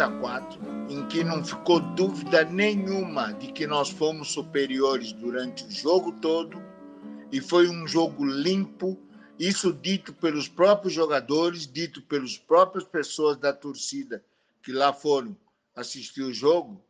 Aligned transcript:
6 0.00 0.02
a 0.02 0.10
4, 0.10 0.60
em 0.88 1.06
que 1.08 1.24
não 1.24 1.44
ficou 1.44 1.80
dúvida 1.80 2.44
nenhuma 2.44 3.32
de 3.32 3.52
que 3.52 3.66
nós 3.66 3.90
fomos 3.90 4.32
superiores 4.32 5.12
durante 5.12 5.64
o 5.64 5.70
jogo 5.70 6.12
todo 6.20 6.60
e 7.30 7.40
foi 7.40 7.68
um 7.68 7.86
jogo 7.86 8.24
limpo. 8.24 8.98
Isso 9.38 9.72
dito 9.72 10.12
pelos 10.12 10.48
próprios 10.48 10.92
jogadores, 10.92 11.66
dito 11.66 12.02
pelas 12.02 12.36
próprias 12.36 12.84
pessoas 12.84 13.36
da 13.36 13.52
torcida 13.52 14.24
que 14.62 14.72
lá 14.72 14.92
foram 14.92 15.36
assistir 15.74 16.22
o 16.22 16.32
jogo, 16.32 16.82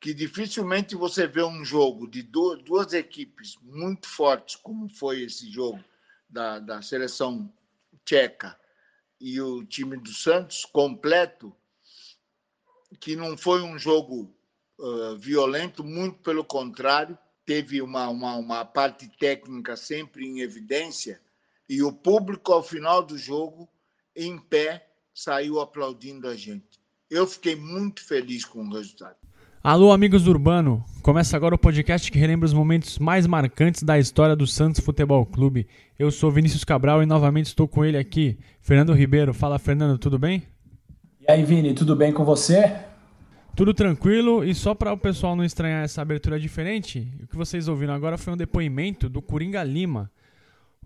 que 0.00 0.14
dificilmente 0.14 0.94
você 0.94 1.26
vê 1.26 1.42
um 1.42 1.64
jogo 1.64 2.06
de 2.06 2.22
duas, 2.22 2.62
duas 2.62 2.92
equipes 2.92 3.56
muito 3.62 4.06
fortes, 4.06 4.54
como 4.54 4.88
foi 4.88 5.22
esse 5.22 5.50
jogo 5.50 5.82
da, 6.28 6.58
da 6.58 6.82
seleção 6.82 7.52
tcheca 8.04 8.56
e 9.20 9.40
o 9.40 9.64
time 9.64 9.96
do 9.96 10.12
Santos 10.12 10.64
completo, 10.66 11.56
que 13.00 13.16
não 13.16 13.36
foi 13.36 13.62
um 13.62 13.78
jogo 13.78 14.30
uh, 14.78 15.16
violento, 15.16 15.84
muito 15.84 16.18
pelo 16.18 16.44
contrário, 16.44 17.18
teve 17.44 17.82
uma, 17.82 18.08
uma, 18.08 18.36
uma 18.36 18.64
parte 18.64 19.08
técnica 19.18 19.76
sempre 19.76 20.26
em 20.26 20.40
evidência 20.40 21.20
e 21.68 21.82
o 21.82 21.92
público, 21.92 22.52
ao 22.52 22.62
final 22.62 23.02
do 23.02 23.16
jogo, 23.16 23.68
em 24.14 24.38
pé, 24.38 24.86
saiu 25.14 25.60
aplaudindo 25.60 26.28
a 26.28 26.36
gente. 26.36 26.78
Eu 27.10 27.26
fiquei 27.26 27.56
muito 27.56 28.04
feliz 28.04 28.44
com 28.44 28.60
o 28.60 28.72
resultado. 28.72 29.16
Alô, 29.62 29.92
amigos 29.92 30.24
do 30.24 30.30
Urbano! 30.30 30.84
Começa 31.00 31.36
agora 31.36 31.54
o 31.54 31.58
podcast 31.58 32.12
que 32.12 32.18
relembra 32.18 32.44
os 32.44 32.52
momentos 32.52 32.98
mais 32.98 33.26
marcantes 33.26 33.82
da 33.82 33.98
história 33.98 34.36
do 34.36 34.46
Santos 34.46 34.84
Futebol 34.84 35.24
Clube. 35.24 35.66
Eu 35.98 36.10
sou 36.10 36.30
Vinícius 36.30 36.64
Cabral 36.64 37.02
e 37.02 37.06
novamente 37.06 37.46
estou 37.46 37.66
com 37.66 37.82
ele 37.82 37.96
aqui, 37.96 38.38
Fernando 38.60 38.92
Ribeiro. 38.92 39.32
Fala, 39.32 39.58
Fernando, 39.58 39.96
tudo 39.98 40.18
bem? 40.18 40.42
E 41.26 41.32
aí, 41.32 41.42
Vini, 41.42 41.72
tudo 41.72 41.96
bem 41.96 42.12
com 42.12 42.22
você? 42.22 42.76
Tudo 43.56 43.72
tranquilo 43.72 44.44
e 44.44 44.54
só 44.54 44.74
para 44.74 44.92
o 44.92 44.98
pessoal 44.98 45.34
não 45.34 45.42
estranhar 45.42 45.82
essa 45.82 46.02
abertura 46.02 46.38
diferente, 46.38 47.10
o 47.22 47.26
que 47.26 47.34
vocês 47.34 47.66
ouviram 47.66 47.94
agora 47.94 48.18
foi 48.18 48.34
um 48.34 48.36
depoimento 48.36 49.08
do 49.08 49.22
Coringa 49.22 49.62
Lima, 49.62 50.10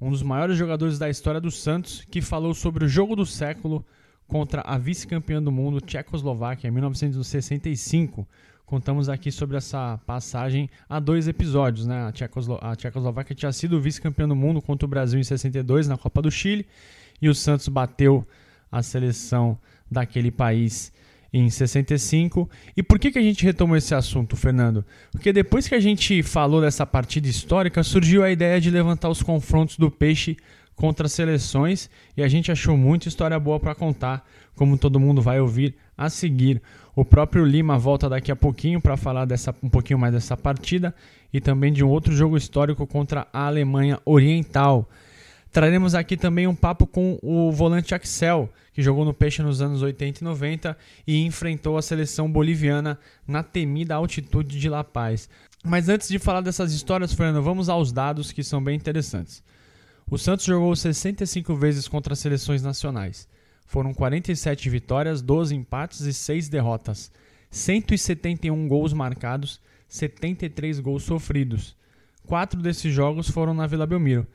um 0.00 0.11
dos 0.11 0.22
maiores 0.22 0.56
jogadores 0.56 0.97
da 0.97 1.11
história 1.11 1.41
do 1.41 1.50
Santos, 1.50 2.06
que 2.09 2.22
falou 2.22 2.55
sobre 2.55 2.84
o 2.84 2.89
jogo 2.89 3.16
do 3.16 3.27
século 3.27 3.84
contra 4.28 4.61
a 4.61 4.78
vice-campeã 4.78 5.42
do 5.42 5.50
mundo, 5.50 5.81
Tchecoslováquia, 5.81 6.69
em 6.69 6.70
1965 6.70 8.25
contamos 8.64 9.09
aqui 9.09 9.33
sobre 9.33 9.56
essa 9.56 9.98
passagem 10.06 10.70
há 10.89 11.00
dois 11.00 11.27
episódios. 11.27 11.84
Né? 11.84 12.06
A, 12.06 12.12
Tchecoslo 12.12 12.61
a 12.62 12.77
Tchecoslováquia 12.77 13.34
tinha 13.34 13.50
sido 13.50 13.81
vice-campeão 13.81 14.28
do 14.28 14.36
mundo 14.36 14.62
contra 14.62 14.86
o 14.86 14.89
Brasil 14.89 15.19
em 15.19 15.25
62 15.25 15.89
na 15.89 15.98
Copa 15.98 16.22
do 16.22 16.31
Chile 16.31 16.64
e 17.20 17.28
o 17.28 17.34
Santos 17.34 17.66
bateu 17.66 18.25
a 18.70 18.83
seleção 18.83 19.59
daquele 19.91 20.31
país 20.31 20.92
em 21.33 21.48
65. 21.48 22.48
E 22.77 22.83
por 22.83 22.98
que, 22.98 23.11
que 23.11 23.19
a 23.19 23.22
gente 23.22 23.44
retomou 23.44 23.77
esse 23.77 23.94
assunto, 23.94 24.36
Fernando? 24.36 24.84
Porque 25.12 25.33
depois 25.33 25.69
que 25.69 25.75
a 25.75 25.81
gente 25.81 26.22
falou 26.22 26.61
dessa 26.61 26.86
partida 26.86 27.28
histórica, 27.28 27.83
surgiu 27.83 28.22
a 28.22 28.31
ideia 28.31 28.61
de 28.61 28.70
levantar 28.70 29.09
os 29.09 29.22
confrontos 29.22 29.77
do 29.77 29.91
Peixe 29.91 30.36
contra 30.75 31.09
seleções 31.09 31.91
e 32.16 32.22
a 32.22 32.28
gente 32.28 32.53
achou 32.53 32.77
muita 32.77 33.09
história 33.09 33.39
boa 33.39 33.59
para 33.59 33.75
contar, 33.75 34.27
como 34.55 34.78
todo 34.78 35.00
mundo 35.00 35.20
vai 35.20 35.41
ouvir 35.41 35.75
a 35.97 36.09
seguir. 36.09 36.62
O 36.94 37.05
próprio 37.05 37.44
Lima 37.44 37.78
volta 37.78 38.09
daqui 38.09 38.31
a 38.31 38.36
pouquinho 38.36 38.81
para 38.81 38.97
falar 38.97 39.25
dessa, 39.25 39.55
um 39.62 39.69
pouquinho 39.69 39.98
mais 39.98 40.12
dessa 40.12 40.36
partida 40.36 40.94
e 41.33 41.41
também 41.41 41.72
de 41.72 41.84
um 41.84 41.88
outro 41.88 42.15
jogo 42.15 42.37
histórico 42.37 42.87
contra 42.87 43.26
a 43.32 43.47
Alemanha 43.47 44.00
Oriental. 44.05 44.88
Traremos 45.50 45.94
aqui 45.94 46.16
também 46.16 46.47
um 46.47 46.54
papo 46.54 46.86
com 46.86 47.19
o 47.22 47.50
volante 47.50 47.94
Axel, 47.94 48.53
que 48.72 48.82
jogou 48.82 49.04
no 49.04 49.14
Peixe 49.14 49.42
nos 49.42 49.62
anos 49.62 49.82
80 49.82 50.20
e 50.20 50.25
90 50.25 50.78
e 51.06 51.25
enfrentou 51.25 51.78
a 51.78 51.82
seleção 51.82 52.31
boliviana 52.31 52.98
na 53.26 53.42
temida 53.42 53.94
altitude 53.94 54.60
de 54.60 54.69
La 54.69 54.84
Paz. 54.84 55.28
Mas 55.64 55.88
antes 55.88 56.08
de 56.08 56.19
falar 56.19 56.42
dessas 56.42 56.72
histórias, 56.72 57.12
Fernando, 57.12 57.42
vamos 57.42 57.69
aos 57.69 57.91
dados 57.92 58.31
que 58.31 58.44
são 58.44 58.62
bem 58.62 58.76
interessantes. 58.76 59.42
O 60.10 60.16
Santos 60.16 60.47
jogou 60.47 60.75
65 60.75 61.54
vezes 61.54 61.88
contra 61.88 62.12
as 62.12 62.19
seleções 62.19 62.62
nacionais. 62.62 63.28
Foram 63.66 63.92
47 63.92 64.70
vitórias, 64.70 65.20
12 65.20 65.54
empates 65.54 66.00
e 66.00 66.14
6 66.14 66.48
derrotas. 66.48 67.10
171 67.50 68.69
gols 68.69 68.92
marcados, 68.92 69.60
73 69.88 70.81
gols 70.81 71.03
sofridos. 71.03 71.76
Quatro 72.26 72.60
desses 72.62 72.92
jogos 72.92 73.28
foram 73.28 73.53
na 73.53 73.66
Vila 73.66 73.87
Belmiro. 73.87 74.26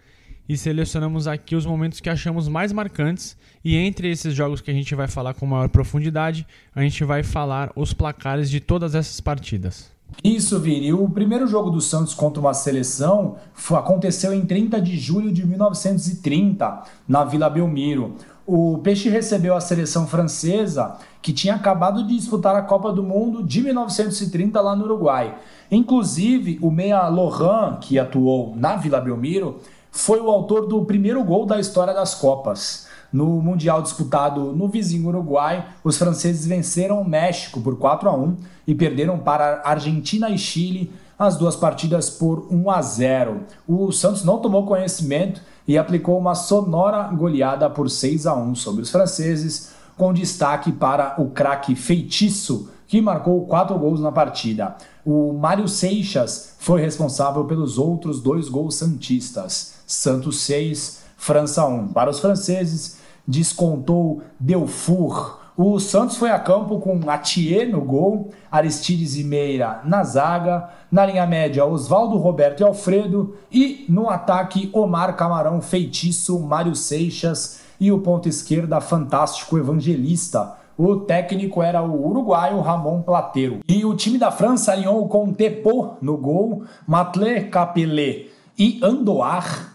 E 0.48 0.58
selecionamos 0.58 1.28
aqui 1.28 1.56
os 1.56 1.66
momentos 1.66 2.00
que 2.00 2.09
achamos 2.09 2.48
mais 2.48 2.72
marcantes. 2.72 3.38
E 3.64 3.78
entre 3.78 4.12
esses 4.12 4.34
jogos 4.34 4.59
que 4.59 4.70
a 4.70 4.74
gente 4.74 4.94
vai 4.94 5.08
falar 5.08 5.34
com 5.34 5.46
maior 5.46 5.70
profundidade, 5.70 6.46
a 6.76 6.81
gente 6.81 7.04
vai 7.06 7.24
falar 7.24 7.72
os 7.76 7.94
placares 7.94 8.50
de 8.50 8.59
todas 8.59 8.94
essas 8.94 9.22
partidas. 9.22 9.92
Isso, 10.22 10.59
Vini. 10.59 10.94
O 10.94 11.09
primeiro 11.09 11.48
jogo 11.48 11.70
do 11.70 11.80
Santos 11.80 12.14
contra 12.14 12.42
uma 12.42 12.53
seleção 12.53 13.38
aconteceu 13.72 14.34
em 14.34 14.46
30 14.46 14.82
de 14.82 14.98
julho 14.98 15.32
de 15.32 15.46
1930, 15.48 16.84
na 17.08 17.24
Vila 17.24 17.50
Belmiro. 17.50 18.16
O 18.46 18.80
Peixe 18.80 19.09
recebeu 19.09 19.56
a 19.56 19.62
seleção 19.62 20.06
francesa, 20.06 20.98
que 21.22 21.32
tinha 21.32 21.56
acabado 21.56 22.06
de 22.06 22.18
disputar 22.18 22.53
a 22.56 22.62
Copa 22.62 22.92
do 22.92 23.02
Mundo 23.02 23.42
de 23.42 23.62
1930 23.62 24.59
lá 24.59 24.76
no 24.76 24.84
Uruguai. 24.84 25.36
Inclusive, 25.72 26.59
o 26.62 26.70
meia 26.70 27.08
Lohan, 27.08 27.78
que 27.80 27.98
atuou 27.98 28.53
na 28.58 28.76
Vila 28.76 29.00
Belmiro, 29.00 29.62
foi 29.94 30.20
o 30.20 30.30
autor 30.30 30.66
do 30.66 30.84
primeiro 30.84 31.24
gol 31.24 31.46
da 31.46 31.59
história 31.59 31.94
das 31.94 32.16
Copas. 32.16 32.88
No 33.12 33.28
Mundial 33.40 33.80
disputado 33.80 34.52
no 34.52 34.68
vizinho 34.68 35.08
Uruguai, 35.08 35.68
os 35.84 36.00
franceses 36.00 36.48
venceram 36.48 37.00
o 37.00 37.08
México 37.08 37.62
por 37.62 37.78
4 37.78 38.09
a 38.09 38.18
1 38.18 38.36
e 38.66 38.74
perderam 38.74 39.20
para 39.20 39.62
Argentina 39.64 40.32
e 40.32 40.38
Chile 40.38 40.92
as 41.18 41.38
duas 41.38 41.56
partidas 41.56 42.09
por 42.09 42.48
1 42.52 42.72
a 42.72 42.82
0. 42.82 43.42
O 43.68 43.92
Santos 43.92 44.26
não 44.26 44.40
tomou 44.40 44.66
conhecimento 44.66 45.40
e 45.68 45.78
aplicou 45.78 46.18
uma 46.18 46.34
sonora 46.34 47.03
goleada 47.09 47.70
por 47.70 47.88
6 47.88 48.26
a 48.26 48.34
1 48.34 48.56
sobre 48.56 48.82
os 48.82 48.90
franceses, 48.90 49.74
com 49.96 50.12
destaque 50.12 50.72
para 50.72 51.22
o 51.22 51.30
craque 51.30 51.76
feitiço, 51.76 52.68
que 52.94 53.02
marcou 53.02 53.48
quatro 53.48 53.76
gols 53.80 54.00
na 54.00 54.12
partida. 54.12 54.76
O 55.04 55.34
Mário 55.34 55.68
Seixas 55.68 56.56
foi 56.59 56.80
responsável 56.80 57.44
pelos 57.46 57.80
outros 57.80 58.22
dois 58.22 58.48
gols 58.48 58.76
santistas. 58.76 59.80
Santos 59.88 60.42
6, 60.42 61.02
França 61.18 61.66
1. 61.66 61.88
Para 61.88 62.12
os 62.12 62.20
franceses, 62.20 63.00
descontou 63.28 64.22
Delfour. 64.40 65.40
O 65.58 65.80
Santos 65.80 66.18
foi 66.18 66.30
a 66.30 66.38
campo 66.38 66.80
com 66.80 67.09
Atier 67.09 67.68
no 67.68 67.82
gol, 67.82 68.30
Aristides 68.52 69.16
e 69.16 69.24
Meira 69.24 69.82
na 69.84 70.03
zaga, 70.03 70.70
na 70.92 71.03
linha 71.03 71.26
média 71.26 71.66
Oswaldo, 71.66 72.18
Roberto 72.18 72.59
e 72.59 72.64
Alfredo 72.64 73.36
e 73.52 73.88
no 73.90 74.08
ataque 74.08 74.70
Omar 74.72 75.16
Camarão, 75.16 75.64
Feitiço, 75.64 76.40
Mário 76.40 76.76
Seixas 76.76 77.62
e 77.80 77.92
o 77.92 78.02
ponto 78.02 78.30
esquerda 78.30 78.80
fantástico 78.80 79.58
Evangelista. 79.58 80.62
O 80.78 80.97
técnico 80.97 81.61
era 81.61 81.84
o 81.84 82.07
uruguaio 82.07 82.59
Ramon 82.59 83.01
Plateiro. 83.01 83.59
E 83.67 83.85
o 83.85 83.95
time 83.95 84.17
da 84.17 84.31
França 84.31 84.72
alinhou 84.72 85.07
com 85.07 85.31
Tepo 85.31 85.97
no 86.01 86.17
gol, 86.17 86.63
Matle 86.88 87.45
Capelé 87.45 88.28
e 88.57 88.79
Andoar, 88.84 89.73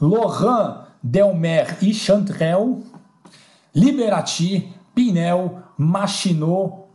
Laurent 0.00 0.86
Delmer 1.02 1.78
e 1.82 1.92
Chantrel, 1.92 2.80
Liberati, 3.74 4.72
Pinel, 4.94 5.58
Machinot, 5.76 6.86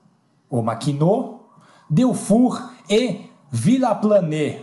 ou 0.50 0.62
Maquinot, 0.62 1.42
Delfour 1.90 2.72
e 2.90 3.22
Vila. 3.52 4.00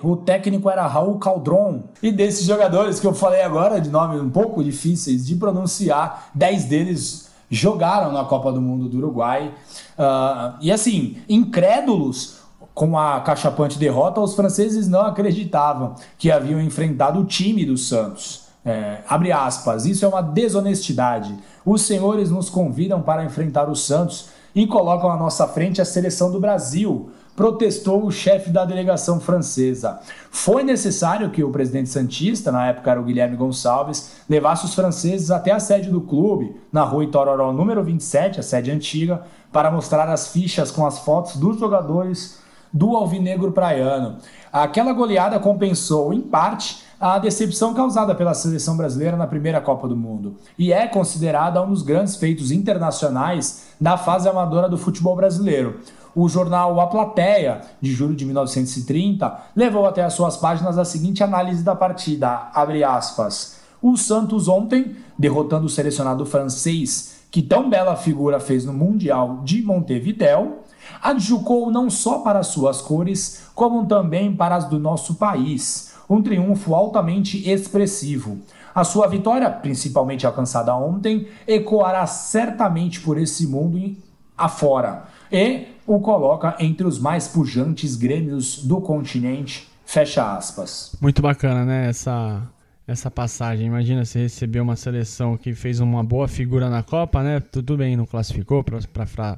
O 0.02 0.16
técnico 0.16 0.68
era 0.68 0.86
Raul 0.86 1.18
Caldron. 1.18 1.84
E 2.02 2.10
desses 2.10 2.46
jogadores 2.46 2.98
que 3.00 3.06
eu 3.06 3.14
falei 3.14 3.42
agora, 3.42 3.80
de 3.80 3.90
nomes 3.90 4.20
um 4.20 4.30
pouco 4.30 4.64
difíceis 4.64 5.26
de 5.26 5.36
pronunciar, 5.36 6.30
10 6.34 6.64
deles 6.64 7.27
jogaram 7.50 8.12
na 8.12 8.24
Copa 8.24 8.52
do 8.52 8.60
Mundo 8.60 8.88
do 8.88 8.98
Uruguai. 8.98 9.54
Uh, 9.98 10.58
e 10.60 10.70
assim, 10.70 11.18
incrédulos 11.28 12.38
com 12.74 12.96
a 12.96 13.20
cachapante 13.20 13.78
derrota, 13.78 14.20
os 14.20 14.34
franceses 14.34 14.86
não 14.86 15.00
acreditavam 15.00 15.96
que 16.16 16.30
haviam 16.30 16.60
enfrentado 16.60 17.20
o 17.20 17.24
time 17.24 17.64
do 17.64 17.76
Santos. 17.76 18.46
É, 18.64 18.98
abre 19.08 19.32
aspas, 19.32 19.86
isso 19.86 20.04
é 20.04 20.08
uma 20.08 20.22
desonestidade. 20.22 21.34
Os 21.64 21.82
senhores 21.82 22.30
nos 22.30 22.50
convidam 22.50 23.00
para 23.00 23.24
enfrentar 23.24 23.68
o 23.68 23.74
Santos 23.74 24.28
e 24.54 24.66
colocam 24.66 25.10
à 25.10 25.16
nossa 25.16 25.46
frente 25.48 25.80
a 25.80 25.84
seleção 25.84 26.30
do 26.30 26.38
Brasil, 26.38 27.10
protestou 27.38 28.04
o 28.04 28.10
chefe 28.10 28.50
da 28.50 28.64
delegação 28.64 29.20
francesa. 29.20 30.00
Foi 30.28 30.64
necessário 30.64 31.30
que 31.30 31.44
o 31.44 31.52
presidente 31.52 31.88
Santista, 31.88 32.50
na 32.50 32.66
época 32.66 32.90
era 32.90 33.00
o 33.00 33.04
Guilherme 33.04 33.36
Gonçalves, 33.36 34.16
levasse 34.28 34.64
os 34.64 34.74
franceses 34.74 35.30
até 35.30 35.52
a 35.52 35.60
sede 35.60 35.88
do 35.88 36.00
clube, 36.00 36.56
na 36.72 36.82
rua 36.82 37.04
Itororó 37.04 37.52
número 37.52 37.84
27, 37.84 38.40
a 38.40 38.42
sede 38.42 38.72
antiga, 38.72 39.22
para 39.52 39.70
mostrar 39.70 40.08
as 40.08 40.32
fichas 40.32 40.72
com 40.72 40.84
as 40.84 40.98
fotos 40.98 41.36
dos 41.36 41.60
jogadores 41.60 42.40
do 42.72 42.96
Alvinegro 42.96 43.52
Praiano. 43.52 44.16
Aquela 44.52 44.92
goleada 44.92 45.38
compensou, 45.38 46.12
em 46.12 46.20
parte, 46.20 46.82
a 47.00 47.18
decepção 47.20 47.72
causada 47.72 48.14
pela 48.16 48.34
seleção 48.34 48.76
brasileira 48.76 49.16
na 49.16 49.28
primeira 49.28 49.60
Copa 49.60 49.86
do 49.86 49.96
Mundo 49.96 50.34
e 50.58 50.72
é 50.72 50.88
considerada 50.88 51.62
um 51.62 51.70
dos 51.70 51.82
grandes 51.82 52.16
feitos 52.16 52.50
internacionais 52.50 53.68
da 53.80 53.96
fase 53.96 54.28
amadora 54.28 54.68
do 54.68 54.76
futebol 54.76 55.14
brasileiro. 55.14 55.78
O 56.14 56.28
jornal 56.28 56.80
A 56.80 56.86
Plateia, 56.86 57.60
de 57.80 57.92
julho 57.92 58.14
de 58.14 58.24
1930, 58.24 59.40
levou 59.54 59.86
até 59.86 60.02
as 60.02 60.14
suas 60.14 60.36
páginas 60.36 60.78
a 60.78 60.84
seguinte 60.84 61.22
análise 61.22 61.62
da 61.62 61.74
partida, 61.74 62.50
abre 62.54 62.82
aspas. 62.82 63.58
O 63.80 63.96
Santos 63.96 64.48
ontem, 64.48 64.96
derrotando 65.18 65.66
o 65.66 65.70
selecionado 65.70 66.26
francês, 66.26 67.18
que 67.30 67.42
tão 67.42 67.68
bela 67.68 67.94
figura 67.94 68.40
fez 68.40 68.64
no 68.64 68.72
Mundial 68.72 69.40
de 69.44 69.62
Montevideo, 69.62 70.58
adjugou 71.02 71.70
não 71.70 71.90
só 71.90 72.20
para 72.20 72.42
suas 72.42 72.80
cores, 72.80 73.42
como 73.54 73.86
também 73.86 74.34
para 74.34 74.56
as 74.56 74.64
do 74.64 74.78
nosso 74.78 75.14
país. 75.14 75.94
Um 76.08 76.22
triunfo 76.22 76.74
altamente 76.74 77.48
expressivo. 77.48 78.38
A 78.74 78.82
sua 78.82 79.06
vitória, 79.06 79.50
principalmente 79.50 80.26
alcançada 80.26 80.74
ontem, 80.74 81.28
ecoará 81.46 82.06
certamente 82.06 83.00
por 83.00 83.18
esse 83.18 83.46
mundo 83.46 83.96
afora 84.36 85.04
e 85.32 85.66
o 85.88 86.00
coloca 86.00 86.56
entre 86.60 86.86
os 86.86 86.98
mais 86.98 87.26
pujantes 87.26 87.96
grêmios 87.96 88.62
do 88.64 88.80
continente. 88.80 89.68
Fecha 89.84 90.36
aspas. 90.36 90.94
Muito 91.00 91.22
bacana, 91.22 91.64
né? 91.64 91.88
Essa, 91.88 92.42
essa 92.86 93.10
passagem. 93.10 93.66
Imagina 93.66 94.04
você 94.04 94.20
receber 94.20 94.60
uma 94.60 94.76
seleção 94.76 95.36
que 95.36 95.54
fez 95.54 95.80
uma 95.80 96.04
boa 96.04 96.28
figura 96.28 96.68
na 96.68 96.82
Copa, 96.82 97.22
né? 97.22 97.40
Tudo 97.40 97.76
bem, 97.76 97.96
não 97.96 98.06
classificou 98.06 98.62
para 98.62 98.78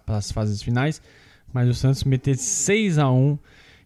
as 0.09 0.33
fases 0.33 0.61
finais, 0.61 1.01
mas 1.53 1.69
o 1.69 1.75
Santos 1.75 2.05
meter 2.05 2.37
6 2.37 2.99
a 2.99 3.11
1 3.11 3.39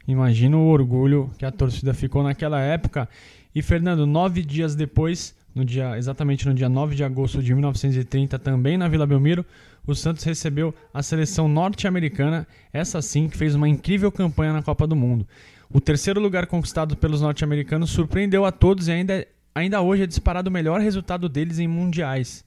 Imagina 0.06 0.56
o 0.56 0.66
orgulho 0.66 1.30
que 1.38 1.46
a 1.46 1.50
torcida 1.50 1.94
ficou 1.94 2.22
naquela 2.22 2.60
época. 2.60 3.08
E 3.54 3.62
Fernando, 3.62 4.06
nove 4.06 4.42
dias 4.42 4.74
depois, 4.74 5.34
no 5.54 5.64
dia, 5.64 5.96
exatamente 5.96 6.46
no 6.46 6.52
dia 6.52 6.68
9 6.68 6.94
de 6.94 7.04
agosto 7.04 7.42
de 7.42 7.54
1930, 7.54 8.38
também 8.38 8.76
na 8.76 8.88
Vila 8.88 9.06
Belmiro, 9.06 9.46
o 9.86 9.94
Santos 9.94 10.24
recebeu 10.24 10.74
a 10.92 11.02
seleção 11.02 11.48
norte-americana, 11.48 12.46
essa 12.72 13.02
sim 13.02 13.28
que 13.28 13.36
fez 13.36 13.54
uma 13.54 13.68
incrível 13.68 14.10
campanha 14.10 14.52
na 14.52 14.62
Copa 14.62 14.86
do 14.86 14.96
Mundo. 14.96 15.26
O 15.70 15.80
terceiro 15.80 16.20
lugar 16.20 16.46
conquistado 16.46 16.96
pelos 16.96 17.20
norte-americanos 17.20 17.90
surpreendeu 17.90 18.44
a 18.44 18.52
todos 18.52 18.88
e 18.88 18.92
ainda, 18.92 19.26
ainda 19.54 19.80
hoje 19.80 20.04
é 20.04 20.06
disparado 20.06 20.48
o 20.48 20.52
melhor 20.52 20.80
resultado 20.80 21.28
deles 21.28 21.58
em 21.58 21.68
mundiais. 21.68 22.44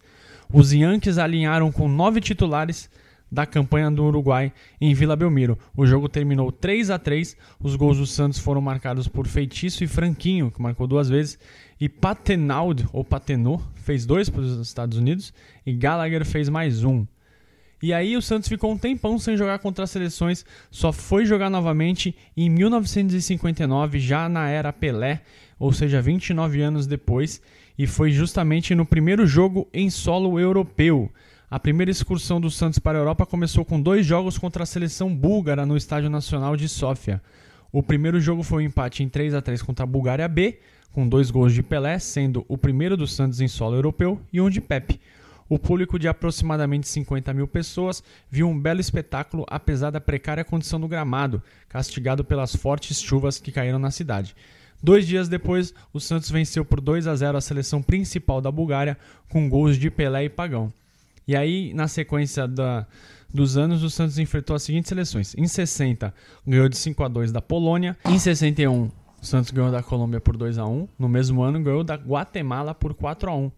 Os 0.52 0.72
Yankees 0.72 1.18
alinharam 1.18 1.72
com 1.72 1.88
nove 1.88 2.22
titulares 2.22 2.90
da 3.32 3.46
campanha 3.46 3.92
do 3.92 4.06
Uruguai 4.06 4.54
em 4.80 4.94
Vila 4.94 5.16
Belmiro. 5.16 5.58
O 5.76 5.86
jogo 5.86 6.08
terminou 6.08 6.52
3 6.52 6.90
a 6.90 6.98
3. 6.98 7.36
Os 7.60 7.76
gols 7.76 7.98
do 7.98 8.06
Santos 8.06 8.40
foram 8.40 8.62
marcados 8.62 9.08
por 9.08 9.28
Feitiço 9.28 9.84
e 9.84 9.88
Franquinho, 9.88 10.50
que 10.50 10.62
marcou 10.62 10.88
duas 10.88 11.10
vezes, 11.10 11.38
e 11.80 11.90
Patenaud 11.90 12.88
ou 12.94 13.04
Patenot 13.04 13.62
fez 13.76 14.06
dois 14.06 14.30
para 14.30 14.42
os 14.42 14.60
Estados 14.66 14.98
Unidos 14.98 15.34
e 15.66 15.74
Gallagher 15.74 16.26
fez 16.26 16.50
mais 16.50 16.84
um. 16.84 17.06
E 17.82 17.94
aí 17.94 18.18
o 18.18 18.22
Santos 18.22 18.50
ficou 18.50 18.72
um 18.72 18.78
tempão 18.78 19.20
sem 19.20 19.38
jogar 19.38 19.60
contra 19.60 19.84
as 19.84 19.92
seleções, 19.92 20.44
só 20.72 20.92
foi 20.92 21.26
jogar 21.26 21.50
novamente 21.50 22.16
em 22.36 22.50
1959, 22.50 24.00
já 24.00 24.28
na 24.28 24.50
era 24.50 24.74
Pelé, 24.74 25.22
ou 25.60 25.72
seja, 25.72 26.02
29 26.02 26.62
anos 26.62 26.88
depois, 26.88 27.42
e 27.78 27.86
foi 27.86 28.12
justamente 28.12 28.74
no 28.74 28.86
primeiro 28.86 29.28
jogo 29.28 29.68
em 29.72 29.90
solo 29.90 30.40
europeu. 30.40 31.12
A 31.50 31.60
primeira 31.60 31.92
excursão 31.92 32.42
do 32.42 32.50
Santos 32.50 32.80
para 32.80 32.98
a 32.98 33.02
Europa 33.02 33.26
começou 33.26 33.64
com 33.64 33.80
dois 33.80 34.06
jogos 34.06 34.38
contra 34.38 34.64
a 34.64 34.66
seleção 34.66 35.16
búlgara 35.16 35.66
no 35.66 35.78
Estádio 35.78 36.10
Nacional 36.10 36.58
de 36.58 36.68
Sófia. 36.68 37.22
O 37.72 37.84
primeiro 37.84 38.20
jogo 38.20 38.44
foi 38.44 38.64
um 38.64 38.68
empate 38.68 39.04
em 39.04 39.10
3 39.10 39.34
a 39.34 39.42
3 39.42 39.62
contra 39.62 39.84
a 39.84 39.88
Bulgária 39.88 40.28
B, 40.28 40.60
com 40.92 41.08
dois 41.08 41.30
gols 41.30 41.54
de 41.54 41.62
Pelé, 41.62 42.00
sendo 42.00 42.44
o 42.50 42.58
primeiro 42.58 42.98
do 42.98 43.06
Santos 43.06 43.40
em 43.40 43.48
solo 43.48 43.76
europeu 43.76 44.20
e 44.34 44.42
um 44.42 44.50
de 44.50 44.60
Pepe. 44.60 45.00
O 45.50 45.58
público 45.58 45.98
de 45.98 46.08
aproximadamente 46.08 46.88
50 46.88 47.34
mil 47.34 47.48
pessoas 47.48 48.04
viu 48.30 48.50
um 48.50 48.60
belo 48.60 48.82
espetáculo 48.82 49.46
apesar 49.50 49.92
da 49.92 50.02
precária 50.02 50.44
condição 50.44 50.80
do 50.80 50.88
gramado, 50.88 51.42
castigado 51.70 52.24
pelas 52.24 52.56
fortes 52.56 53.02
chuvas 53.02 53.40
que 53.40 53.52
caíram 53.52 53.80
na 53.80 53.92
cidade. 53.92 54.36
Dois 54.84 55.08
dias 55.08 55.28
depois, 55.28 55.74
o 55.92 56.00
Santos 56.00 56.30
venceu 56.30 56.64
por 56.64 56.82
2 56.82 57.08
a 57.08 57.16
0 57.16 57.38
a 57.38 57.42
seleção 57.42 57.82
principal 57.82 58.42
da 58.42 58.52
Bulgária, 58.52 58.98
com 59.30 59.50
gols 59.50 59.78
de 59.78 59.90
Pelé 59.90 60.26
e 60.26 60.30
Pagão. 60.30 60.72
E 61.28 61.36
aí, 61.36 61.74
na 61.74 61.88
sequência 61.88 62.48
da, 62.48 62.86
dos 63.34 63.58
anos, 63.58 63.84
o 63.84 63.90
Santos 63.90 64.20
enfrentou 64.20 64.56
as 64.56 64.64
seguintes 64.64 64.90
seleções. 64.90 65.34
Em 65.36 65.48
60, 65.48 66.14
ganhou 66.46 66.70
de 66.70 66.78
5 66.78 67.04
a 67.04 67.08
2 67.08 67.32
da 67.32 67.42
Polônia. 67.42 67.98
Em 68.06 68.20
61, 68.20 68.92
o 69.22 69.26
Santos 69.26 69.50
ganhou 69.50 69.72
da 69.72 69.82
Colômbia 69.82 70.22
por 70.22 70.38
2 70.38 70.58
a 70.58 70.66
1 70.66 70.88
No 71.00 71.10
mesmo 71.10 71.42
ano, 71.42 71.62
ganhou 71.62 71.84
da 71.84 71.96
Guatemala 71.96 72.76
por 72.76 72.94
4 72.94 73.30
a 73.30 73.36
1 73.36 73.52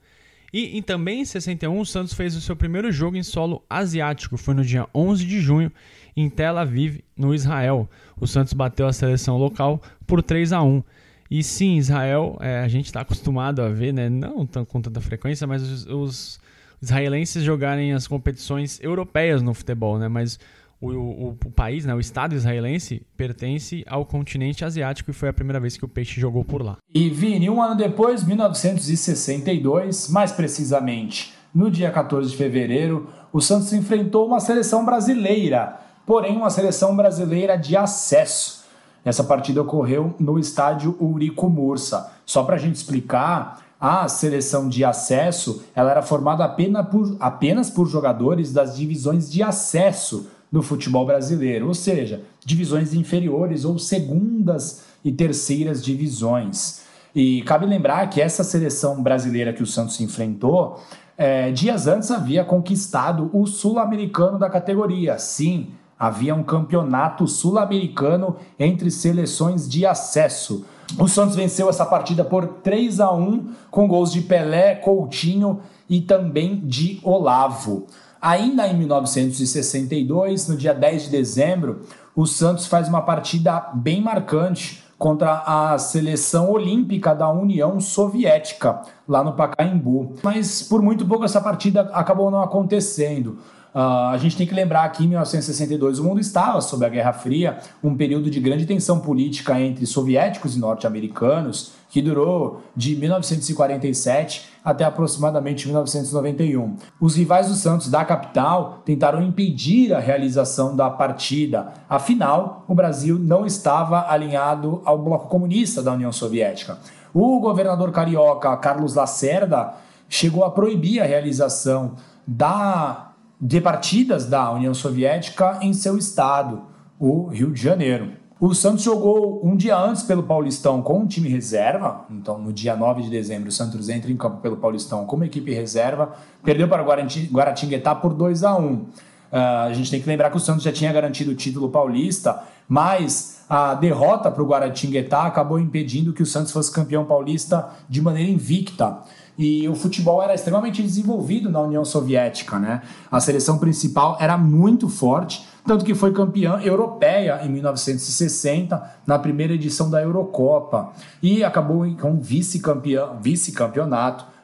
e, 0.51 0.77
e, 0.77 0.81
também 0.81 1.21
em 1.21 1.25
61, 1.25 1.79
o 1.79 1.85
Santos 1.85 2.13
fez 2.13 2.35
o 2.35 2.41
seu 2.41 2.55
primeiro 2.55 2.91
jogo 2.91 3.17
em 3.17 3.23
solo 3.23 3.63
asiático. 3.69 4.37
Foi 4.37 4.53
no 4.53 4.63
dia 4.63 4.87
11 4.93 5.25
de 5.25 5.39
junho, 5.39 5.71
em 6.15 6.29
Tel 6.29 6.57
Aviv, 6.57 7.03
no 7.15 7.33
Israel. 7.33 7.89
O 8.19 8.25
Santos 8.25 8.53
bateu 8.53 8.87
a 8.87 8.93
seleção 8.93 9.37
local 9.37 9.81
por 10.07 10.23
3 10.23 10.53
a 10.53 10.63
1 10.63 10.83
E 11.29 11.43
sim, 11.43 11.77
Israel, 11.77 12.37
é, 12.41 12.59
a 12.59 12.67
gente 12.67 12.85
está 12.85 13.01
acostumado 13.01 13.61
a 13.61 13.69
ver, 13.69 13.93
né? 13.93 14.09
não 14.09 14.45
tão, 14.45 14.65
com 14.65 14.81
tanta 14.81 14.99
frequência, 14.99 15.45
mas 15.45 15.61
os, 15.61 15.85
os 15.85 16.39
israelenses 16.81 17.43
jogarem 17.43 17.93
as 17.93 18.07
competições 18.07 18.79
europeias 18.81 19.41
no 19.41 19.53
futebol, 19.53 19.99
né? 19.99 20.07
Mas 20.07 20.39
o, 20.81 20.87
o, 20.87 21.29
o, 21.29 21.51
país, 21.51 21.85
né, 21.85 21.93
o 21.93 21.99
Estado 21.99 22.35
israelense, 22.35 23.05
pertence 23.17 23.83
ao 23.87 24.05
continente 24.05 24.63
asiático 24.63 25.11
e 25.11 25.13
foi 25.13 25.29
a 25.29 25.33
primeira 25.33 25.59
vez 25.59 25.75
que 25.75 25.83
o 25.83 25.89
Peixe 25.89 26.19
jogou 26.19 26.45
por 26.45 26.63
lá. 26.63 26.77
E 26.93 27.09
Vini, 27.09 27.49
um 27.49 27.61
ano 27.61 27.75
depois, 27.75 28.23
1962, 28.23 30.09
mais 30.09 30.31
precisamente, 30.31 31.33
no 31.53 31.69
dia 31.69 31.91
14 31.91 32.29
de 32.29 32.37
fevereiro, 32.37 33.09
o 33.33 33.41
Santos 33.41 33.73
enfrentou 33.73 34.25
uma 34.25 34.39
seleção 34.39 34.85
brasileira, 34.85 35.79
porém 36.05 36.37
uma 36.37 36.49
seleção 36.49 36.95
brasileira 36.95 37.57
de 37.57 37.75
acesso. 37.75 38.63
Essa 39.03 39.23
partida 39.23 39.61
ocorreu 39.61 40.15
no 40.19 40.39
estádio 40.39 40.95
Urico 40.99 41.49
Mursa. 41.49 42.11
Só 42.25 42.43
para 42.43 42.55
a 42.55 42.59
gente 42.59 42.75
explicar, 42.75 43.61
a 43.79 44.07
seleção 44.07 44.67
de 44.67 44.83
acesso 44.83 45.63
ela 45.73 45.91
era 45.91 46.01
formada 46.01 46.43
apenas 46.43 46.87
por, 46.87 47.15
apenas 47.19 47.69
por 47.69 47.87
jogadores 47.87 48.51
das 48.51 48.75
divisões 48.75 49.31
de 49.31 49.41
acesso 49.41 50.29
do 50.51 50.61
futebol 50.61 51.05
brasileiro, 51.05 51.67
ou 51.67 51.73
seja, 51.73 52.23
divisões 52.43 52.93
inferiores 52.93 53.65
ou 53.65 53.77
segundas 53.77 54.83
e 55.03 55.11
terceiras 55.11 55.83
divisões. 55.83 56.81
E 57.13 57.41
cabe 57.43 57.65
lembrar 57.65 58.07
que 58.09 58.21
essa 58.21 58.43
seleção 58.43 59.01
brasileira 59.01 59.53
que 59.53 59.63
o 59.63 59.67
Santos 59.67 59.99
enfrentou, 59.99 60.79
é, 61.17 61.51
dias 61.51 61.85
antes 61.87 62.11
havia 62.11 62.43
conquistado 62.43 63.29
o 63.33 63.45
sul-americano 63.45 64.39
da 64.39 64.49
categoria. 64.49 65.17
Sim, 65.19 65.71
havia 65.97 66.33
um 66.33 66.43
campeonato 66.43 67.27
sul-americano 67.27 68.37
entre 68.57 68.89
seleções 68.89 69.67
de 69.67 69.85
acesso. 69.85 70.65
O 70.97 71.07
Santos 71.07 71.35
venceu 71.35 71.69
essa 71.69 71.85
partida 71.85 72.23
por 72.23 72.47
3 72.63 72.99
a 72.99 73.11
1 73.11 73.49
com 73.69 73.87
gols 73.87 74.11
de 74.11 74.21
Pelé, 74.21 74.75
Coutinho 74.75 75.59
e 75.89 76.01
também 76.01 76.61
de 76.65 76.99
Olavo. 77.03 77.85
Ainda 78.21 78.67
em 78.67 78.77
1962, 78.77 80.49
no 80.49 80.57
dia 80.57 80.73
10 80.73 81.03
de 81.03 81.09
dezembro, 81.09 81.81
o 82.13 82.25
Santos 82.25 82.67
faz 82.67 82.89
uma 82.89 83.01
partida 83.01 83.71
bem 83.73 84.01
marcante 84.01 84.83
contra 84.97 85.43
a 85.45 85.77
seleção 85.77 86.51
olímpica 86.51 87.15
da 87.15 87.29
União 87.31 87.79
Soviética, 87.79 88.81
lá 89.07 89.23
no 89.23 89.31
Pacaembu. 89.31 90.15
Mas 90.21 90.61
por 90.61 90.81
muito 90.81 91.07
pouco 91.07 91.23
essa 91.23 91.39
partida 91.39 91.89
acabou 91.93 92.29
não 92.29 92.41
acontecendo. 92.41 93.37
Uh, 93.73 94.09
a 94.11 94.17
gente 94.17 94.35
tem 94.35 94.47
que 94.47 94.53
lembrar 94.53 94.89
que 94.89 95.03
em 95.03 95.07
1962 95.07 95.99
o 95.99 96.03
mundo 96.03 96.19
estava 96.19 96.59
sob 96.59 96.83
a 96.83 96.89
Guerra 96.89 97.13
Fria, 97.13 97.59
um 97.83 97.95
período 97.95 98.29
de 98.29 98.39
grande 98.39 98.65
tensão 98.65 98.99
política 98.99 99.59
entre 99.61 99.85
soviéticos 99.85 100.55
e 100.55 100.59
norte-americanos, 100.59 101.73
que 101.87 102.01
durou 102.01 102.63
de 102.75 102.95
1947 102.95 104.49
até 104.65 104.83
aproximadamente 104.83 105.67
1991. 105.67 106.77
Os 106.99 107.15
rivais 107.15 107.47
do 107.47 107.53
Santos 107.53 107.89
da 107.89 108.03
capital 108.03 108.81
tentaram 108.83 109.21
impedir 109.21 109.93
a 109.93 109.99
realização 109.99 110.75
da 110.75 110.89
partida, 110.89 111.73
afinal, 111.87 112.65
o 112.67 112.73
Brasil 112.73 113.19
não 113.19 113.45
estava 113.45 114.11
alinhado 114.11 114.81
ao 114.83 114.97
bloco 114.97 115.27
comunista 115.27 115.81
da 115.81 115.93
União 115.93 116.11
Soviética. 116.11 116.77
O 117.13 117.39
governador 117.39 117.91
carioca 117.91 118.55
Carlos 118.57 118.95
Lacerda 118.95 119.73
chegou 120.07 120.43
a 120.43 120.51
proibir 120.51 121.01
a 121.01 121.05
realização 121.05 121.93
da 122.25 123.08
de 123.39 123.61
partidas 123.61 124.25
da 124.25 124.51
União 124.51 124.73
Soviética 124.73 125.59
em 125.61 125.73
seu 125.73 125.97
estado, 125.97 126.63
o 126.99 127.27
Rio 127.27 127.51
de 127.51 127.61
Janeiro. 127.61 128.11
O 128.39 128.53
Santos 128.53 128.83
jogou 128.83 129.45
um 129.45 129.55
dia 129.55 129.77
antes 129.77 130.03
pelo 130.03 130.23
Paulistão 130.23 130.81
com 130.81 130.99
um 130.99 131.07
time 131.07 131.27
reserva, 131.27 132.05
então 132.09 132.37
no 132.37 132.53
dia 132.53 132.75
9 132.75 133.03
de 133.03 133.09
dezembro 133.09 133.49
o 133.49 133.51
Santos 133.51 133.89
entra 133.89 134.11
em 134.11 134.15
campo 134.15 134.37
pelo 134.37 134.57
Paulistão 134.57 135.05
como 135.05 135.25
equipe 135.25 135.53
reserva, 135.53 136.13
perdeu 136.43 136.67
para 136.67 136.81
o 136.81 136.85
Guaratinguetá 136.85 137.93
por 137.95 138.13
2 138.13 138.43
a 138.43 138.57
1 138.57 138.85
Uh, 139.31 139.67
a 139.67 139.73
gente 139.73 139.91
tem 139.91 140.01
que 140.01 140.07
lembrar 140.07 140.31
que 140.31 140.37
o 140.37 140.39
Santos 140.39 140.63
já 140.63 140.71
tinha 140.71 140.91
garantido 140.91 141.31
o 141.31 141.35
título 141.35 141.69
paulista, 141.69 142.43
mas 142.69 143.39
a 143.49 143.73
derrota 143.73 144.29
para 144.29 144.43
o 144.43 144.45
Guaratinguetá 144.45 145.23
acabou 145.23 145.59
impedindo 145.59 146.13
que 146.13 146.21
o 146.21 146.25
Santos 146.25 146.51
fosse 146.51 146.71
campeão 146.71 147.03
paulista 147.03 147.69
de 147.89 147.99
maneira 147.99 148.29
invicta. 148.29 148.99
E 149.35 149.67
o 149.67 149.73
futebol 149.73 150.21
era 150.21 150.35
extremamente 150.35 150.83
desenvolvido 150.83 151.49
na 151.49 151.61
União 151.61 151.83
Soviética, 151.83 152.59
né? 152.59 152.83
A 153.09 153.19
seleção 153.19 153.57
principal 153.57 154.17
era 154.19 154.37
muito 154.37 154.87
forte, 154.87 155.47
tanto 155.65 155.83
que 155.83 155.95
foi 155.95 156.11
campeã 156.13 156.59
europeia 156.61 157.39
em 157.43 157.49
1960, 157.49 158.99
na 159.07 159.17
primeira 159.17 159.53
edição 159.53 159.89
da 159.89 160.01
Eurocopa, 160.01 160.91
e 161.23 161.43
acabou 161.43 161.89
com 161.95 162.19
vice-campeonato 162.19 163.17
vice 163.21 163.53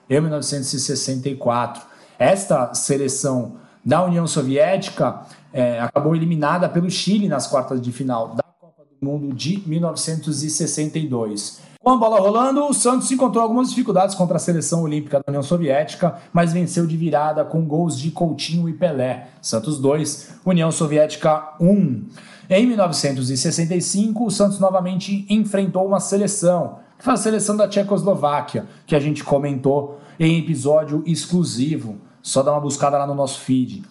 em 0.10 0.22
1964. 0.22 1.84
Esta 2.18 2.74
seleção 2.74 3.58
da 3.86 4.04
União 4.04 4.26
Soviética 4.26 5.22
é, 5.56 5.80
acabou 5.80 6.14
eliminada 6.14 6.68
pelo 6.68 6.92
Chile 6.92 7.30
nas 7.30 7.48
quartas 7.48 7.82
de 7.82 7.90
final 7.90 8.36
da 8.36 8.44
Copa 8.60 8.84
do 8.84 9.08
Mundo 9.08 9.34
de 9.34 9.64
1962. 9.66 11.62
Com 11.82 11.92
a 11.92 11.98
bola 11.98 12.20
rolando, 12.20 12.66
o 12.66 12.74
Santos 12.74 13.10
encontrou 13.10 13.42
algumas 13.42 13.70
dificuldades 13.70 14.16
contra 14.16 14.36
a 14.36 14.40
seleção 14.40 14.82
olímpica 14.82 15.20
da 15.20 15.24
União 15.30 15.42
Soviética, 15.42 16.16
mas 16.34 16.52
venceu 16.52 16.86
de 16.86 16.98
virada 16.98 17.46
com 17.46 17.64
gols 17.64 17.98
de 17.98 18.12
Coutinho 18.12 18.68
e 18.68 18.74
Pelé. 18.74 19.30
Santos 19.42 19.80
2, 19.80 20.40
União 20.46 20.70
Soviética 20.72 21.54
1. 21.58 22.04
Em 22.50 22.68
1965, 22.68 24.26
o 24.26 24.32
Santos 24.32 24.60
novamente 24.60 25.26
enfrentou 25.30 25.88
uma 25.88 26.02
seleção, 26.02 26.80
que 26.98 27.06
foi 27.06 27.14
a 27.14 27.18
seleção 27.18 27.56
da 27.56 27.66
Tchecoslováquia, 27.66 28.66
que 28.86 28.94
a 28.96 29.00
gente 29.00 29.24
comentou 29.24 30.02
em 30.20 30.38
episódio 30.38 31.02
exclusivo. 31.06 31.96
Só 32.22 32.44
dá 32.44 32.52
uma 32.52 32.60
buscada 32.60 32.98
lá 32.98 33.08
no 33.08 33.16
nosso 33.16 33.40
feed. 33.40 33.84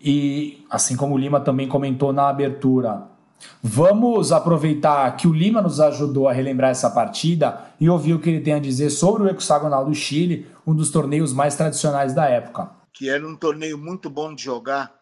E 0.00 0.64
assim 0.70 0.96
como 0.96 1.14
o 1.14 1.18
Lima 1.18 1.40
também 1.40 1.68
comentou 1.68 2.12
na 2.12 2.28
abertura, 2.28 3.08
vamos 3.62 4.32
aproveitar 4.32 5.16
que 5.16 5.26
o 5.26 5.32
Lima 5.32 5.60
nos 5.60 5.80
ajudou 5.80 6.28
a 6.28 6.32
relembrar 6.32 6.70
essa 6.70 6.90
partida 6.90 7.72
e 7.80 7.88
ouvir 7.88 8.14
o 8.14 8.20
que 8.20 8.30
ele 8.30 8.40
tem 8.40 8.54
a 8.54 8.58
dizer 8.58 8.90
sobre 8.90 9.22
o 9.24 9.28
hexagonal 9.28 9.84
do 9.84 9.94
Chile, 9.94 10.46
um 10.66 10.74
dos 10.74 10.90
torneios 10.90 11.32
mais 11.32 11.56
tradicionais 11.56 12.14
da 12.14 12.26
época. 12.26 12.70
Que 12.92 13.08
era 13.08 13.26
um 13.26 13.36
torneio 13.36 13.78
muito 13.78 14.08
bom 14.08 14.34
de 14.34 14.42
jogar, 14.42 14.96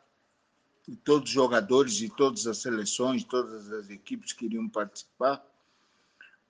e 0.88 0.94
todos 0.96 1.28
os 1.28 1.34
jogadores 1.34 1.94
de 1.94 2.08
todas 2.08 2.46
as 2.46 2.58
seleções, 2.58 3.24
todas 3.24 3.72
as 3.72 3.90
equipes 3.90 4.32
queriam 4.32 4.68
participar, 4.68 5.42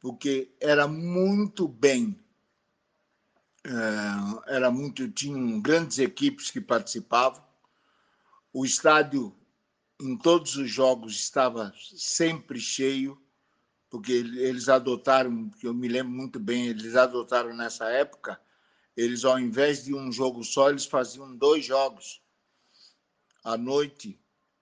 porque 0.00 0.50
era 0.60 0.86
muito 0.86 1.66
bem 1.66 2.16
é, 3.66 4.54
era 4.54 4.70
muito 4.70 5.08
tinham 5.10 5.60
grandes 5.60 5.98
equipes 5.98 6.52
que 6.52 6.60
participavam. 6.60 7.42
O 8.58 8.64
estádio 8.64 9.36
em 10.00 10.16
todos 10.16 10.56
os 10.56 10.70
jogos 10.70 11.14
estava 11.14 11.74
sempre 11.94 12.58
cheio, 12.58 13.20
porque 13.90 14.12
eles 14.12 14.70
adotaram, 14.70 15.50
eu 15.62 15.74
me 15.74 15.86
lembro 15.86 16.14
muito 16.14 16.40
bem, 16.40 16.68
eles 16.68 16.96
adotaram 16.96 17.54
nessa 17.54 17.84
época, 17.90 18.40
eles 18.96 19.26
ao 19.26 19.38
invés 19.38 19.84
de 19.84 19.94
um 19.94 20.10
jogo 20.10 20.42
só, 20.42 20.70
eles 20.70 20.86
faziam 20.86 21.36
dois 21.36 21.66
jogos 21.66 22.22
à 23.44 23.58
noite, 23.58 24.18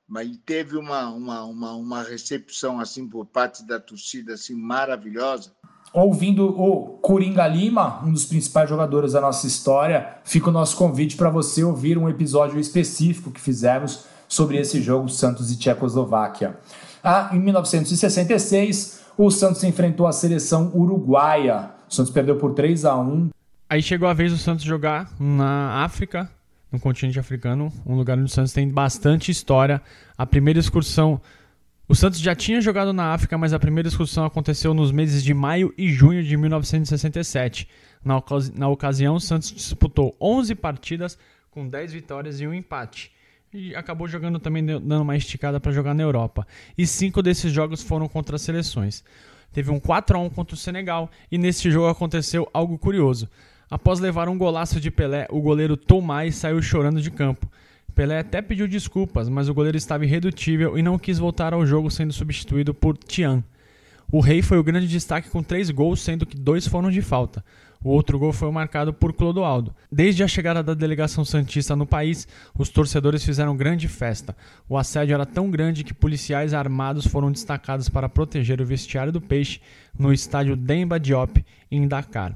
mas 0.08 0.28
teve 0.38 0.76
uma, 0.76 1.08
uma, 1.10 1.44
uma, 1.44 1.72
uma 1.74 2.02
recepção 2.02 2.80
assim 2.80 3.08
por 3.08 3.24
parte 3.24 3.64
da 3.64 3.78
torcida 3.78 4.34
assim 4.34 4.56
maravilhosa 4.56 5.56
ouvindo 5.94 6.48
o 6.60 6.98
Coringa 7.00 7.46
Lima, 7.46 8.02
um 8.04 8.12
dos 8.12 8.24
principais 8.24 8.68
jogadores 8.68 9.12
da 9.12 9.20
nossa 9.20 9.46
história, 9.46 10.16
fica 10.24 10.50
o 10.50 10.52
nosso 10.52 10.76
convite 10.76 11.16
para 11.16 11.30
você 11.30 11.62
ouvir 11.62 11.96
um 11.96 12.08
episódio 12.08 12.58
específico 12.58 13.30
que 13.30 13.40
fizemos 13.40 14.04
sobre 14.26 14.58
esse 14.58 14.82
jogo 14.82 15.08
Santos 15.08 15.52
e 15.52 15.56
Tchecoslováquia. 15.56 16.56
Ah, 17.02 17.30
em 17.32 17.38
1966, 17.38 19.04
o 19.16 19.30
Santos 19.30 19.62
enfrentou 19.62 20.08
a 20.08 20.12
seleção 20.12 20.72
uruguaia. 20.74 21.70
O 21.88 21.94
Santos 21.94 22.12
perdeu 22.12 22.36
por 22.36 22.54
3 22.54 22.84
a 22.84 22.96
1. 22.96 23.30
Aí 23.70 23.80
chegou 23.80 24.08
a 24.08 24.12
vez 24.12 24.32
do 24.32 24.38
Santos 24.38 24.64
jogar 24.64 25.08
na 25.20 25.84
África, 25.84 26.28
no 26.72 26.80
continente 26.80 27.20
africano, 27.20 27.72
um 27.86 27.94
lugar 27.94 28.18
onde 28.18 28.26
o 28.26 28.34
Santos 28.34 28.52
tem 28.52 28.68
bastante 28.68 29.30
história. 29.30 29.80
A 30.18 30.26
primeira 30.26 30.58
excursão 30.58 31.20
o 31.86 31.94
Santos 31.94 32.18
já 32.18 32.34
tinha 32.34 32.60
jogado 32.60 32.92
na 32.92 33.12
África, 33.12 33.36
mas 33.36 33.52
a 33.52 33.58
primeira 33.58 33.88
excursão 33.88 34.24
aconteceu 34.24 34.72
nos 34.72 34.90
meses 34.90 35.22
de 35.22 35.34
maio 35.34 35.72
e 35.76 35.90
junho 35.92 36.22
de 36.22 36.36
1967. 36.36 37.68
Na, 38.02 38.16
ocasi 38.16 38.52
na 38.58 38.68
ocasião, 38.68 39.16
o 39.16 39.20
Santos 39.20 39.52
disputou 39.52 40.16
11 40.20 40.54
partidas 40.54 41.18
com 41.50 41.68
10 41.68 41.92
vitórias 41.92 42.40
e 42.40 42.46
um 42.46 42.54
empate. 42.54 43.12
E 43.52 43.74
acabou 43.76 44.08
jogando 44.08 44.38
também, 44.38 44.64
dando 44.64 45.02
uma 45.02 45.16
esticada 45.16 45.60
para 45.60 45.72
jogar 45.72 45.94
na 45.94 46.02
Europa. 46.02 46.46
E 46.76 46.86
cinco 46.86 47.22
desses 47.22 47.52
jogos 47.52 47.82
foram 47.82 48.08
contra 48.08 48.36
as 48.36 48.42
seleções. 48.42 49.04
Teve 49.52 49.70
um 49.70 49.78
4 49.78 50.16
a 50.16 50.20
1 50.20 50.30
contra 50.30 50.54
o 50.54 50.58
Senegal 50.58 51.08
e 51.30 51.38
nesse 51.38 51.70
jogo 51.70 51.88
aconteceu 51.88 52.48
algo 52.52 52.76
curioso. 52.76 53.28
Após 53.70 54.00
levar 54.00 54.28
um 54.28 54.36
golaço 54.36 54.80
de 54.80 54.90
Pelé, 54.90 55.28
o 55.30 55.40
goleiro 55.40 55.76
Tomás 55.76 56.34
saiu 56.34 56.60
chorando 56.60 57.00
de 57.00 57.10
campo. 57.10 57.48
Pelé 57.94 58.18
até 58.18 58.42
pediu 58.42 58.66
desculpas, 58.66 59.28
mas 59.28 59.48
o 59.48 59.54
goleiro 59.54 59.76
estava 59.76 60.04
irredutível 60.04 60.76
e 60.76 60.82
não 60.82 60.98
quis 60.98 61.18
voltar 61.18 61.54
ao 61.54 61.64
jogo 61.64 61.90
sendo 61.90 62.12
substituído 62.12 62.74
por 62.74 62.96
Tian. 62.96 63.44
O 64.10 64.20
Rei 64.20 64.42
foi 64.42 64.58
o 64.58 64.64
grande 64.64 64.88
destaque 64.88 65.30
com 65.30 65.42
três 65.42 65.70
gols, 65.70 66.00
sendo 66.00 66.26
que 66.26 66.36
dois 66.36 66.66
foram 66.66 66.90
de 66.90 67.00
falta. 67.00 67.44
O 67.82 67.90
outro 67.90 68.18
gol 68.18 68.32
foi 68.32 68.50
marcado 68.50 68.94
por 68.94 69.12
Clodoaldo. 69.12 69.74
Desde 69.92 70.24
a 70.24 70.28
chegada 70.28 70.62
da 70.62 70.72
delegação 70.72 71.22
Santista 71.22 71.76
no 71.76 71.86
país, 71.86 72.26
os 72.56 72.70
torcedores 72.70 73.22
fizeram 73.22 73.56
grande 73.56 73.88
festa. 73.88 74.34
O 74.68 74.78
assédio 74.78 75.14
era 75.14 75.26
tão 75.26 75.50
grande 75.50 75.84
que 75.84 75.92
policiais 75.92 76.54
armados 76.54 77.06
foram 77.06 77.30
destacados 77.30 77.90
para 77.90 78.08
proteger 78.08 78.60
o 78.60 78.66
vestiário 78.66 79.12
do 79.12 79.20
Peixe 79.20 79.60
no 79.98 80.12
estádio 80.12 80.56
Demba 80.56 80.98
Diop, 80.98 81.44
em 81.70 81.86
Dakar. 81.86 82.34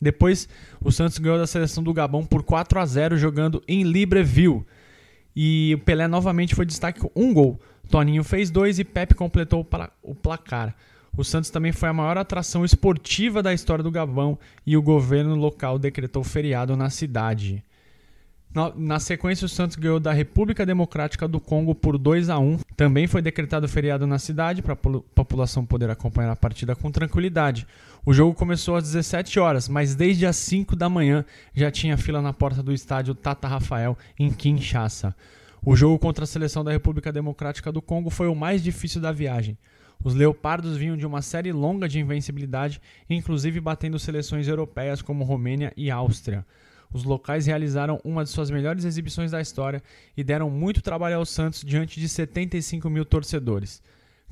Depois, 0.00 0.48
o 0.80 0.90
Santos 0.90 1.18
ganhou 1.18 1.38
da 1.38 1.46
seleção 1.46 1.84
do 1.84 1.92
Gabão 1.92 2.24
por 2.24 2.42
4 2.42 2.80
a 2.80 2.86
0 2.86 3.18
jogando 3.18 3.62
em 3.68 3.82
Libreville. 3.82 4.64
E 5.36 5.74
o 5.74 5.78
Pelé 5.84 6.08
novamente 6.08 6.54
foi 6.54 6.64
destaque 6.64 7.00
com 7.00 7.10
um 7.14 7.34
gol. 7.34 7.60
Toninho 7.90 8.24
fez 8.24 8.50
dois 8.50 8.78
e 8.78 8.84
Pepe 8.84 9.14
completou 9.14 9.68
o 10.02 10.14
placar. 10.14 10.74
O 11.16 11.22
Santos 11.22 11.50
também 11.50 11.72
foi 11.72 11.90
a 11.90 11.92
maior 11.92 12.16
atração 12.16 12.64
esportiva 12.64 13.42
da 13.42 13.52
história 13.52 13.84
do 13.84 13.90
Gabão 13.90 14.38
e 14.66 14.76
o 14.76 14.82
governo 14.82 15.34
local 15.34 15.78
decretou 15.78 16.24
feriado 16.24 16.76
na 16.76 16.88
cidade. 16.90 17.62
Na, 18.74 18.98
sequência, 18.98 19.44
o 19.44 19.50
Santos 19.50 19.76
ganhou 19.76 20.00
da 20.00 20.14
República 20.14 20.64
Democrática 20.64 21.28
do 21.28 21.38
Congo 21.38 21.74
por 21.74 21.98
2 21.98 22.30
a 22.30 22.38
1. 22.38 22.60
Também 22.74 23.06
foi 23.06 23.20
decretado 23.20 23.68
feriado 23.68 24.06
na 24.06 24.18
cidade 24.18 24.62
para 24.62 24.72
a 24.72 24.76
população 24.76 25.66
poder 25.66 25.90
acompanhar 25.90 26.30
a 26.30 26.36
partida 26.36 26.74
com 26.74 26.90
tranquilidade. 26.90 27.66
O 28.06 28.14
jogo 28.14 28.32
começou 28.32 28.74
às 28.74 28.84
17 28.84 29.38
horas, 29.38 29.68
mas 29.68 29.94
desde 29.94 30.24
as 30.24 30.36
5 30.36 30.74
da 30.74 30.88
manhã 30.88 31.22
já 31.54 31.70
tinha 31.70 31.98
fila 31.98 32.22
na 32.22 32.32
porta 32.32 32.62
do 32.62 32.72
estádio 32.72 33.14
Tata 33.14 33.46
Rafael 33.46 33.94
em 34.18 34.30
Kinshasa. 34.30 35.14
O 35.62 35.76
jogo 35.76 35.98
contra 35.98 36.24
a 36.24 36.26
seleção 36.26 36.64
da 36.64 36.72
República 36.72 37.12
Democrática 37.12 37.70
do 37.70 37.82
Congo 37.82 38.08
foi 38.08 38.26
o 38.26 38.34
mais 38.34 38.62
difícil 38.62 39.02
da 39.02 39.12
viagem. 39.12 39.58
Os 40.02 40.14
Leopardos 40.14 40.78
vinham 40.78 40.96
de 40.96 41.04
uma 41.04 41.20
série 41.20 41.52
longa 41.52 41.86
de 41.86 42.00
invencibilidade, 42.00 42.80
inclusive 43.10 43.60
batendo 43.60 43.98
seleções 43.98 44.48
europeias 44.48 45.02
como 45.02 45.24
Romênia 45.24 45.74
e 45.76 45.90
Áustria. 45.90 46.46
Os 46.92 47.04
locais 47.04 47.46
realizaram 47.46 48.00
uma 48.04 48.24
de 48.24 48.30
suas 48.30 48.50
melhores 48.50 48.84
exibições 48.84 49.30
da 49.30 49.40
história 49.40 49.82
e 50.16 50.24
deram 50.24 50.50
muito 50.50 50.82
trabalho 50.82 51.16
ao 51.16 51.26
Santos 51.26 51.62
diante 51.62 52.00
de 52.00 52.08
75 52.08 52.88
mil 52.88 53.04
torcedores. 53.04 53.82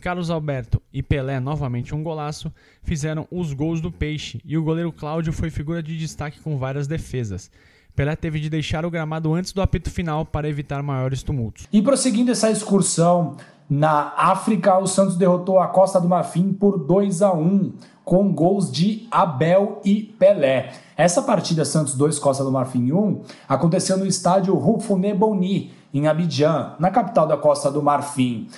Carlos 0.00 0.30
Alberto 0.30 0.82
e 0.92 1.02
Pelé, 1.02 1.40
novamente 1.40 1.94
um 1.94 2.02
golaço, 2.02 2.52
fizeram 2.82 3.26
os 3.30 3.52
gols 3.52 3.80
do 3.80 3.90
Peixe 3.90 4.40
e 4.44 4.58
o 4.58 4.62
goleiro 4.62 4.92
Cláudio 4.92 5.32
foi 5.32 5.50
figura 5.50 5.82
de 5.82 5.96
destaque 5.96 6.40
com 6.40 6.58
várias 6.58 6.86
defesas. 6.86 7.50
Pelé 7.94 8.16
teve 8.16 8.40
de 8.40 8.50
deixar 8.50 8.84
o 8.84 8.90
gramado 8.90 9.32
antes 9.32 9.52
do 9.52 9.62
apito 9.62 9.90
final 9.90 10.26
para 10.26 10.48
evitar 10.48 10.82
maiores 10.82 11.22
tumultos. 11.22 11.68
E 11.72 11.80
prosseguindo 11.80 12.32
essa 12.32 12.50
excursão 12.50 13.36
na 13.70 14.12
África, 14.16 14.76
o 14.78 14.86
Santos 14.86 15.16
derrotou 15.16 15.58
a 15.58 15.68
Costa 15.68 16.00
do 16.00 16.08
Marfim 16.08 16.52
por 16.52 16.78
2 16.78 17.22
a 17.22 17.32
1 17.32 17.72
com 18.04 18.32
gols 18.32 18.70
de 18.70 19.06
Abel 19.10 19.80
e 19.84 20.02
Pelé. 20.02 20.72
Essa 20.96 21.22
partida 21.22 21.64
Santos 21.64 21.94
2 21.94 22.18
Costa 22.18 22.44
do 22.44 22.52
Marfim 22.52 22.92
1 22.92 23.22
aconteceu 23.48 23.96
no 23.96 24.06
estádio 24.06 24.54
Rufune 24.54 25.12
Boni, 25.12 25.72
em 25.92 26.06
Abidjan, 26.06 26.74
na 26.78 26.90
capital 26.90 27.26
da 27.26 27.36
Costa 27.36 27.70
do 27.70 27.82
Marfim. 27.82 28.48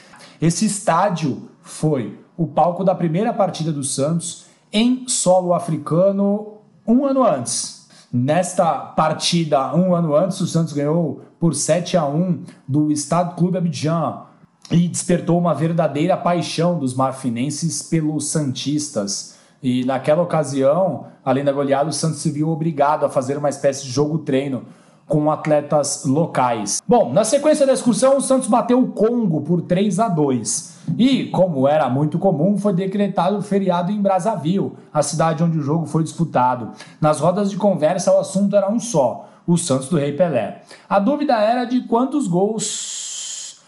Esse 0.41 0.67
estádio 0.67 1.49
foi 1.63 2.19
o 2.37 2.47
palco 2.47 2.85
da 2.85 2.95
primeira 2.95 3.33
partida 3.33 3.73
do 3.73 3.83
Santos 3.83 4.47
em 4.73 5.09
solo 5.09 5.55
africano 5.55 6.55
um 6.87 7.05
ano 7.05 7.25
antes. 7.25 7.87
Nesta 8.13 8.73
partida, 8.75 9.75
um 9.75 9.95
ano 9.95 10.15
antes, 10.15 10.41
o 10.41 10.47
Santos 10.47 10.73
ganhou 10.73 11.23
por 11.41 11.55
7 11.55 11.97
a 11.97 12.07
1 12.07 12.45
do 12.67 12.93
Estado 12.93 13.35
Clube 13.35 13.59
Abidjan, 13.59 14.27
e 14.71 14.89
despertou 14.89 15.39
uma 15.39 15.55
verdadeira 15.55 16.17
paixão 16.17 16.79
dos 16.79 16.95
marfinenses 16.95 17.83
pelos 17.83 18.29
Santistas. 18.29 19.36
E 19.63 19.85
naquela 19.85 20.23
ocasião, 20.23 21.07
além 21.25 21.45
da 21.45 21.53
goleada, 21.53 21.89
o 21.89 21.93
Santos 21.93 22.19
se 22.19 22.31
viu 22.31 22.49
obrigado 22.49 23.05
a 23.05 23.09
fazer 23.09 23.37
uma 23.37 23.49
espécie 23.49 23.85
de 23.85 23.91
jogo-treino 23.91 24.65
com 25.07 25.31
atletas 25.31 26.05
locais. 26.05 26.83
Bom, 26.87 27.13
na 27.13 27.25
sequência 27.25 27.67
da 27.67 27.73
excursão, 27.73 28.17
o 28.17 28.21
Santos 28.21 28.49
bateu 28.49 28.81
o 28.81 28.89
Congo 28.89 29.41
por 29.41 29.63
3 29.63 30.01
a 30.01 30.09
2. 30.09 30.77
E, 30.99 31.27
como 31.27 31.67
era 31.67 31.89
muito 31.89 32.19
comum, 32.19 32.59
foi 32.59 32.73
decretado 32.73 33.41
feriado 33.43 33.93
em 33.93 34.01
Brazzaville, 34.01 34.73
a 34.93 35.03
cidade 35.03 35.43
onde 35.43 35.59
o 35.59 35.63
jogo 35.63 35.87
foi 35.87 36.03
disputado. 36.03 36.73
Nas 37.01 37.21
rodas 37.21 37.51
de 37.51 37.57
conversa, 37.57 38.13
o 38.13 38.19
assunto 38.19 38.57
era 38.57 38.71
um 38.71 38.81
só: 38.81 39.29
o 39.47 39.57
Santos 39.57 39.89
do 39.89 39.97
Rei 39.97 40.13
Pelé. 40.13 40.63
A 40.89 40.99
dúvida 40.99 41.35
era 41.35 41.65
de 41.65 41.83
quantos 41.83 42.27
gols 42.27 43.61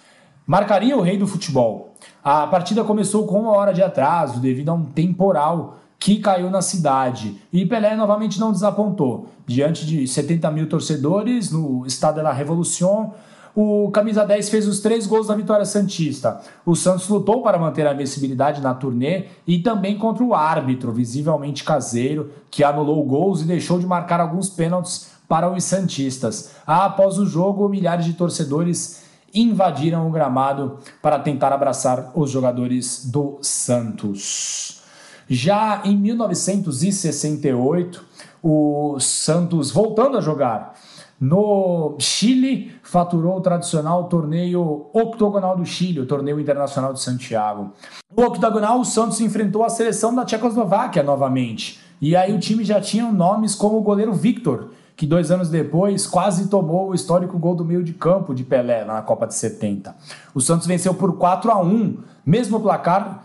marcaria 0.47 0.97
o 0.97 1.03
rei 1.03 1.17
do 1.17 1.27
futebol. 1.27 1.88
A 2.23 2.47
partida 2.47 2.85
começou 2.85 3.27
com 3.27 3.41
uma 3.43 3.53
hora 3.53 3.73
de 3.73 3.83
atraso 3.83 4.41
devido 4.41 4.71
a 4.71 4.75
um 4.75 4.85
temporal 4.85 5.79
que 5.99 6.19
caiu 6.19 6.51
na 6.51 6.63
cidade. 6.63 7.41
E 7.53 7.67
Pelé 7.67 7.97
novamente 7.97 8.39
não 8.39 8.53
desapontou. 8.53 9.29
Diante 9.47 9.85
de 9.85 10.07
70 10.07 10.51
mil 10.51 10.69
torcedores 10.69 11.51
no 11.51 11.85
Estado 11.87 12.23
da 12.23 12.33
Revolução, 12.33 13.15
o 13.55 13.91
camisa 13.91 14.25
10 14.25 14.49
fez 14.51 14.69
os 14.69 14.79
três 14.79 15.07
gols 15.07 15.27
da 15.27 15.35
vitória 15.35 15.65
Santista. 15.65 16.41
O 16.65 16.77
Santos 16.77 17.09
lutou 17.09 17.43
para 17.43 17.59
manter 17.59 17.87
a 17.87 17.93
invencibilidade 17.93 18.61
na 18.61 18.73
turnê 18.73 19.25
e 19.47 19.59
também 19.59 19.99
contra 19.99 20.23
o 20.23 20.33
árbitro, 20.33 20.93
visivelmente 20.93 21.65
caseiro, 21.65 22.31
que 22.51 22.63
anulou 22.63 23.03
gols 23.05 23.43
e 23.43 23.47
deixou 23.47 23.81
de 23.81 23.87
marcar 23.87 24.21
alguns 24.21 24.49
pênaltis 24.49 25.09
para 25.27 25.51
os 25.51 25.65
Santistas. 25.65 26.53
Após 26.65 27.19
o 27.19 27.27
jogo, 27.27 27.69
milhares 27.69 28.05
de 28.05 28.13
torcedores 28.13 29.03
invadiram 29.35 30.07
o 30.07 30.11
gramado 30.11 30.79
para 31.03 31.19
tentar 31.19 31.53
abraçar 31.53 32.13
os 32.15 32.31
jogadores 32.31 33.05
do 33.07 33.39
Santos. 33.43 34.83
Já 35.29 35.83
em 35.85 35.97
1968, 35.97 38.05
o 38.43 38.99
Santos, 38.99 39.71
voltando 39.71 40.17
a 40.17 40.21
jogar 40.21 40.75
no 41.21 41.97
Chile, 41.99 42.73
faturou 42.83 43.37
o 43.37 43.41
tradicional 43.41 44.05
torneio 44.05 44.87
octogonal 44.93 45.57
do 45.57 45.67
Chile, 45.67 46.01
o 46.01 46.07
torneio 46.07 46.39
internacional 46.39 46.93
de 46.93 47.01
Santiago. 47.01 47.73
No 48.17 48.25
octogonal, 48.25 48.81
o 48.81 48.85
Santos 48.85 49.21
enfrentou 49.21 49.65
a 49.65 49.69
seleção 49.69 50.15
da 50.15 50.25
Tchecoslováquia 50.25 51.03
novamente. 51.03 51.81
E 52.01 52.15
aí 52.15 52.33
o 52.33 52.39
time 52.39 52.65
já 52.65 52.81
tinha 52.81 53.11
nomes 53.11 53.55
como 53.55 53.79
o 53.79 53.83
goleiro 53.83 54.15
Victor, 54.15 54.71
que 54.99 55.07
dois 55.07 55.31
anos 55.31 55.49
depois 55.49 56.09
quase 56.09 56.49
tomou 56.49 56.89
o 56.89 56.95
histórico 56.95 57.39
gol 57.39 57.55
do 57.55 57.65
meio 57.65 57.85
de 57.85 57.93
campo 57.93 58.35
de 58.35 58.43
Pelé 58.43 58.85
na 58.85 59.01
Copa 59.01 59.29
de 59.29 59.35
70. 59.35 59.95
O 60.35 60.41
Santos 60.41 60.67
venceu 60.67 60.93
por 60.93 61.17
4 61.17 61.53
a 61.53 61.63
1, 61.63 61.99
mesmo 62.27 62.59
placar 62.59 63.25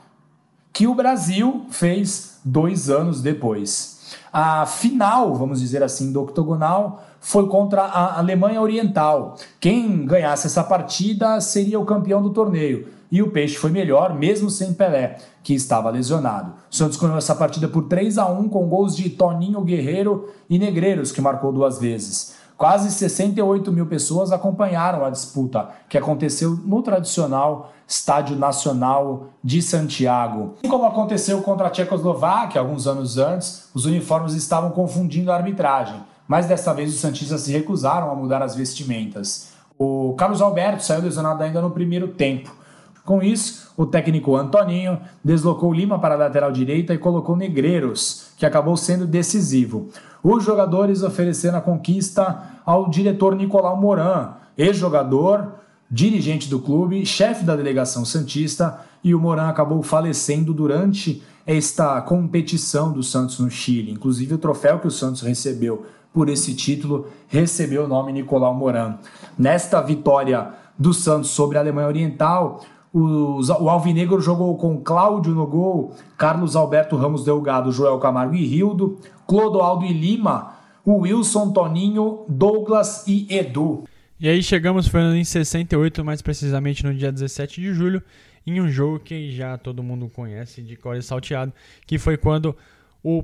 que 0.72 0.86
o 0.86 0.94
Brasil 0.94 1.66
fez 1.72 2.40
dois 2.46 2.92
anos 2.92 3.24
depois. 3.24 4.14
A 4.32 4.68
final, 4.68 5.34
vamos 5.34 5.60
dizer 5.60 5.82
assim, 5.82 6.14
do 6.14 6.22
octogonal 6.22 7.04
foi 7.20 7.48
contra 7.48 7.82
a 7.82 8.20
Alemanha 8.20 8.62
Oriental. 8.62 9.36
Quem 9.60 10.06
ganhasse 10.06 10.46
essa 10.46 10.64
partida 10.64 11.42
seria 11.42 11.80
o 11.80 11.86
campeão 11.86 12.22
do 12.22 12.30
torneio. 12.30 12.93
E 13.14 13.22
o 13.22 13.30
Peixe 13.30 13.56
foi 13.58 13.70
melhor, 13.70 14.16
mesmo 14.16 14.50
sem 14.50 14.74
Pelé, 14.74 15.18
que 15.44 15.54
estava 15.54 15.92
lesionado. 15.92 16.54
O 16.72 16.76
Santos 16.76 16.98
ganhou 16.98 17.16
essa 17.16 17.36
partida 17.36 17.68
por 17.68 17.84
3 17.84 18.18
a 18.18 18.26
1 18.26 18.50
com 18.50 18.68
gols 18.68 18.96
de 18.96 19.08
Toninho 19.08 19.62
Guerreiro 19.62 20.32
e 20.50 20.58
Negreiros, 20.58 21.12
que 21.12 21.22
marcou 21.22 21.54
duas 21.54 21.78
vezes. 21.78 22.34
Quase 22.58 22.90
68 22.90 23.72
mil 23.72 23.86
pessoas 23.86 24.32
acompanharam 24.32 25.06
a 25.06 25.12
disputa, 25.12 25.70
que 25.88 25.96
aconteceu 25.96 26.58
no 26.66 26.82
tradicional 26.82 27.72
Estádio 27.88 28.36
Nacional 28.36 29.28
de 29.44 29.62
Santiago. 29.62 30.56
Assim 30.58 30.72
como 30.72 30.88
aconteceu 30.88 31.40
contra 31.44 31.68
a 31.68 31.70
Tchecoslováquia 31.70 32.60
alguns 32.60 32.88
anos 32.88 33.20
antes, 33.20 33.70
os 33.76 33.86
uniformes 33.86 34.34
estavam 34.34 34.72
confundindo 34.72 35.32
a 35.32 35.36
arbitragem, 35.36 36.02
mas 36.28 36.48
desta 36.48 36.74
vez 36.74 36.92
os 36.92 37.00
Santistas 37.00 37.42
se 37.42 37.52
recusaram 37.52 38.10
a 38.10 38.16
mudar 38.16 38.42
as 38.42 38.56
vestimentas. 38.56 39.50
O 39.78 40.16
Carlos 40.18 40.42
Alberto 40.42 40.84
saiu 40.84 41.04
lesionado 41.04 41.44
ainda 41.44 41.62
no 41.62 41.70
primeiro 41.70 42.08
tempo. 42.08 42.63
Com 43.06 43.22
isso, 43.22 43.74
o 43.76 43.86
técnico 43.86 44.36
Antoninho 44.36 44.98
deslocou 45.24 45.74
Lima 45.74 46.00
para 46.00 46.16
a 46.16 46.18
lateral 46.18 46.52
direita 46.52 46.94
e 46.94 46.98
colocou 46.98 47.36
Negreiros, 47.36 48.28
que 48.38 48.46
acabou 48.46 48.78
sendo 48.78 49.06
decisivo. 49.06 49.90
Os 50.24 50.44
jogadores 50.44 51.04
ofereceram 51.04 51.58
a 51.58 51.62
conquista 51.62 52.44
ao 52.66 52.90
diretor 52.90 53.36
Nicolau 53.36 53.76
Moran, 53.76 54.36
ex-jogador, 54.58 55.56
dirigente 55.92 56.50
do 56.50 56.60
clube, 56.60 57.06
chefe 57.06 57.44
da 57.44 57.58
delegação 57.58 58.06
Santista, 58.06 58.80
e 59.04 59.14
o 59.14 59.20
Moran 59.20 59.50
acabou 59.50 59.84
falecendo 59.84 60.54
durante 60.54 61.22
esta 61.46 62.02
competição 62.02 62.94
do 62.94 63.04
Santos 63.04 63.38
no 63.40 63.52
Chile. 63.52 63.92
Inclusive, 63.92 64.36
o 64.36 64.38
troféu 64.38 64.80
que 64.80 64.88
o 64.88 64.92
Santos 64.92 65.22
recebeu 65.22 65.86
por 66.14 66.30
esse 66.30 66.54
título 66.54 67.08
recebeu 67.28 67.86
o 67.86 67.88
nome 67.88 68.14
Nicolau 68.14 68.54
Moran. 68.54 68.98
Nesta 69.38 69.82
vitória 69.82 70.50
do 70.78 70.94
Santos 70.94 71.32
sobre 71.32 71.58
a 71.58 71.62
Alemanha 71.62 71.88
Oriental, 71.88 72.62
o 72.94 73.70
Alvinegro 73.70 74.22
jogou 74.22 74.56
com 74.56 74.80
Cláudio 74.80 75.34
no 75.34 75.48
gol, 75.48 75.96
Carlos 76.16 76.56
Alberto 76.56 76.96
Ramos 76.96 77.26
Delgado, 77.26 77.72
Joel 77.72 77.98
Camargo 77.98 78.36
e 78.36 78.46
Rildo, 78.46 79.00
Clodoaldo 79.26 79.84
e 79.84 79.92
Lima, 79.92 80.54
Wilson, 80.86 81.52
Toninho, 81.52 82.24
Douglas 82.30 83.04
e 83.08 83.26
Edu. 83.36 83.86
E 84.20 84.30
aí 84.30 84.44
chegamos, 84.44 84.88
Fernando, 84.88 85.16
em 85.16 85.24
68, 85.24 86.06
mais 86.06 86.22
precisamente 86.22 86.86
no 86.86 86.94
dia 86.94 87.12
17 87.12 87.60
de 87.60 87.74
julho, 87.74 88.02
em 88.46 88.62
um 88.62 88.70
jogo 88.70 89.00
que 89.00 89.32
já 89.32 89.58
todo 89.58 89.82
mundo 89.82 90.08
conhece 90.08 90.62
de 90.62 90.76
core 90.76 91.02
salteado, 91.02 91.52
que 91.88 91.98
foi 91.98 92.16
quando 92.16 92.56
o 93.04 93.24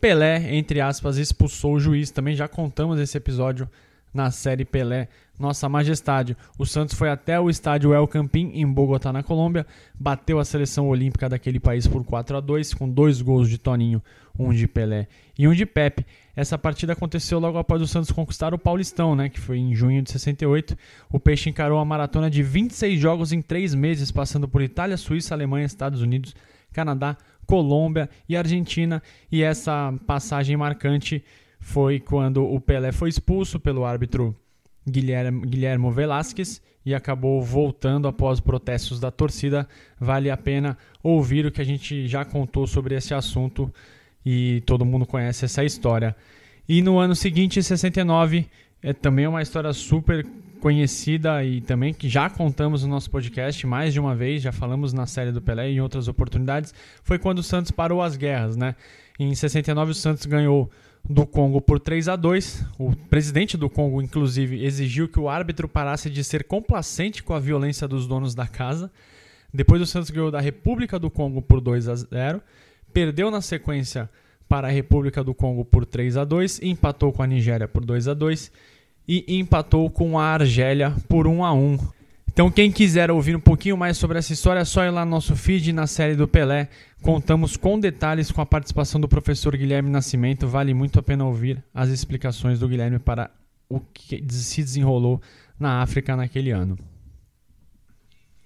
Pelé, 0.00 0.56
entre 0.56 0.80
aspas, 0.80 1.18
expulsou 1.18 1.74
o 1.74 1.80
juiz. 1.80 2.10
Também 2.10 2.34
já 2.34 2.48
contamos 2.48 2.98
esse 2.98 3.18
episódio 3.18 3.68
na 4.14 4.30
série 4.30 4.64
Pelé 4.64 5.08
nossa 5.40 5.68
Majestade. 5.68 6.36
O 6.58 6.66
Santos 6.66 6.94
foi 6.94 7.08
até 7.08 7.40
o 7.40 7.48
estádio 7.48 7.94
El 7.94 8.06
Campín, 8.06 8.50
em 8.54 8.66
Bogotá, 8.66 9.12
na 9.12 9.22
Colômbia, 9.22 9.66
bateu 9.98 10.38
a 10.38 10.44
seleção 10.44 10.88
olímpica 10.88 11.28
daquele 11.28 11.58
país 11.58 11.86
por 11.88 12.04
4 12.04 12.36
a 12.36 12.40
2 12.40 12.74
com 12.74 12.88
dois 12.88 13.22
gols 13.22 13.48
de 13.48 13.56
Toninho, 13.56 14.02
um 14.38 14.52
de 14.52 14.68
Pelé 14.68 15.08
e 15.38 15.48
um 15.48 15.54
de 15.54 15.64
Pepe. 15.64 16.06
Essa 16.36 16.58
partida 16.58 16.92
aconteceu 16.92 17.38
logo 17.38 17.58
após 17.58 17.80
o 17.80 17.86
Santos 17.86 18.12
conquistar 18.12 18.52
o 18.52 18.58
Paulistão, 18.58 19.16
né, 19.16 19.28
que 19.28 19.40
foi 19.40 19.58
em 19.58 19.74
junho 19.74 20.02
de 20.02 20.10
68. 20.10 20.76
O 21.10 21.18
Peixe 21.18 21.48
encarou 21.48 21.78
a 21.78 21.84
maratona 21.84 22.30
de 22.30 22.42
26 22.42 23.00
jogos 23.00 23.32
em 23.32 23.40
3 23.40 23.74
meses, 23.74 24.10
passando 24.12 24.46
por 24.46 24.62
Itália, 24.62 24.96
Suíça, 24.96 25.34
Alemanha, 25.34 25.64
Estados 25.64 26.02
Unidos, 26.02 26.34
Canadá, 26.72 27.16
Colômbia 27.46 28.08
e 28.28 28.36
Argentina. 28.36 29.02
E 29.32 29.42
essa 29.42 29.92
passagem 30.06 30.56
marcante 30.56 31.24
foi 31.58 31.98
quando 31.98 32.44
o 32.44 32.60
Pelé 32.60 32.92
foi 32.92 33.08
expulso 33.08 33.58
pelo 33.58 33.84
árbitro 33.84 34.34
Guilherme, 34.88 35.46
Guilhermo 35.46 35.90
Velasquez 35.90 36.62
e 36.84 36.94
acabou 36.94 37.42
voltando 37.42 38.08
após 38.08 38.40
protestos 38.40 38.98
da 38.98 39.10
torcida. 39.10 39.68
Vale 39.98 40.30
a 40.30 40.36
pena 40.36 40.76
ouvir 41.02 41.46
o 41.46 41.52
que 41.52 41.60
a 41.60 41.64
gente 41.64 42.06
já 42.08 42.24
contou 42.24 42.66
sobre 42.66 42.94
esse 42.94 43.12
assunto 43.14 43.72
e 44.24 44.62
todo 44.66 44.84
mundo 44.84 45.06
conhece 45.06 45.44
essa 45.44 45.64
história. 45.64 46.16
E 46.68 46.82
no 46.82 46.98
ano 46.98 47.14
seguinte, 47.14 47.62
69, 47.62 48.46
é 48.82 48.92
também 48.92 49.26
uma 49.26 49.42
história 49.42 49.72
super 49.72 50.26
conhecida 50.60 51.42
e 51.42 51.60
também 51.60 51.92
que 51.92 52.08
já 52.08 52.28
contamos 52.28 52.84
no 52.84 52.90
nosso 52.90 53.10
podcast 53.10 53.66
mais 53.66 53.92
de 53.92 53.98
uma 53.98 54.14
vez, 54.14 54.42
já 54.42 54.52
falamos 54.52 54.92
na 54.92 55.06
série 55.06 55.32
do 55.32 55.40
Pelé 55.40 55.70
e 55.70 55.76
em 55.76 55.80
outras 55.80 56.06
oportunidades, 56.06 56.74
foi 57.02 57.18
quando 57.18 57.38
o 57.38 57.42
Santos 57.42 57.70
parou 57.70 58.02
as 58.02 58.16
guerras, 58.16 58.56
né? 58.56 58.76
Em 59.18 59.34
69 59.34 59.92
o 59.92 59.94
Santos 59.94 60.26
ganhou 60.26 60.70
do 61.08 61.26
Congo 61.26 61.60
por 61.60 61.80
3 61.80 62.08
a 62.08 62.16
2. 62.16 62.64
O 62.78 62.94
presidente 62.94 63.56
do 63.56 63.68
Congo, 63.68 64.00
inclusive, 64.00 64.64
exigiu 64.64 65.08
que 65.08 65.18
o 65.18 65.28
árbitro 65.28 65.68
parasse 65.68 66.08
de 66.08 66.22
ser 66.22 66.44
complacente 66.44 67.22
com 67.22 67.34
a 67.34 67.40
violência 67.40 67.88
dos 67.88 68.06
donos 68.06 68.34
da 68.34 68.46
casa. 68.46 68.90
Depois 69.52 69.82
o 69.82 69.86
Santos 69.86 70.10
ganhou 70.10 70.30
da 70.30 70.40
República 70.40 70.98
do 70.98 71.10
Congo 71.10 71.42
por 71.42 71.60
2 71.60 71.88
a 71.88 71.94
0. 71.94 72.42
Perdeu 72.92 73.30
na 73.30 73.40
sequência 73.40 74.08
para 74.48 74.68
a 74.68 74.70
República 74.70 75.22
do 75.22 75.32
Congo 75.32 75.64
por 75.64 75.86
3 75.86 76.16
a 76.16 76.24
2, 76.24 76.60
empatou 76.62 77.12
com 77.12 77.22
a 77.22 77.26
Nigéria 77.26 77.68
por 77.68 77.84
2 77.84 78.08
a 78.08 78.14
2 78.14 78.50
e 79.06 79.38
empatou 79.38 79.88
com 79.90 80.18
a 80.18 80.24
Argélia 80.24 80.94
por 81.08 81.26
1 81.26 81.44
a 81.44 81.52
1. 81.52 81.78
Então, 82.40 82.50
quem 82.50 82.72
quiser 82.72 83.10
ouvir 83.10 83.36
um 83.36 83.40
pouquinho 83.40 83.76
mais 83.76 83.98
sobre 83.98 84.18
essa 84.18 84.32
história, 84.32 84.60
é 84.60 84.64
só 84.64 84.82
ir 84.82 84.88
lá 84.88 85.04
no 85.04 85.10
nosso 85.10 85.36
feed 85.36 85.74
na 85.74 85.86
série 85.86 86.16
do 86.16 86.26
Pelé. 86.26 86.70
Contamos 87.02 87.54
com 87.54 87.78
detalhes 87.78 88.32
com 88.32 88.40
a 88.40 88.46
participação 88.46 88.98
do 88.98 89.06
professor 89.06 89.54
Guilherme 89.54 89.90
Nascimento. 89.90 90.48
Vale 90.48 90.72
muito 90.72 90.98
a 90.98 91.02
pena 91.02 91.26
ouvir 91.26 91.62
as 91.74 91.90
explicações 91.90 92.58
do 92.58 92.66
Guilherme 92.66 92.98
para 92.98 93.30
o 93.68 93.78
que 93.78 94.24
se 94.30 94.62
desenrolou 94.62 95.20
na 95.58 95.82
África 95.82 96.16
naquele 96.16 96.50
ano. 96.50 96.78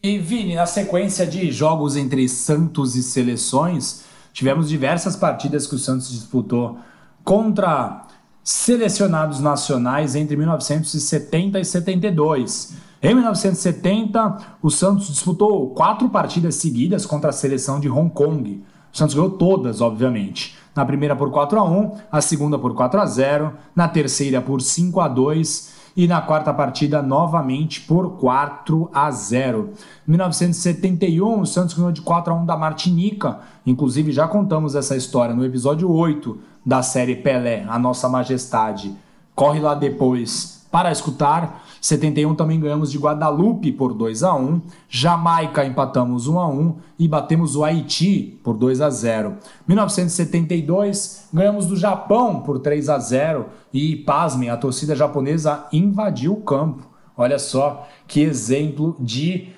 E 0.03 0.19
Vini, 0.19 0.57
na 0.57 0.67
sequência 0.67 1.25
de 1.25 1.53
jogos 1.53 1.97
entre 1.97 2.29
Santos 2.29 2.97
e 2.97 3.03
seleções, 3.05 4.07
tivemos 4.33 4.69
diversas 4.69 5.15
partidas 5.15 5.69
que 5.69 5.77
o 5.77 5.79
Santos 5.79 6.11
disputou 6.11 6.81
contra 7.23 8.09
selecionados 8.43 9.39
nacionais 9.39 10.17
entre 10.17 10.37
1970 10.37 11.61
e 11.61 11.65
72. 11.65 12.84
Em 13.05 13.15
1970, 13.15 14.39
o 14.63 14.71
Santos 14.71 15.09
disputou 15.09 15.69
quatro 15.75 16.09
partidas 16.09 16.55
seguidas 16.55 17.05
contra 17.05 17.29
a 17.29 17.35
seleção 17.35 17.79
de 17.79 17.87
Hong 17.87 18.09
Kong. 18.09 18.65
O 18.91 18.97
Santos 18.97 19.15
ganhou 19.15 19.29
todas, 19.29 19.83
obviamente. 19.83 20.57
Na 20.75 20.87
primeira 20.87 21.15
por 21.15 21.31
4 21.31 21.59
a 21.59 21.65
1, 21.65 21.99
a 22.11 22.23
segunda 22.23 22.59
por 22.59 22.73
4 22.73 22.99
a 22.99 23.05
0, 23.05 23.53
na 23.77 23.87
terceira 23.89 24.41
por 24.41 24.63
5 24.63 25.03
a 25.03 25.09
2 25.09 25.75
e 25.95 26.09
na 26.09 26.23
quarta 26.23 26.51
partida 26.55 27.03
novamente 27.03 27.83
por 27.83 28.13
4 28.13 28.89
a 28.91 29.11
0. 29.11 29.75
1971, 30.07 31.41
o 31.43 31.47
Santos 31.47 31.75
ganhou 31.75 31.93
de 31.93 32.01
4 32.01 32.33
a 32.33 32.37
1 32.37 32.47
da 32.47 32.57
Martinica, 32.57 33.41
inclusive 33.67 34.13
já 34.13 34.27
contamos 34.27 34.75
essa 34.75 34.97
história 34.97 35.35
no 35.35 35.45
episódio 35.45 35.93
8 35.93 36.39
da 36.65 36.83
série 36.83 37.17
Pelé, 37.17 37.67
a 37.69 37.79
nossa 37.79 38.09
majestade. 38.09 38.97
Corre 39.35 39.61
lá 39.61 39.75
depois 39.75 40.65
para 40.73 40.91
escutar. 40.91 41.64
71 41.85 42.35
também 42.35 42.59
ganhamos 42.59 42.91
de 42.91 42.97
Guadalupe 42.97 43.71
por 43.71 43.93
2 43.93 44.23
a 44.23 44.35
1, 44.35 44.63
Jamaica 44.89 45.67
empatamos 45.67 46.27
1 46.27 46.41
a 46.41 46.49
1 46.49 46.77
e 46.99 47.07
batemos 47.07 47.57
o 47.57 47.63
Haiti 47.63 48.41
por 48.43 48.57
2 48.57 48.81
a 48.81 48.89
0. 48.89 49.37
1972 49.69 51.29
ganhamos 51.31 51.67
do 51.67 51.77
Japão 51.77 52.41
por 52.41 52.59
3 52.59 52.89
a 52.89 52.99
0 52.99 53.45
e 53.71 53.97
pasmem, 53.97 54.49
a 54.49 54.57
torcida 54.57 54.97
japonesa 54.97 55.67
invadiu 55.71 56.33
o 56.33 56.41
campo. 56.41 56.89
Olha 57.15 57.39
só 57.39 57.87
que 58.09 58.23
exemplo 58.23 58.97
de 58.99 59.51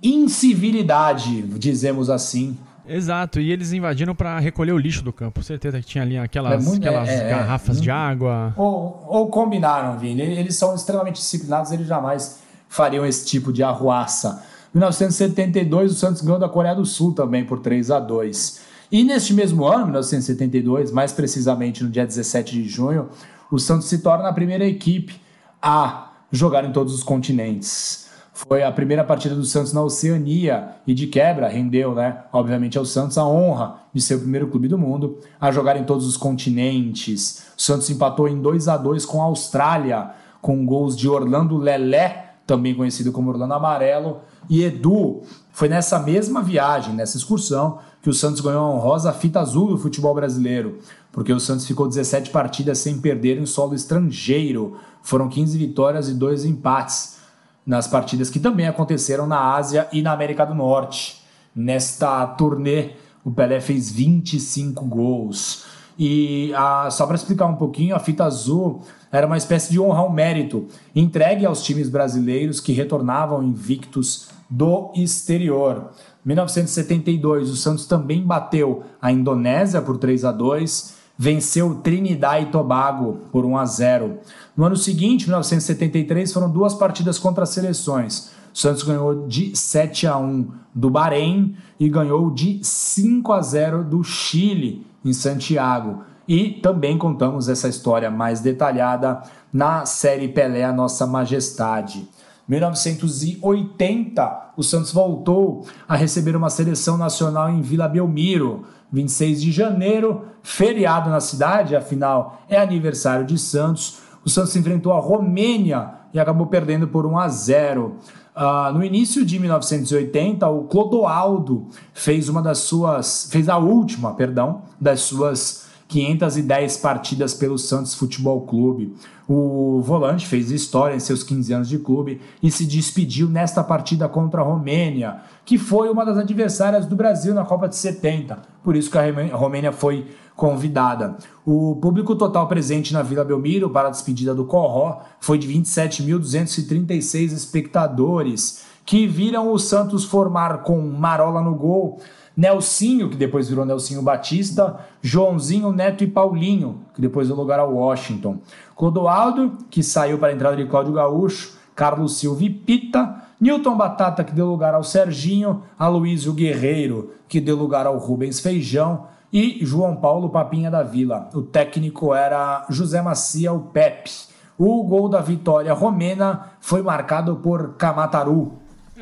incivilidade, 0.00 1.42
dizemos 1.58 2.10
assim, 2.10 2.56
Exato, 2.86 3.40
e 3.40 3.52
eles 3.52 3.72
invadiram 3.72 4.14
para 4.14 4.38
recolher 4.38 4.72
o 4.72 4.78
lixo 4.78 5.02
do 5.02 5.12
campo. 5.12 5.42
Certeza 5.42 5.80
que 5.80 5.86
tinha 5.86 6.02
ali 6.02 6.18
aquelas, 6.18 6.64
é 6.64 6.68
muito, 6.68 6.86
aquelas 6.86 7.08
é, 7.08 7.26
é 7.26 7.30
garrafas 7.30 7.78
é, 7.78 7.80
de 7.80 7.90
água. 7.90 8.52
Ou, 8.56 9.04
ou 9.08 9.28
combinaram, 9.28 9.98
Vini. 9.98 10.22
Eles 10.22 10.56
são 10.56 10.74
extremamente 10.74 11.16
disciplinados, 11.16 11.70
eles 11.72 11.86
jamais 11.86 12.40
fariam 12.68 13.06
esse 13.06 13.24
tipo 13.24 13.52
de 13.52 13.62
arruaça. 13.62 14.44
1972, 14.74 15.92
o 15.92 15.94
Santos 15.94 16.22
ganhou 16.22 16.38
da 16.38 16.48
Coreia 16.48 16.74
do 16.74 16.84
Sul 16.84 17.12
também 17.12 17.44
por 17.44 17.60
3 17.60 17.90
a 17.90 18.00
2 18.00 18.60
E 18.90 19.04
neste 19.04 19.34
mesmo 19.34 19.66
ano, 19.66 19.84
1972, 19.84 20.90
mais 20.90 21.12
precisamente 21.12 21.84
no 21.84 21.90
dia 21.90 22.06
17 22.06 22.54
de 22.54 22.68
junho, 22.68 23.10
o 23.50 23.58
Santos 23.58 23.88
se 23.88 23.98
torna 23.98 24.28
a 24.28 24.32
primeira 24.32 24.64
equipe 24.64 25.20
a 25.60 26.10
jogar 26.32 26.64
em 26.64 26.72
todos 26.72 26.94
os 26.94 27.02
continentes. 27.02 28.01
Foi 28.32 28.62
a 28.62 28.72
primeira 28.72 29.04
partida 29.04 29.34
do 29.34 29.44
Santos 29.44 29.74
na 29.74 29.82
Oceania 29.82 30.70
e 30.86 30.94
de 30.94 31.06
quebra 31.06 31.48
rendeu, 31.48 31.94
né, 31.94 32.22
obviamente 32.32 32.78
ao 32.78 32.84
Santos 32.84 33.18
a 33.18 33.26
honra 33.26 33.82
de 33.92 34.00
ser 34.00 34.14
o 34.14 34.20
primeiro 34.20 34.48
clube 34.48 34.68
do 34.68 34.78
mundo 34.78 35.18
a 35.38 35.52
jogar 35.52 35.76
em 35.76 35.84
todos 35.84 36.06
os 36.06 36.16
continentes. 36.16 37.44
O 37.56 37.60
Santos 37.60 37.90
empatou 37.90 38.26
em 38.26 38.40
2 38.40 38.68
a 38.68 38.78
2 38.78 39.04
com 39.04 39.20
a 39.20 39.26
Austrália, 39.26 40.12
com 40.40 40.64
gols 40.64 40.96
de 40.96 41.08
Orlando 41.08 41.58
Lelé, 41.58 42.36
também 42.46 42.74
conhecido 42.74 43.12
como 43.12 43.30
Orlando 43.30 43.52
Amarelo, 43.52 44.20
e 44.48 44.64
Edu. 44.64 45.22
Foi 45.52 45.68
nessa 45.68 45.98
mesma 45.98 46.42
viagem, 46.42 46.94
nessa 46.94 47.18
excursão, 47.18 47.78
que 48.02 48.08
o 48.08 48.14
Santos 48.14 48.40
ganhou 48.40 48.64
a 48.64 48.70
honrosa 48.70 49.12
fita 49.12 49.40
azul 49.40 49.68
do 49.68 49.78
futebol 49.78 50.14
brasileiro, 50.14 50.78
porque 51.12 51.32
o 51.32 51.38
Santos 51.38 51.66
ficou 51.66 51.86
17 51.86 52.30
partidas 52.30 52.78
sem 52.78 52.98
perder 52.98 53.38
em 53.38 53.46
solo 53.46 53.74
estrangeiro. 53.74 54.78
Foram 55.02 55.28
15 55.28 55.56
vitórias 55.58 56.08
e 56.08 56.14
2 56.14 56.46
empates 56.46 57.21
nas 57.66 57.86
partidas 57.86 58.30
que 58.30 58.40
também 58.40 58.66
aconteceram 58.66 59.26
na 59.26 59.54
Ásia 59.54 59.88
e 59.92 60.02
na 60.02 60.12
América 60.12 60.44
do 60.44 60.54
Norte. 60.54 61.22
Nesta 61.54 62.26
turnê, 62.26 62.90
o 63.24 63.30
Pelé 63.30 63.60
fez 63.60 63.90
25 63.90 64.84
gols. 64.84 65.64
E 65.98 66.52
a, 66.54 66.90
só 66.90 67.06
para 67.06 67.16
explicar 67.16 67.46
um 67.46 67.56
pouquinho, 67.56 67.94
a 67.94 68.00
fita 68.00 68.24
azul 68.24 68.82
era 69.10 69.26
uma 69.26 69.36
espécie 69.36 69.70
de 69.70 69.78
honra 69.78 70.00
ao 70.00 70.12
mérito 70.12 70.66
entregue 70.94 71.44
aos 71.44 71.62
times 71.62 71.88
brasileiros 71.88 72.60
que 72.60 72.72
retornavam 72.72 73.42
invictos 73.42 74.28
do 74.48 74.90
exterior. 74.94 75.90
1972, 76.24 77.50
o 77.50 77.56
Santos 77.56 77.86
também 77.86 78.22
bateu 78.22 78.84
a 79.00 79.12
Indonésia 79.12 79.82
por 79.82 79.98
3 79.98 80.24
a 80.24 80.32
2 80.32 81.01
venceu 81.16 81.76
Trinidad 81.76 82.42
e 82.42 82.46
Tobago 82.46 83.20
por 83.30 83.44
1 83.44 83.56
a 83.56 83.64
0. 83.64 84.18
No 84.56 84.64
ano 84.64 84.76
seguinte, 84.76 85.26
1973, 85.26 86.32
foram 86.32 86.50
duas 86.50 86.74
partidas 86.74 87.18
contra 87.18 87.44
as 87.44 87.50
seleções. 87.50 88.30
O 88.54 88.58
Santos 88.58 88.82
ganhou 88.82 89.26
de 89.26 89.56
7 89.56 90.06
a 90.06 90.18
1 90.18 90.46
do 90.74 90.90
Bahrein 90.90 91.56
e 91.80 91.88
ganhou 91.88 92.30
de 92.30 92.60
5 92.62 93.32
a 93.32 93.40
0 93.40 93.84
do 93.84 94.04
Chile 94.04 94.86
em 95.04 95.12
Santiago. 95.12 96.02
E 96.28 96.50
também 96.50 96.98
contamos 96.98 97.48
essa 97.48 97.68
história 97.68 98.10
mais 98.10 98.40
detalhada 98.40 99.22
na 99.52 99.84
série 99.84 100.28
Pelé, 100.28 100.64
a 100.64 100.72
Nossa 100.72 101.06
Majestade. 101.06 102.08
1980, 102.48 104.52
o 104.56 104.62
Santos 104.62 104.92
voltou 104.92 105.66
a 105.88 105.96
receber 105.96 106.36
uma 106.36 106.50
seleção 106.50 106.96
nacional 106.96 107.48
em 107.48 107.62
Vila 107.62 107.88
Belmiro. 107.88 108.64
26 108.92 109.40
de 109.40 109.50
janeiro, 109.50 110.26
feriado 110.42 111.08
na 111.08 111.20
cidade, 111.20 111.74
afinal 111.74 112.42
é 112.48 112.60
aniversário 112.60 113.24
de 113.24 113.38
Santos. 113.38 113.98
O 114.24 114.28
Santos 114.28 114.54
enfrentou 114.54 114.92
a 114.92 115.00
Romênia 115.00 115.94
e 116.12 116.20
acabou 116.20 116.46
perdendo 116.46 116.86
por 116.86 117.06
1 117.06 117.18
a 117.18 117.28
0. 117.28 117.84
Uh, 117.84 117.94
ah, 118.34 118.72
no 118.72 118.84
início 118.84 119.24
de 119.24 119.38
1980, 119.38 120.48
o 120.48 120.64
Clodoaldo 120.64 121.68
fez 121.92 122.28
uma 122.28 122.42
das 122.42 122.58
suas, 122.58 123.28
fez 123.30 123.48
a 123.48 123.58
última, 123.58 124.14
perdão, 124.14 124.62
das 124.80 125.00
suas 125.00 125.61
510 125.92 126.78
partidas 126.78 127.34
pelo 127.34 127.58
Santos 127.58 127.94
Futebol 127.94 128.40
Clube. 128.46 128.94
O 129.28 129.82
volante 129.82 130.26
fez 130.26 130.50
história 130.50 130.96
em 130.96 131.00
seus 131.00 131.22
15 131.22 131.52
anos 131.52 131.68
de 131.68 131.78
clube 131.78 132.18
e 132.42 132.50
se 132.50 132.64
despediu 132.64 133.28
nesta 133.28 133.62
partida 133.62 134.08
contra 134.08 134.40
a 134.40 134.44
Romênia, 134.44 135.18
que 135.44 135.58
foi 135.58 135.90
uma 135.90 136.06
das 136.06 136.16
adversárias 136.16 136.86
do 136.86 136.96
Brasil 136.96 137.34
na 137.34 137.44
Copa 137.44 137.68
de 137.68 137.76
70. 137.76 138.38
Por 138.64 138.74
isso 138.74 138.90
que 138.90 138.96
a 138.96 139.36
Romênia 139.36 139.70
foi 139.70 140.06
convidada. 140.34 141.18
O 141.44 141.76
público 141.76 142.16
total 142.16 142.48
presente 142.48 142.94
na 142.94 143.02
Vila 143.02 143.22
Belmiro 143.22 143.68
para 143.68 143.88
a 143.88 143.90
despedida 143.90 144.34
do 144.34 144.46
Corró 144.46 145.00
foi 145.20 145.36
de 145.36 145.46
27.236 145.46 147.32
espectadores, 147.32 148.64
que 148.86 149.06
viram 149.06 149.52
o 149.52 149.58
Santos 149.58 150.04
formar 150.04 150.62
com 150.62 150.80
Marola 150.80 151.42
no 151.42 151.54
gol, 151.54 152.00
Nelsinho, 152.36 153.10
que 153.10 153.16
depois 153.16 153.48
virou 153.48 153.64
Nelsinho 153.64 154.02
Batista, 154.02 154.80
Joãozinho, 155.00 155.72
Neto 155.72 156.02
e 156.04 156.06
Paulinho, 156.06 156.80
que 156.94 157.00
depois 157.00 157.28
deu 157.28 157.36
lugar 157.36 157.58
ao 157.58 157.74
Washington. 157.74 158.38
Clodoaldo, 158.76 159.58
que 159.70 159.82
saiu 159.82 160.18
para 160.18 160.28
a 160.28 160.34
entrada 160.34 160.56
de 160.56 160.66
Cláudio 160.66 160.94
Gaúcho, 160.94 161.56
Carlos 161.74 162.16
Silva 162.16 162.44
e 162.44 162.50
Pita, 162.50 163.22
Newton 163.40 163.76
Batata, 163.76 164.22
que 164.24 164.32
deu 164.32 164.46
lugar 164.46 164.74
ao 164.74 164.84
Serginho, 164.84 165.62
Aloysio 165.78 166.32
Guerreiro, 166.32 167.12
que 167.28 167.40
deu 167.40 167.56
lugar 167.56 167.86
ao 167.86 167.98
Rubens 167.98 168.40
Feijão, 168.40 169.06
e 169.32 169.64
João 169.64 169.96
Paulo 169.96 170.28
Papinha 170.28 170.70
da 170.70 170.82
Vila. 170.82 171.28
O 171.34 171.42
técnico 171.42 172.14
era 172.14 172.66
José 172.68 173.00
Macia, 173.00 173.52
o 173.52 173.60
Pepe. 173.60 174.10
O 174.58 174.84
gol 174.84 175.08
da 175.08 175.20
vitória 175.20 175.72
romena 175.72 176.52
foi 176.60 176.82
marcado 176.82 177.36
por 177.36 177.74
Camataru. 177.74 178.52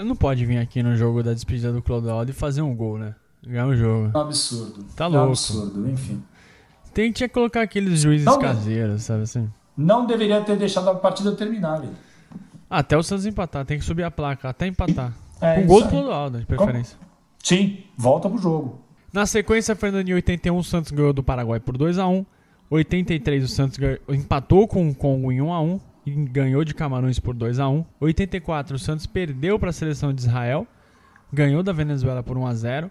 Não 0.05 0.17
pode 0.17 0.45
vir 0.47 0.59
aqui 0.59 0.83
no 0.83 0.97
jogo 0.97 1.23
da 1.23 1.33
despedida 1.33 1.73
do 1.73 1.83
Clodoaldo 1.83 2.31
e 2.31 2.35
fazer 2.35 2.63
um 2.63 2.75
gol, 2.75 2.99
né? 2.99 3.15
Ganhar 3.47 3.67
um 3.67 3.77
jogo. 3.77 4.11
É 4.15 4.19
um 4.19 4.21
absurdo. 4.21 4.85
Tá 4.97 5.07
louco. 5.07 5.25
É 5.25 5.29
um 5.29 5.31
absurdo, 5.31 5.91
enfim. 5.91 6.23
Tem 6.93 7.13
que 7.13 7.29
colocar 7.29 7.63
aqueles 7.63 8.01
juízes 8.01 8.27
não, 8.27 8.39
caseiros, 8.39 9.03
sabe 9.03 9.23
assim? 9.23 9.49
Não 9.77 10.07
deveria 10.07 10.41
ter 10.43 10.57
deixado 10.57 10.91
a 10.91 10.95
partida 10.95 11.33
terminar, 11.33 11.81
velho. 11.81 11.93
Até 12.69 12.97
o 12.97 13.03
Santos 13.03 13.27
empatar, 13.27 13.65
tem 13.65 13.79
que 13.79 13.85
subir 13.85 14.03
a 14.03 14.11
placa, 14.11 14.49
até 14.49 14.67
empatar. 14.67 15.13
É, 15.41 15.61
Com 15.61 15.67
gol 15.67 15.83
do 15.83 15.89
Clodoaldo, 15.89 16.39
de 16.39 16.47
preferência. 16.47 16.97
Como? 16.99 17.11
Sim, 17.43 17.79
volta 17.97 18.29
pro 18.29 18.39
jogo. 18.39 18.81
Na 19.13 19.27
sequência, 19.27 19.75
Fernando, 19.75 20.09
em 20.09 20.15
81, 20.15 20.57
o 20.57 20.63
Santos 20.63 20.93
ganhou 20.93 21.13
do 21.13 21.23
Paraguai 21.23 21.59
por 21.59 21.77
2x1. 21.77 22.27
83, 22.69 23.45
o 23.45 23.49
Santos 23.49 23.79
ganhou, 23.79 23.99
empatou 24.11 24.69
com 24.69 24.89
o 24.89 24.95
Congo 24.95 25.33
em 25.33 25.39
1x1 25.39 25.81
e 26.07 26.11
ganhou 26.11 26.65
de 26.65 26.75
Camarões 26.75 27.19
por 27.19 27.35
2x1. 27.35 27.85
84, 28.01 28.77
o 28.77 28.79
Santos 28.79 29.07
perdeu 29.07 29.59
para 29.59 29.71
a 29.71 29.73
seleção 29.73 30.13
de 30.13 30.23
Israel, 30.23 30.67
ganhou 31.33 31.63
da 31.63 31.73
Venezuela 31.73 32.23
por 32.23 32.37
1x0 32.37 32.91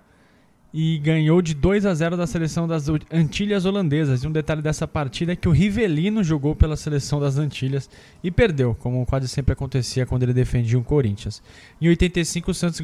e 0.71 0.99
ganhou 0.99 1.41
de 1.41 1.55
2 1.55 1.85
a 1.85 1.93
0 1.93 2.15
da 2.15 2.27
seleção 2.27 2.67
das 2.67 2.87
Antilhas 3.11 3.65
Holandesas. 3.65 4.23
E 4.23 4.27
um 4.27 4.31
detalhe 4.31 4.61
dessa 4.61 4.87
partida 4.87 5.33
é 5.33 5.35
que 5.35 5.49
o 5.49 5.51
Rivelino 5.51 6.23
jogou 6.23 6.55
pela 6.55 6.75
seleção 6.75 7.19
das 7.19 7.37
Antilhas 7.37 7.89
e 8.23 8.29
perdeu, 8.29 8.75
como 8.75 9.03
quase 9.05 9.27
sempre 9.27 9.53
acontecia 9.53 10.05
quando 10.05 10.23
ele 10.23 10.33
defendia 10.33 10.77
o 10.77 10.83
Corinthians. 10.83 11.41
Em 11.81 11.87
85 11.89 12.51
o 12.51 12.53
Santos 12.53 12.81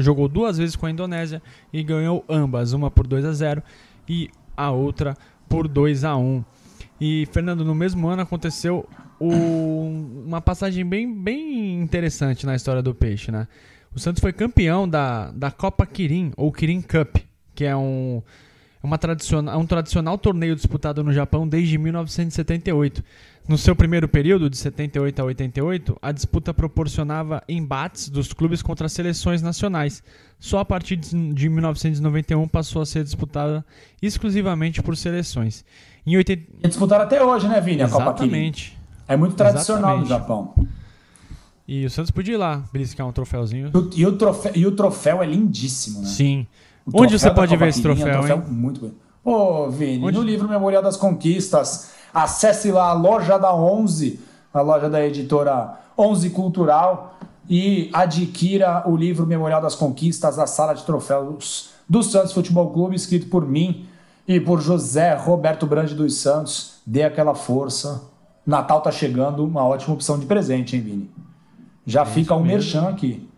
jogou 0.00 0.28
duas 0.28 0.58
vezes 0.58 0.74
com 0.74 0.86
a 0.86 0.90
Indonésia 0.90 1.40
e 1.72 1.82
ganhou 1.82 2.24
ambas, 2.28 2.72
uma 2.72 2.90
por 2.90 3.06
2 3.06 3.24
a 3.24 3.32
0 3.32 3.62
e 4.08 4.28
a 4.56 4.70
outra 4.72 5.16
por 5.48 5.68
2 5.68 6.04
a 6.04 6.16
1. 6.16 6.44
E 7.00 7.26
Fernando, 7.32 7.64
no 7.64 7.74
mesmo 7.74 8.08
ano 8.08 8.22
aconteceu 8.22 8.86
o, 9.20 10.24
uma 10.26 10.40
passagem 10.40 10.84
bem, 10.84 11.12
bem 11.12 11.80
interessante 11.80 12.46
na 12.46 12.56
história 12.56 12.82
do 12.82 12.94
Peixe, 12.94 13.30
né? 13.30 13.46
O 13.94 14.00
Santos 14.00 14.20
foi 14.20 14.32
campeão 14.32 14.88
da, 14.88 15.30
da 15.32 15.50
Copa 15.50 15.84
Kirin, 15.84 16.32
ou 16.36 16.50
Kirin 16.50 16.80
Cup, 16.80 17.16
que 17.54 17.64
é 17.64 17.76
um, 17.76 18.22
uma 18.82 18.96
tradicional, 18.96 19.60
um 19.60 19.66
tradicional 19.66 20.16
torneio 20.16 20.56
disputado 20.56 21.04
no 21.04 21.12
Japão 21.12 21.46
desde 21.46 21.76
1978. 21.76 23.04
No 23.48 23.58
seu 23.58 23.74
primeiro 23.74 24.08
período, 24.08 24.48
de 24.48 24.56
78 24.56 25.20
a 25.20 25.24
88, 25.24 25.98
a 26.00 26.12
disputa 26.12 26.54
proporcionava 26.54 27.42
embates 27.48 28.08
dos 28.08 28.32
clubes 28.32 28.62
contra 28.62 28.86
as 28.86 28.92
seleções 28.92 29.42
nacionais. 29.42 30.02
Só 30.38 30.60
a 30.60 30.64
partir 30.64 30.96
de 30.96 31.48
1991 31.48 32.46
passou 32.46 32.80
a 32.80 32.86
ser 32.86 33.02
disputada 33.02 33.64
exclusivamente 34.00 34.80
por 34.80 34.96
seleções. 34.96 35.64
Em 36.06 36.16
80... 36.16 36.42
E 36.62 36.68
disputaram 36.68 37.04
até 37.04 37.22
hoje, 37.22 37.48
né, 37.48 37.60
Vini? 37.60 37.82
A 37.82 37.86
Exatamente. 37.86 38.14
Copa 38.14 38.28
Kirin. 38.28 38.79
É 39.10 39.16
muito 39.16 39.34
tradicional 39.34 39.98
Exatamente. 39.98 40.02
no 40.02 40.08
Japão. 40.08 40.54
E 41.66 41.84
o 41.84 41.90
Santos 41.90 42.10
podia 42.10 42.34
ir 42.34 42.36
lá 42.36 42.62
beliscar 42.72 43.06
um 43.06 43.12
troféuzinho. 43.12 43.70
E 43.94 44.06
o 44.06 44.16
troféu, 44.16 44.52
e 44.54 44.66
o 44.66 44.72
troféu 44.72 45.22
é 45.22 45.26
lindíssimo, 45.26 46.00
né? 46.00 46.06
Sim. 46.06 46.46
Onde 46.92 47.18
você 47.18 47.30
pode 47.30 47.56
ver 47.56 47.68
esse 47.68 47.82
troféu, 47.82 48.12
troféu 48.12 48.36
hein? 48.36 48.42
Muito 48.48 48.80
bom. 48.80 48.90
Ô, 49.24 49.70
Vini, 49.70 50.04
Onde? 50.04 50.16
no 50.16 50.22
livro 50.22 50.48
Memorial 50.48 50.82
das 50.82 50.96
Conquistas, 50.96 51.90
acesse 52.12 52.72
lá 52.72 52.90
a 52.90 52.92
loja 52.92 53.36
da 53.36 53.54
11, 53.54 54.18
a 54.52 54.60
loja 54.60 54.88
da 54.88 55.04
editora 55.04 55.78
11 55.96 56.30
Cultural 56.30 57.18
e 57.48 57.90
adquira 57.92 58.88
o 58.88 58.96
livro 58.96 59.26
Memorial 59.26 59.60
das 59.60 59.74
Conquistas, 59.74 60.38
a 60.38 60.46
sala 60.46 60.72
de 60.72 60.84
troféus 60.84 61.70
do 61.88 62.02
Santos 62.02 62.32
Futebol 62.32 62.70
Clube, 62.70 62.96
escrito 62.96 63.28
por 63.28 63.46
mim 63.46 63.86
e 64.26 64.40
por 64.40 64.60
José 64.60 65.14
Roberto 65.14 65.66
Brande 65.66 65.94
dos 65.94 66.16
Santos. 66.16 66.74
Dê 66.86 67.02
aquela 67.02 67.34
força. 67.34 68.09
Natal 68.46 68.80
tá 68.80 68.90
chegando, 68.90 69.44
uma 69.44 69.64
ótima 69.64 69.94
opção 69.94 70.18
de 70.18 70.26
presente, 70.26 70.76
hein, 70.76 70.82
Vini? 70.82 71.10
Já 71.86 72.02
é 72.02 72.06
fica 72.06 72.34
um 72.34 72.42
merchan 72.42 72.88
aqui. 72.88 73.28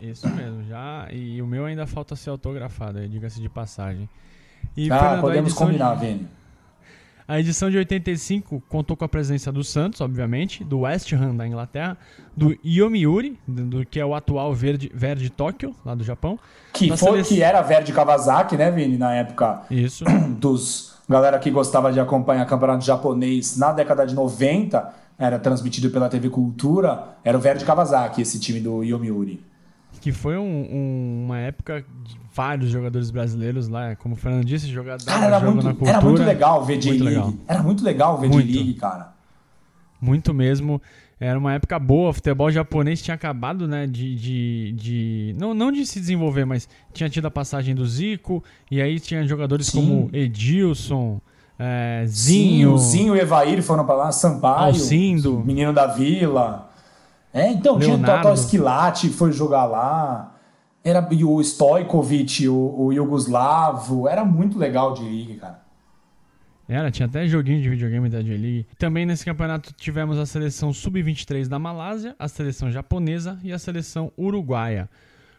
Isso 0.00 0.28
mesmo, 0.28 0.64
já. 0.64 1.08
E 1.10 1.40
o 1.40 1.46
meu 1.46 1.64
ainda 1.64 1.86
falta 1.86 2.14
ser 2.14 2.30
autografado, 2.30 3.06
diga-se 3.08 3.40
de 3.40 3.48
passagem. 3.48 4.08
E, 4.76 4.90
ah, 4.90 4.98
Fernando, 4.98 5.20
podemos 5.20 5.52
combinar, 5.52 5.94
de... 5.96 6.06
Vini. 6.06 6.28
A 7.28 7.40
edição 7.40 7.68
de 7.68 7.76
85 7.76 8.62
contou 8.68 8.96
com 8.96 9.04
a 9.04 9.08
presença 9.08 9.50
do 9.50 9.64
Santos, 9.64 10.00
obviamente, 10.00 10.62
do 10.62 10.80
West 10.80 11.12
Ham 11.12 11.34
da 11.34 11.44
Inglaterra, 11.44 11.96
do 12.36 12.56
Yomiuri, 12.64 13.36
do, 13.48 13.84
que 13.84 13.98
é 13.98 14.06
o 14.06 14.14
atual 14.14 14.54
Verde, 14.54 14.92
Verde 14.94 15.28
Tóquio, 15.28 15.74
lá 15.84 15.96
do 15.96 16.04
Japão. 16.04 16.38
Que, 16.72 16.88
foi, 16.88 16.96
seleção... 16.96 17.36
que 17.36 17.42
era 17.42 17.60
Verde 17.62 17.92
Kawasaki, 17.92 18.56
né, 18.56 18.70
Vini, 18.70 18.96
na 18.96 19.12
época 19.12 19.62
Isso. 19.68 20.04
dos 20.38 20.95
galera 21.08 21.38
que 21.38 21.50
gostava 21.50 21.92
de 21.92 22.00
acompanhar 22.00 22.44
campeonato 22.46 22.84
japonês 22.84 23.56
na 23.56 23.72
década 23.72 24.06
de 24.06 24.14
90 24.14 25.06
era 25.18 25.38
transmitido 25.38 25.90
pela 25.90 26.08
TV 26.08 26.28
Cultura, 26.28 27.16
era 27.24 27.36
o 27.36 27.40
Verde 27.40 27.64
Kawasaki, 27.64 28.20
esse 28.20 28.38
time 28.38 28.60
do 28.60 28.82
Yomiuri. 28.82 29.42
Que 30.00 30.12
foi 30.12 30.36
um, 30.36 30.42
um, 30.42 31.24
uma 31.24 31.38
época 31.38 31.84
de 32.04 32.20
vários 32.34 32.70
jogadores 32.70 33.10
brasileiros 33.10 33.66
lá, 33.66 33.96
como 33.96 34.14
o 34.14 34.16
Fernando 34.16 34.44
disse, 34.44 34.68
jogador 34.68 35.04
cara, 35.04 35.24
era 35.24 35.40
muito, 35.40 35.64
na 35.64 35.70
cultura. 35.70 35.90
Era 35.90 36.00
muito 36.02 36.22
legal 36.22 36.64
ver 36.64 36.78
J-League. 36.78 37.40
Era 37.48 37.62
muito 37.62 37.82
legal 37.82 38.18
ver 38.18 38.28
J-League, 38.28 38.74
cara. 38.74 39.14
Muito 40.00 40.34
mesmo. 40.34 40.80
Era 41.18 41.38
uma 41.38 41.54
época 41.54 41.78
boa, 41.78 42.10
o 42.10 42.12
futebol 42.12 42.50
japonês 42.50 43.00
tinha 43.00 43.14
acabado, 43.14 43.66
né, 43.66 43.86
de... 43.86 44.14
de, 44.14 44.72
de 44.72 45.36
não, 45.38 45.54
não 45.54 45.72
de 45.72 45.86
se 45.86 45.98
desenvolver, 45.98 46.44
mas 46.44 46.68
tinha 46.92 47.08
tido 47.08 47.26
a 47.26 47.30
passagem 47.30 47.74
do 47.74 47.86
Zico, 47.86 48.44
e 48.70 48.82
aí 48.82 49.00
tinha 49.00 49.26
jogadores 49.26 49.68
Sim. 49.68 49.80
como 49.80 50.10
Edilson, 50.12 51.18
é, 51.58 52.04
Zinho. 52.06 52.76
Sim, 52.78 52.90
Zinho 52.90 53.16
e 53.16 53.20
Evair 53.20 53.62
foram 53.62 53.86
para 53.86 53.94
lá, 53.94 54.12
Sampaio. 54.12 54.66
Alcindo. 54.66 55.42
Menino 55.44 55.72
da 55.72 55.86
Vila. 55.86 56.70
É, 57.32 57.50
então 57.50 57.76
Leonardo. 57.76 58.04
tinha 58.04 58.14
o 58.14 58.22
Totó 58.22 58.34
Esquilate 58.34 59.08
foi 59.08 59.32
jogar 59.32 59.64
lá. 59.64 60.34
Era 60.84 61.06
o 61.10 61.40
Stojkovic, 61.40 62.48
o, 62.48 62.74
o 62.78 62.92
Yugoslavo. 62.92 64.06
Era 64.06 64.24
muito 64.24 64.58
legal 64.58 64.94
de 64.94 65.02
liga, 65.02 65.34
cara. 65.40 65.65
Era, 66.68 66.90
tinha 66.90 67.06
até 67.06 67.26
joguinho 67.28 67.62
de 67.62 67.68
videogame 67.68 68.08
da 68.08 68.20
J-League. 68.20 68.66
Também 68.76 69.06
nesse 69.06 69.24
campeonato 69.24 69.72
tivemos 69.72 70.18
a 70.18 70.26
seleção 70.26 70.72
sub-23 70.72 71.46
da 71.46 71.58
Malásia, 71.58 72.16
a 72.18 72.26
seleção 72.26 72.72
japonesa 72.72 73.38
e 73.44 73.52
a 73.52 73.58
seleção 73.58 74.12
uruguaia. 74.18 74.88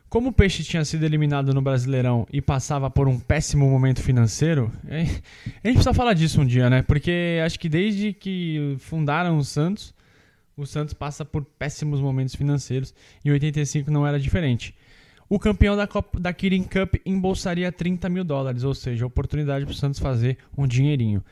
Como 0.10 0.30
o 0.30 0.32
Peixe 0.32 0.63
tinha 0.63 0.86
sido 0.86 1.04
eliminado 1.04 1.54
no 1.54 1.62
Brasileirão 1.62 2.26
e 2.32 2.42
passava 2.42 2.90
por 2.90 3.10
um 3.10 3.20
péssimo 3.20 3.70
momento 3.70 4.02
financeiro, 4.02 4.72
a 4.88 4.98
gente 5.00 5.20
precisa 5.63 5.94
falar 5.94 6.13
disso 6.13 6.40
um 6.40 6.46
dia, 6.46 6.70
né? 6.70 6.82
Porque 6.82 7.42
acho 7.44 7.60
que 7.60 7.68
desde 7.68 8.13
que 8.13 8.78
fundaram 8.80 9.38
o 9.38 9.44
Santos, 9.44 9.94
o 10.56 10.66
Santos 10.66 10.94
passa 10.94 11.26
por 11.26 11.44
péssimos 11.44 12.00
momentos 12.00 12.36
financeiros 12.36 12.94
e 13.24 13.28
em 13.28 13.32
85 13.34 13.92
não 13.92 14.08
era 14.08 14.18
diferente. 14.18 14.74
O 15.30 15.38
campeão 15.38 15.76
da, 15.76 15.86
Copa, 15.86 16.20
da 16.20 16.32
Kirin 16.32 16.63
Cup 16.63 16.96
embolsaria 17.06 17.72
30 17.72 18.08
mil 18.10 18.24
dólares, 18.24 18.63
ou 18.63 18.74
seja, 18.74 19.06
oportunidade 19.06 19.66
para 19.66 19.74
o 19.74 19.76
Santos 19.76 20.00
fazer 20.00 20.38
um 20.58 20.66
dinheirinho. 20.66 21.24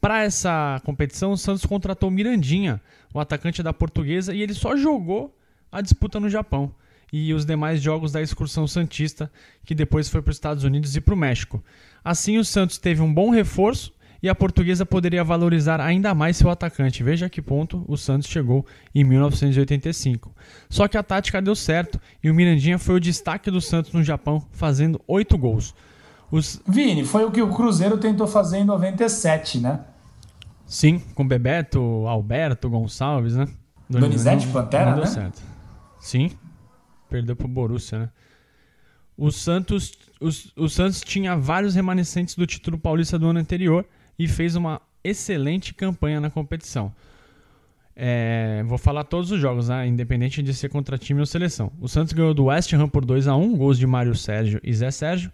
Para 0.00 0.24
essa 0.24 0.80
competição, 0.84 1.32
o 1.32 1.36
Santos 1.36 1.64
contratou 1.64 2.10
Mirandinha, 2.10 2.80
o 3.12 3.20
atacante 3.20 3.62
da 3.62 3.72
Portuguesa, 3.72 4.34
e 4.34 4.42
ele 4.42 4.54
só 4.54 4.76
jogou 4.76 5.34
a 5.70 5.80
disputa 5.80 6.18
no 6.18 6.28
Japão 6.28 6.74
e 7.12 7.32
os 7.32 7.44
demais 7.44 7.80
jogos 7.80 8.10
da 8.10 8.20
excursão 8.20 8.66
Santista, 8.66 9.30
que 9.64 9.72
depois 9.72 10.08
foi 10.08 10.20
para 10.20 10.32
os 10.32 10.36
Estados 10.36 10.64
Unidos 10.64 10.96
e 10.96 11.00
para 11.00 11.14
o 11.14 11.16
México. 11.16 11.62
Assim, 12.02 12.38
o 12.38 12.44
Santos 12.44 12.76
teve 12.76 13.00
um 13.00 13.14
bom 13.14 13.30
reforço 13.30 13.93
e 14.24 14.28
a 14.30 14.34
portuguesa 14.34 14.86
poderia 14.86 15.22
valorizar 15.22 15.82
ainda 15.82 16.14
mais 16.14 16.38
seu 16.38 16.48
atacante. 16.48 17.02
Veja 17.02 17.26
a 17.26 17.28
que 17.28 17.42
ponto 17.42 17.84
o 17.86 17.94
Santos 17.94 18.26
chegou 18.26 18.64
em 18.94 19.04
1985. 19.04 20.34
Só 20.70 20.88
que 20.88 20.96
a 20.96 21.02
tática 21.02 21.42
deu 21.42 21.54
certo 21.54 22.00
e 22.22 22.30
o 22.30 22.34
Mirandinha 22.34 22.78
foi 22.78 22.94
o 22.94 23.00
destaque 23.00 23.50
do 23.50 23.60
Santos 23.60 23.92
no 23.92 24.02
Japão, 24.02 24.42
fazendo 24.50 24.98
oito 25.06 25.36
gols. 25.36 25.74
Os... 26.30 26.58
Vini, 26.66 27.04
foi 27.04 27.22
o 27.26 27.30
que 27.30 27.42
o 27.42 27.50
Cruzeiro 27.50 27.98
tentou 27.98 28.26
fazer 28.26 28.60
em 28.60 28.64
97, 28.64 29.60
né? 29.60 29.80
Sim, 30.64 31.02
com 31.14 31.28
Bebeto, 31.28 31.78
Alberto, 32.08 32.70
Gonçalves, 32.70 33.36
né? 33.36 33.46
Donizete 33.90 34.46
Pantera, 34.46 34.86
não 34.86 34.94
deu 34.94 35.04
né? 35.04 35.10
certo. 35.10 35.42
Sim, 36.00 36.30
perdeu 37.10 37.36
pro 37.36 37.46
Borussia, 37.46 37.98
né? 37.98 38.08
O 39.18 39.30
Santos, 39.30 39.92
os, 40.18 40.50
o 40.56 40.66
Santos 40.66 41.02
tinha 41.02 41.36
vários 41.36 41.74
remanescentes 41.74 42.34
do 42.34 42.46
título 42.46 42.78
paulista 42.78 43.18
do 43.18 43.28
ano 43.28 43.38
anterior 43.38 43.84
e 44.18 44.28
fez 44.28 44.56
uma 44.56 44.80
excelente 45.02 45.74
campanha 45.74 46.20
na 46.20 46.30
competição. 46.30 46.92
É, 47.96 48.62
vou 48.66 48.76
falar 48.76 49.04
todos 49.04 49.30
os 49.30 49.40
jogos, 49.40 49.68
né? 49.68 49.86
independente 49.86 50.42
de 50.42 50.52
ser 50.52 50.68
contra 50.68 50.98
time 50.98 51.20
ou 51.20 51.26
seleção. 51.26 51.70
O 51.80 51.88
Santos 51.88 52.12
ganhou 52.12 52.34
do 52.34 52.44
West 52.46 52.72
Ham 52.72 52.88
por 52.88 53.04
2 53.04 53.28
a 53.28 53.36
1 53.36 53.56
gols 53.56 53.78
de 53.78 53.86
Mário 53.86 54.14
Sérgio 54.14 54.60
e 54.64 54.72
Zé 54.72 54.90
Sérgio. 54.90 55.30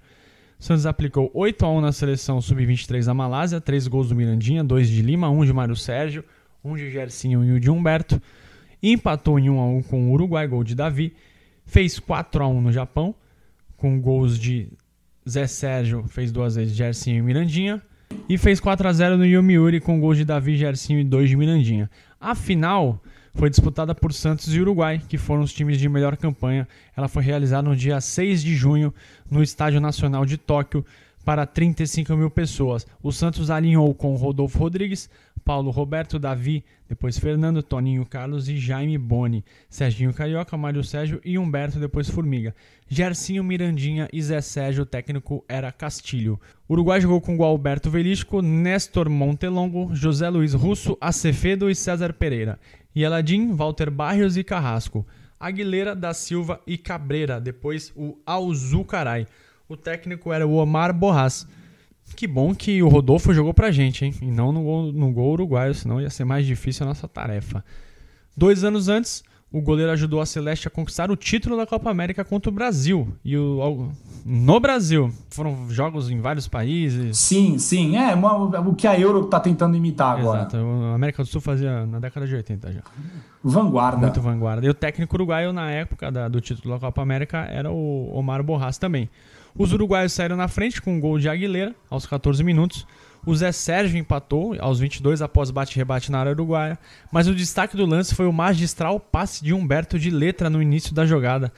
O 0.58 0.62
Santos 0.62 0.84
aplicou 0.84 1.30
8 1.32 1.64
a 1.64 1.70
1 1.70 1.80
na 1.80 1.92
seleção 1.92 2.40
sub-23 2.40 3.06
da 3.06 3.14
Malásia, 3.14 3.60
3 3.60 3.88
gols 3.88 4.10
do 4.10 4.14
Mirandinha, 4.14 4.62
2 4.62 4.88
de 4.88 5.00
Lima, 5.00 5.30
1 5.30 5.46
de 5.46 5.52
Mário 5.54 5.76
Sérgio, 5.76 6.22
1 6.62 6.76
de 6.76 6.90
Gersinho 6.90 7.42
e 7.42 7.52
1 7.52 7.60
de 7.60 7.70
Humberto. 7.70 8.20
E 8.82 8.92
empatou 8.92 9.38
em 9.38 9.48
1 9.48 9.58
a 9.58 9.66
1 9.66 9.82
com 9.84 10.08
o 10.08 10.12
Uruguai, 10.12 10.46
gol 10.46 10.62
de 10.62 10.74
Davi 10.74 11.14
fez 11.70 12.00
4 12.00 12.42
a 12.42 12.48
1 12.48 12.60
no 12.60 12.72
Japão, 12.72 13.14
com 13.76 14.00
gols 14.00 14.38
de 14.38 14.68
Zé 15.28 15.46
Sérgio, 15.46 16.04
fez 16.08 16.32
duas 16.32 16.56
vezes 16.56 16.76
Gersinho 16.76 17.18
e 17.18 17.22
Mirandinha, 17.22 17.80
e 18.28 18.38
fez 18.38 18.60
4 18.60 18.86
a 18.86 18.92
0 18.92 19.16
no 19.16 19.26
Yomiuri 19.26 19.80
com 19.80 19.98
gols 19.98 20.16
de 20.16 20.24
Davi, 20.24 20.56
Gersinho 20.56 21.00
e 21.00 21.04
2 21.04 21.30
de 21.30 21.36
Mirandinha. 21.36 21.90
A 22.20 22.34
final 22.34 23.02
foi 23.34 23.50
disputada 23.50 23.94
por 23.94 24.12
Santos 24.12 24.54
e 24.54 24.60
Uruguai, 24.60 25.00
que 25.08 25.18
foram 25.18 25.42
os 25.42 25.52
times 25.52 25.78
de 25.78 25.88
melhor 25.88 26.16
campanha. 26.16 26.68
Ela 26.96 27.08
foi 27.08 27.22
realizada 27.22 27.68
no 27.68 27.74
dia 27.76 28.00
6 28.00 28.42
de 28.42 28.54
junho 28.54 28.92
no 29.30 29.42
Estádio 29.42 29.80
Nacional 29.80 30.24
de 30.24 30.36
Tóquio 30.36 30.84
para 31.24 31.46
35 31.46 32.16
mil 32.16 32.30
pessoas. 32.30 32.86
O 33.02 33.12
Santos 33.12 33.50
alinhou 33.50 33.94
com 33.94 34.14
Rodolfo 34.16 34.58
Rodrigues, 34.58 35.08
Paulo 35.44 35.70
Roberto, 35.70 36.18
Davi, 36.18 36.64
depois 36.88 37.18
Fernando, 37.18 37.62
Toninho 37.62 38.04
Carlos 38.04 38.48
e 38.48 38.56
Jaime 38.56 38.98
Boni, 38.98 39.44
Serginho 39.68 40.12
Carioca, 40.12 40.56
Mário 40.56 40.84
Sérgio 40.84 41.20
e 41.24 41.38
Humberto, 41.38 41.78
depois 41.78 42.08
Formiga. 42.08 42.54
Gercinho, 42.88 43.44
Mirandinha 43.44 44.08
e 44.12 44.22
Zé 44.22 44.40
Sérgio, 44.40 44.82
o 44.82 44.86
técnico 44.86 45.44
era 45.48 45.72
Castilho. 45.72 46.38
O 46.68 46.74
Uruguai 46.74 47.00
jogou 47.00 47.20
com 47.20 47.36
Gualberto 47.36 47.90
Velisco, 47.90 48.42
Néstor 48.42 49.08
Montelongo, 49.08 49.94
José 49.94 50.28
Luiz 50.28 50.54
Russo, 50.54 50.96
Acevedo 51.00 51.70
e 51.70 51.74
César 51.74 52.12
Pereira. 52.12 52.58
E 52.94 53.04
Eladim, 53.04 53.52
Walter 53.52 53.90
Barrios 53.90 54.36
e 54.36 54.44
Carrasco. 54.44 55.06
Aguilera, 55.38 55.94
da 55.94 56.12
Silva 56.12 56.60
e 56.66 56.76
Cabreira, 56.76 57.40
depois 57.40 57.92
o 57.96 58.18
Alzucaray. 58.26 59.26
O 59.70 59.76
técnico 59.76 60.32
era 60.32 60.44
o 60.44 60.54
Omar 60.56 60.92
Borras. 60.92 61.46
Que 62.16 62.26
bom 62.26 62.52
que 62.52 62.82
o 62.82 62.88
Rodolfo 62.88 63.32
jogou 63.32 63.54
pra 63.54 63.70
gente, 63.70 64.04
hein? 64.04 64.12
E 64.20 64.26
não 64.26 64.50
no 64.50 64.64
gol, 64.64 64.92
no 64.92 65.12
gol 65.12 65.30
uruguaio, 65.34 65.72
senão 65.72 66.00
ia 66.00 66.10
ser 66.10 66.24
mais 66.24 66.44
difícil 66.44 66.84
a 66.84 66.88
nossa 66.88 67.06
tarefa. 67.06 67.64
Dois 68.36 68.64
anos 68.64 68.88
antes, 68.88 69.22
o 69.52 69.60
goleiro 69.60 69.92
ajudou 69.92 70.20
a 70.20 70.26
Celeste 70.26 70.66
a 70.66 70.70
conquistar 70.72 71.08
o 71.08 71.14
título 71.14 71.56
da 71.56 71.68
Copa 71.68 71.88
América 71.88 72.24
contra 72.24 72.50
o 72.50 72.52
Brasil. 72.52 73.14
E 73.24 73.36
o, 73.36 73.90
no 74.26 74.58
Brasil. 74.58 75.12
Foram 75.30 75.70
jogos 75.70 76.10
em 76.10 76.20
vários 76.20 76.48
países. 76.48 77.16
Sim, 77.16 77.56
sim. 77.56 77.96
É 77.96 78.12
o 78.16 78.74
que 78.74 78.88
a 78.88 78.98
Euro 78.98 79.26
está 79.26 79.38
tentando 79.38 79.76
imitar 79.76 80.18
agora. 80.18 80.40
Exato. 80.40 80.56
A 80.56 80.94
América 80.96 81.22
do 81.22 81.28
Sul 81.28 81.40
fazia 81.40 81.86
na 81.86 82.00
década 82.00 82.26
de 82.26 82.34
80 82.34 82.72
já. 82.72 82.82
Vanguarda. 83.42 83.98
Muito 83.98 84.20
vanguarda. 84.20 84.66
E 84.66 84.68
o 84.68 84.74
técnico 84.74 85.14
uruguaio 85.14 85.52
na 85.52 85.70
época 85.70 86.10
da, 86.10 86.26
do 86.26 86.40
título 86.40 86.74
da 86.74 86.80
Copa 86.80 87.00
América 87.00 87.38
era 87.38 87.70
o 87.70 88.10
Omar 88.12 88.42
Borras 88.42 88.76
também. 88.76 89.08
Os 89.56 89.72
uruguaios 89.72 90.12
saíram 90.12 90.36
na 90.36 90.48
frente 90.48 90.80
com 90.80 90.94
um 90.94 91.00
gol 91.00 91.18
de 91.18 91.28
Aguilera 91.28 91.74
aos 91.88 92.06
14 92.06 92.42
minutos. 92.42 92.86
O 93.26 93.34
Zé 93.34 93.52
Sérgio 93.52 93.98
empatou 93.98 94.56
aos 94.58 94.80
22 94.80 95.20
após 95.20 95.50
bate-rebate 95.50 96.10
na 96.10 96.20
área 96.20 96.32
uruguaia. 96.32 96.78
Mas 97.12 97.28
o 97.28 97.34
destaque 97.34 97.76
do 97.76 97.84
lance 97.84 98.14
foi 98.14 98.26
o 98.26 98.32
magistral 98.32 98.98
passe 98.98 99.44
de 99.44 99.52
Humberto 99.52 99.98
de 99.98 100.10
letra 100.10 100.48
no 100.48 100.62
início 100.62 100.94
da 100.94 101.04
jogada. 101.04 101.52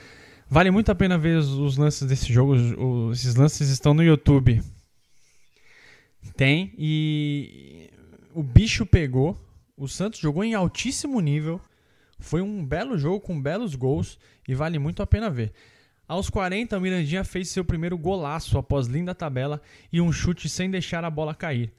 Vale 0.48 0.70
muito 0.70 0.90
a 0.90 0.94
pena 0.94 1.16
ver 1.16 1.38
os, 1.38 1.76
lances 1.76 2.06
desse 2.06 2.32
jogo. 2.32 3.12
Esses 3.12 3.34
lances 3.36 3.68
estão 3.68 3.94
no 3.94 4.02
YouTube. 4.02 4.60
Tem. 6.36 6.72
E 6.76 7.90
o 8.34 8.42
bicho 8.42 8.84
pegou. 8.84 9.38
O 9.76 9.88
Santos 9.88 10.20
jogou 10.20 10.44
em 10.44 10.54
altíssimo 10.54 11.18
nível, 11.20 11.60
foi 12.18 12.40
um 12.40 12.64
belo 12.64 12.96
jogo 12.96 13.20
com 13.20 13.40
belos 13.40 13.74
gols 13.74 14.18
e 14.46 14.54
vale 14.54 14.78
muito 14.78 15.02
a 15.02 15.06
pena 15.06 15.28
ver. 15.30 15.52
Aos 16.12 16.28
40, 16.28 16.76
o 16.76 16.80
Mirandinha 16.82 17.24
fez 17.24 17.48
seu 17.48 17.64
primeiro 17.64 17.96
golaço 17.96 18.58
após 18.58 18.86
linda 18.86 19.14
tabela 19.14 19.62
e 19.90 19.98
um 19.98 20.12
chute 20.12 20.46
sem 20.46 20.70
deixar 20.70 21.06
a 21.06 21.10
bola 21.10 21.34
cair. 21.34 21.72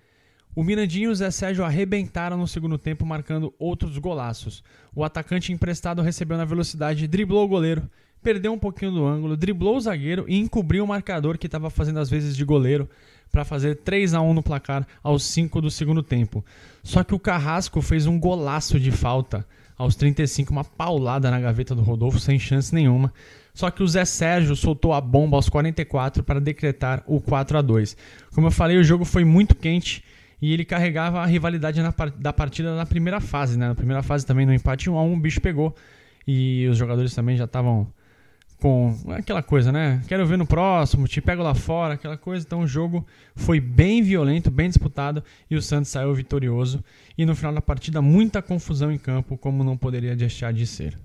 O 0.56 0.63
Mirandinho 0.63 1.10
e 1.10 1.12
o 1.12 1.15
Zé 1.15 1.30
Sérgio 1.30 1.63
arrebentaram 1.63 2.36
no 2.36 2.48
segundo 2.48 2.80
tempo, 2.80 3.06
marcando 3.06 3.54
outros 3.60 3.96
golaços. 4.00 4.63
O 4.96 5.04
atacante 5.04 5.54
emprestado 5.54 6.02
recebeu 6.02 6.36
na 6.36 6.46
velocidade, 6.46 7.08
driblou 7.08 7.46
o 7.46 7.48
goleiro, 7.48 7.88
perdeu 8.24 8.52
um 8.52 8.58
pouquinho 8.58 8.93
do 8.93 9.06
ângulo, 9.06 9.38
driblou 9.38 9.78
o 9.78 9.82
zagueiro 9.82 10.26
e 10.28 10.36
encobriu 10.39 10.84
o 10.84 10.88
marcador 10.88 11.38
que 11.38 11.46
estava 11.46 11.69
fazendo 11.69 12.00
as 12.00 12.10
vezes 12.10 12.36
de 12.36 12.43
goleiro 12.43 12.89
para 13.34 13.43
fazer 13.43 13.78
3 13.78 14.13
a 14.13 14.22
1 14.22 14.32
no 14.32 14.43
placar 14.43 14.88
aos 15.02 15.24
5 15.24 15.60
do 15.60 15.72
segundo 15.72 16.04
tempo. 16.04 16.46
Só 16.84 17.04
que 17.04 17.15
o 17.15 17.19
Carrasco 17.19 17.82
fez 17.82 18.06
um 18.06 18.19
golaço 18.19 18.80
de 18.80 18.91
falta 18.91 19.43
aos 19.76 19.96
35, 19.96 20.52
uma 20.52 20.63
paulada 20.63 21.32
na 21.32 21.39
gaveta 21.39 21.74
do 21.74 21.82
Rodolfo 21.82 22.19
sem 22.19 22.38
chance 22.38 22.74
nenhuma. 22.74 23.12
Só 23.52 23.72
que 23.72 23.82
o 23.82 23.88
Zé 23.88 24.06
Sérgio 24.06 24.56
soltou 24.56 24.93
a 24.93 25.02
bomba 25.02 25.36
aos 25.36 25.50
44 25.50 26.24
para 26.24 26.39
decretar 26.39 27.04
o 27.08 27.19
4 27.19 27.58
a 27.58 27.62
2. 27.63 27.98
Como 28.36 28.46
eu 28.46 28.52
falei, 28.52 28.78
o 28.78 28.84
jogo 28.84 29.04
foi 29.04 29.26
muito 29.26 29.56
quente 29.56 30.04
e 30.39 30.54
ele 30.54 30.63
carregava 30.63 31.19
a 31.19 31.26
rivalidade 31.26 31.82
na, 31.82 31.91
da 32.15 32.32
partida 32.32 32.76
na 32.76 32.86
primeira 32.86 33.19
fase, 33.19 33.58
né? 33.58 33.67
Na 33.67 33.76
primeira 33.76 34.04
fase 34.04 34.28
também 34.28 34.46
no 34.46 34.54
empate 34.54 34.91
1 34.91 34.96
a 34.96 35.04
1 35.04 35.13
o 35.13 35.19
bicho 35.19 35.41
pegou 35.41 35.76
e 36.28 36.67
os 36.69 36.78
jogadores 36.78 37.15
também 37.15 37.36
já 37.36 37.46
estavam 37.46 37.88
com 38.60 38.96
aquela 39.10 39.44
coisa, 39.44 39.72
né? 39.72 40.02
Quero 40.08 40.26
ver 40.26 40.38
no 40.38 40.46
próximo, 40.46 41.08
te 41.08 41.22
pego 41.22 41.44
lá 41.44 41.54
fora, 41.54 41.96
aquela 41.96 42.18
coisa. 42.18 42.46
Então 42.46 42.62
o 42.62 42.68
jogo 42.68 43.06
foi 43.36 43.60
bem 43.60 44.02
violento, 44.02 44.50
bem 44.50 44.70
disputado 44.70 45.24
e 45.50 45.56
o 45.56 45.62
Santos 45.62 45.92
saiu 45.92 46.13
vitorioso. 46.13 46.84
E 47.18 47.26
no 47.26 47.36
final 47.36 47.54
da 47.54 47.62
partida, 47.62 48.02
muita 48.02 48.42
confusão 48.42 48.92
em 48.92 48.98
campo, 48.98 49.38
como 49.38 49.63
não 49.63 49.78
poderia 49.78 50.16
deixar 50.16 50.54
de 50.54 50.66
ser. 50.66 50.98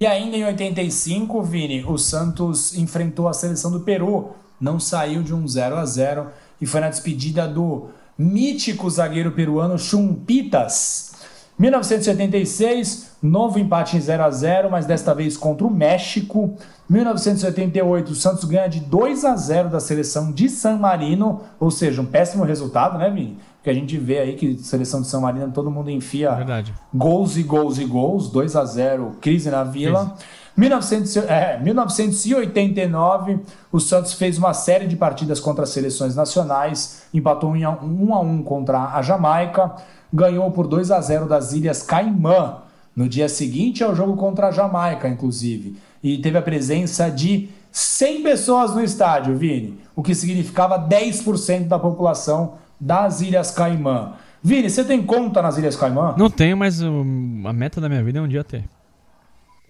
E 0.00 0.06
ainda 0.06 0.36
em 0.36 0.44
85, 0.44 1.42
Vini, 1.42 1.84
o 1.84 1.96
Santos 1.96 2.76
enfrentou 2.76 3.28
a 3.28 3.32
seleção 3.32 3.70
do 3.70 3.80
Peru, 3.80 4.34
não 4.60 4.80
saiu 4.80 5.22
de 5.22 5.32
um 5.32 5.46
0 5.46 5.76
a 5.76 5.86
0 5.86 6.26
e 6.60 6.66
foi 6.66 6.80
na 6.80 6.88
despedida 6.88 7.46
do 7.46 7.88
mítico 8.18 8.88
zagueiro 8.88 9.32
peruano 9.32 9.78
Chumpitas. 9.78 11.13
1976, 11.58 13.12
novo 13.22 13.58
empate 13.58 13.96
em 13.96 14.00
0 14.00 14.24
a 14.24 14.30
0 14.30 14.70
mas 14.70 14.86
desta 14.86 15.14
vez 15.14 15.36
contra 15.36 15.66
o 15.66 15.70
México. 15.70 16.56
1988, 16.90 18.10
o 18.10 18.14
Santos 18.14 18.44
ganha 18.44 18.68
de 18.68 18.80
2 18.80 19.24
a 19.24 19.36
0 19.36 19.70
da 19.70 19.80
seleção 19.80 20.32
de 20.32 20.48
San 20.48 20.76
Marino, 20.76 21.42
ou 21.60 21.70
seja, 21.70 22.02
um 22.02 22.06
péssimo 22.06 22.44
resultado, 22.44 22.98
né, 22.98 23.08
Vini? 23.08 23.38
Porque 23.56 23.70
a 23.70 23.74
gente 23.74 23.96
vê 23.96 24.18
aí 24.18 24.34
que 24.34 24.58
seleção 24.58 25.00
de 25.00 25.06
San 25.06 25.20
Marino 25.20 25.50
todo 25.50 25.70
mundo 25.70 25.90
enfia 25.90 26.32
Verdade. 26.32 26.74
gols 26.92 27.36
e 27.36 27.42
gols 27.42 27.78
e 27.78 27.84
gols, 27.84 28.28
2 28.30 28.56
a 28.56 28.64
0 28.64 29.16
crise 29.20 29.50
na 29.50 29.64
Vila. 29.64 30.14
1900, 30.56 31.16
é, 31.16 31.58
1989, 31.60 33.40
o 33.72 33.80
Santos 33.80 34.12
fez 34.12 34.38
uma 34.38 34.54
série 34.54 34.86
de 34.86 34.96
partidas 34.96 35.40
contra 35.40 35.64
as 35.64 35.70
seleções 35.70 36.14
nacionais, 36.14 37.04
empatou 37.12 37.50
1 37.50 37.66
um 37.82 38.14
a 38.14 38.20
1 38.20 38.42
contra 38.42 38.94
a 38.94 39.02
Jamaica, 39.02 39.74
ganhou 40.14 40.48
por 40.52 40.68
2 40.68 40.92
a 40.92 41.00
0 41.00 41.26
das 41.26 41.52
Ilhas 41.52 41.82
Caimã. 41.82 42.58
No 42.94 43.08
dia 43.08 43.28
seguinte 43.28 43.82
ao 43.82 43.94
jogo 43.96 44.16
contra 44.16 44.46
a 44.46 44.50
Jamaica, 44.52 45.08
inclusive. 45.08 45.76
E 46.00 46.18
teve 46.18 46.38
a 46.38 46.42
presença 46.42 47.10
de 47.10 47.48
100 47.72 48.22
pessoas 48.22 48.72
no 48.72 48.84
estádio, 48.84 49.36
Vini, 49.36 49.80
o 49.96 50.02
que 50.02 50.14
significava 50.14 50.78
10% 50.78 51.66
da 51.66 51.76
população 51.76 52.54
das 52.78 53.20
Ilhas 53.20 53.50
Caimã. 53.50 54.12
Vini, 54.40 54.70
você 54.70 54.84
tem 54.84 55.02
conta 55.02 55.42
nas 55.42 55.58
Ilhas 55.58 55.74
Caimã? 55.74 56.14
Não 56.16 56.30
tenho, 56.30 56.56
mas 56.56 56.80
a 56.80 57.52
meta 57.52 57.80
da 57.80 57.88
minha 57.88 58.04
vida 58.04 58.20
é 58.20 58.22
um 58.22 58.28
dia 58.28 58.44
ter. 58.44 58.62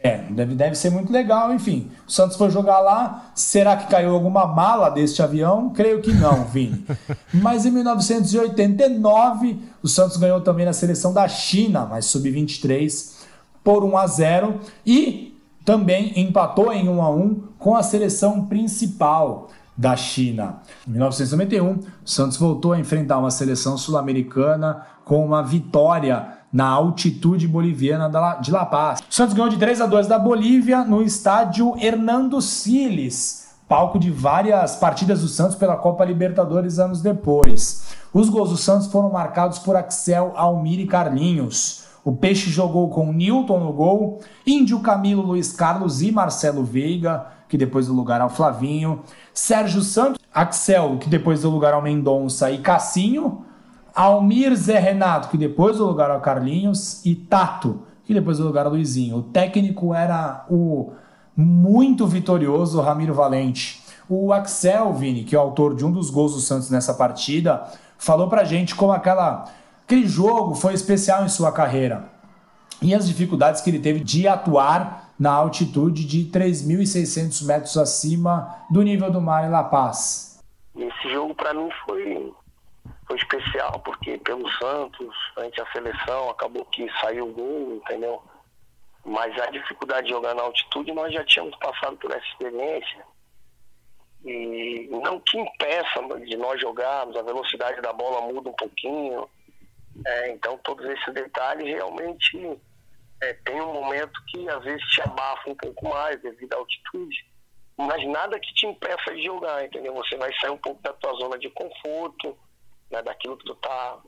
É, 0.04 0.18
deve, 0.18 0.54
deve 0.54 0.74
ser 0.74 0.90
muito 0.90 1.10
legal, 1.10 1.50
enfim. 1.50 1.90
O 2.06 2.12
Santos 2.12 2.36
foi 2.36 2.50
jogar 2.50 2.78
lá. 2.80 3.30
Será 3.34 3.74
que 3.74 3.86
caiu 3.86 4.12
alguma 4.12 4.46
mala 4.46 4.90
deste 4.90 5.22
avião? 5.22 5.70
Creio 5.70 6.02
que 6.02 6.12
não, 6.12 6.44
Vini. 6.52 6.84
Mas 7.32 7.64
em 7.64 7.70
1989, 7.70 9.60
o 9.82 9.88
Santos 9.88 10.18
ganhou 10.18 10.42
também 10.42 10.66
na 10.66 10.74
seleção 10.74 11.10
da 11.10 11.26
China, 11.26 11.86
mas 11.86 12.04
sub-23, 12.04 13.14
por 13.64 13.82
1 13.82 13.96
a 13.96 14.06
0 14.06 14.60
e 14.84 15.40
também 15.64 16.12
empatou 16.20 16.70
em 16.70 16.86
1 16.86 17.02
a 17.02 17.08
1 17.08 17.42
com 17.58 17.74
a 17.74 17.82
seleção 17.82 18.44
principal 18.44 19.48
da 19.74 19.96
China. 19.96 20.60
Em 20.86 20.90
1991, 20.90 21.72
o 21.72 21.80
Santos 22.04 22.36
voltou 22.36 22.74
a 22.74 22.78
enfrentar 22.78 23.18
uma 23.18 23.30
seleção 23.30 23.78
sul-americana 23.78 24.82
com 25.02 25.24
uma 25.24 25.42
vitória 25.42 26.33
na 26.54 26.68
altitude 26.68 27.48
boliviana 27.48 28.08
de 28.40 28.52
La 28.52 28.64
Paz. 28.64 29.00
O 29.00 29.12
Santos 29.12 29.34
ganhou 29.34 29.50
de 29.50 29.56
3 29.56 29.80
a 29.80 29.86
2 29.86 30.06
da 30.06 30.20
Bolívia 30.20 30.84
no 30.84 31.02
estádio 31.02 31.74
Hernando 31.80 32.40
Siles, 32.40 33.56
palco 33.68 33.98
de 33.98 34.08
várias 34.08 34.76
partidas 34.76 35.22
do 35.22 35.26
Santos 35.26 35.56
pela 35.56 35.76
Copa 35.76 36.04
Libertadores 36.04 36.78
anos 36.78 37.02
depois. 37.02 37.96
Os 38.12 38.28
gols 38.28 38.50
do 38.50 38.56
Santos 38.56 38.86
foram 38.86 39.10
marcados 39.10 39.58
por 39.58 39.74
Axel, 39.74 40.32
Almir 40.36 40.78
e 40.78 40.86
Carlinhos. 40.86 41.82
O 42.04 42.12
Peixe 42.12 42.48
jogou 42.50 42.88
com 42.88 43.12
Newton 43.12 43.58
no 43.58 43.72
gol, 43.72 44.20
Índio 44.46 44.78
Camilo, 44.78 45.22
Luiz 45.22 45.50
Carlos 45.50 46.02
e 46.02 46.12
Marcelo 46.12 46.62
Veiga, 46.62 47.26
que 47.48 47.58
depois 47.58 47.86
deu 47.86 47.96
lugar 47.96 48.20
ao 48.20 48.28
Flavinho, 48.28 49.00
Sérgio 49.32 49.82
Santos, 49.82 50.20
Axel, 50.32 50.98
que 50.98 51.08
depois 51.08 51.40
deu 51.42 51.50
lugar 51.50 51.74
ao 51.74 51.82
Mendonça 51.82 52.48
e 52.52 52.58
Cassinho, 52.58 53.44
Almir 53.94 54.54
Zé 54.56 54.78
Renato, 54.78 55.28
que 55.28 55.38
depois 55.38 55.76
deu 55.76 55.86
lugar 55.86 56.10
ao 56.10 56.20
Carlinhos, 56.20 57.04
e 57.04 57.14
Tato, 57.14 57.82
que 58.04 58.12
depois 58.12 58.38
deu 58.38 58.46
lugar 58.46 58.66
ao 58.66 58.72
Luizinho. 58.72 59.18
O 59.18 59.22
técnico 59.22 59.94
era 59.94 60.44
o 60.50 60.92
muito 61.36 62.06
vitorioso 62.06 62.80
Ramiro 62.80 63.14
Valente. 63.14 63.82
O 64.08 64.32
Axel, 64.32 64.92
Vini, 64.92 65.24
que 65.24 65.34
é 65.34 65.38
o 65.38 65.42
autor 65.42 65.74
de 65.74 65.84
um 65.84 65.92
dos 65.92 66.10
gols 66.10 66.34
do 66.34 66.40
Santos 66.40 66.70
nessa 66.70 66.92
partida, 66.94 67.64
falou 67.96 68.28
pra 68.28 68.44
gente 68.44 68.74
como 68.74 68.92
aquela, 68.92 69.44
aquele 69.84 70.06
jogo 70.06 70.54
foi 70.54 70.74
especial 70.74 71.24
em 71.24 71.28
sua 71.28 71.52
carreira 71.52 72.12
e 72.82 72.94
as 72.94 73.06
dificuldades 73.06 73.60
que 73.60 73.70
ele 73.70 73.78
teve 73.78 74.00
de 74.00 74.28
atuar 74.28 75.10
na 75.18 75.30
altitude 75.30 76.04
de 76.04 76.30
3.600 76.30 77.46
metros 77.46 77.76
acima 77.78 78.56
do 78.70 78.82
nível 78.82 79.10
do 79.10 79.20
mar 79.20 79.46
em 79.46 79.50
La 79.50 79.64
Paz. 79.64 80.38
Esse 80.76 81.12
jogo 81.12 81.34
para 81.34 81.54
mim 81.54 81.68
foi 81.86 82.32
foi 83.06 83.16
especial, 83.16 83.80
porque 83.80 84.18
pelo 84.18 84.50
Santos, 84.52 85.14
ante 85.36 85.60
a 85.60 85.70
seleção, 85.72 86.30
acabou 86.30 86.64
que 86.66 86.88
saiu 87.00 87.28
o 87.28 87.32
gol, 87.32 87.76
entendeu? 87.76 88.22
Mas 89.04 89.38
a 89.40 89.46
dificuldade 89.50 90.06
de 90.06 90.12
jogar 90.12 90.34
na 90.34 90.42
altitude, 90.42 90.92
nós 90.92 91.12
já 91.12 91.24
tínhamos 91.24 91.56
passado 91.58 91.96
por 91.98 92.10
essa 92.10 92.26
experiência. 92.26 93.04
E 94.24 94.88
não 94.90 95.20
que 95.20 95.38
impeça 95.38 96.02
de 96.24 96.36
nós 96.38 96.58
jogarmos, 96.60 97.14
a 97.16 97.22
velocidade 97.22 97.82
da 97.82 97.92
bola 97.92 98.22
muda 98.22 98.48
um 98.48 98.54
pouquinho. 98.54 99.28
É, 100.06 100.30
então, 100.30 100.58
todos 100.64 100.86
esses 100.86 101.12
detalhes 101.12 101.66
realmente 101.66 102.58
é, 103.22 103.34
tem 103.44 103.60
um 103.60 103.74
momento 103.74 104.18
que 104.28 104.48
às 104.48 104.64
vezes 104.64 104.82
te 104.88 105.02
abafa 105.02 105.50
um 105.50 105.54
pouco 105.54 105.88
mais 105.88 106.20
devido 106.22 106.54
à 106.54 106.56
altitude. 106.56 107.26
Mas 107.76 108.06
nada 108.06 108.40
que 108.40 108.54
te 108.54 108.66
impeça 108.66 109.14
de 109.14 109.24
jogar, 109.24 109.62
entendeu? 109.64 109.92
Você 109.94 110.16
vai 110.16 110.32
sair 110.40 110.50
um 110.50 110.58
pouco 110.58 110.80
da 110.82 110.92
tua 110.94 111.12
zona 111.14 111.38
de 111.38 111.50
conforto 111.50 112.34
né, 112.90 113.02
daquilo 113.02 113.36
que 113.36 113.44
tu 113.44 113.54
tá, 113.56 113.98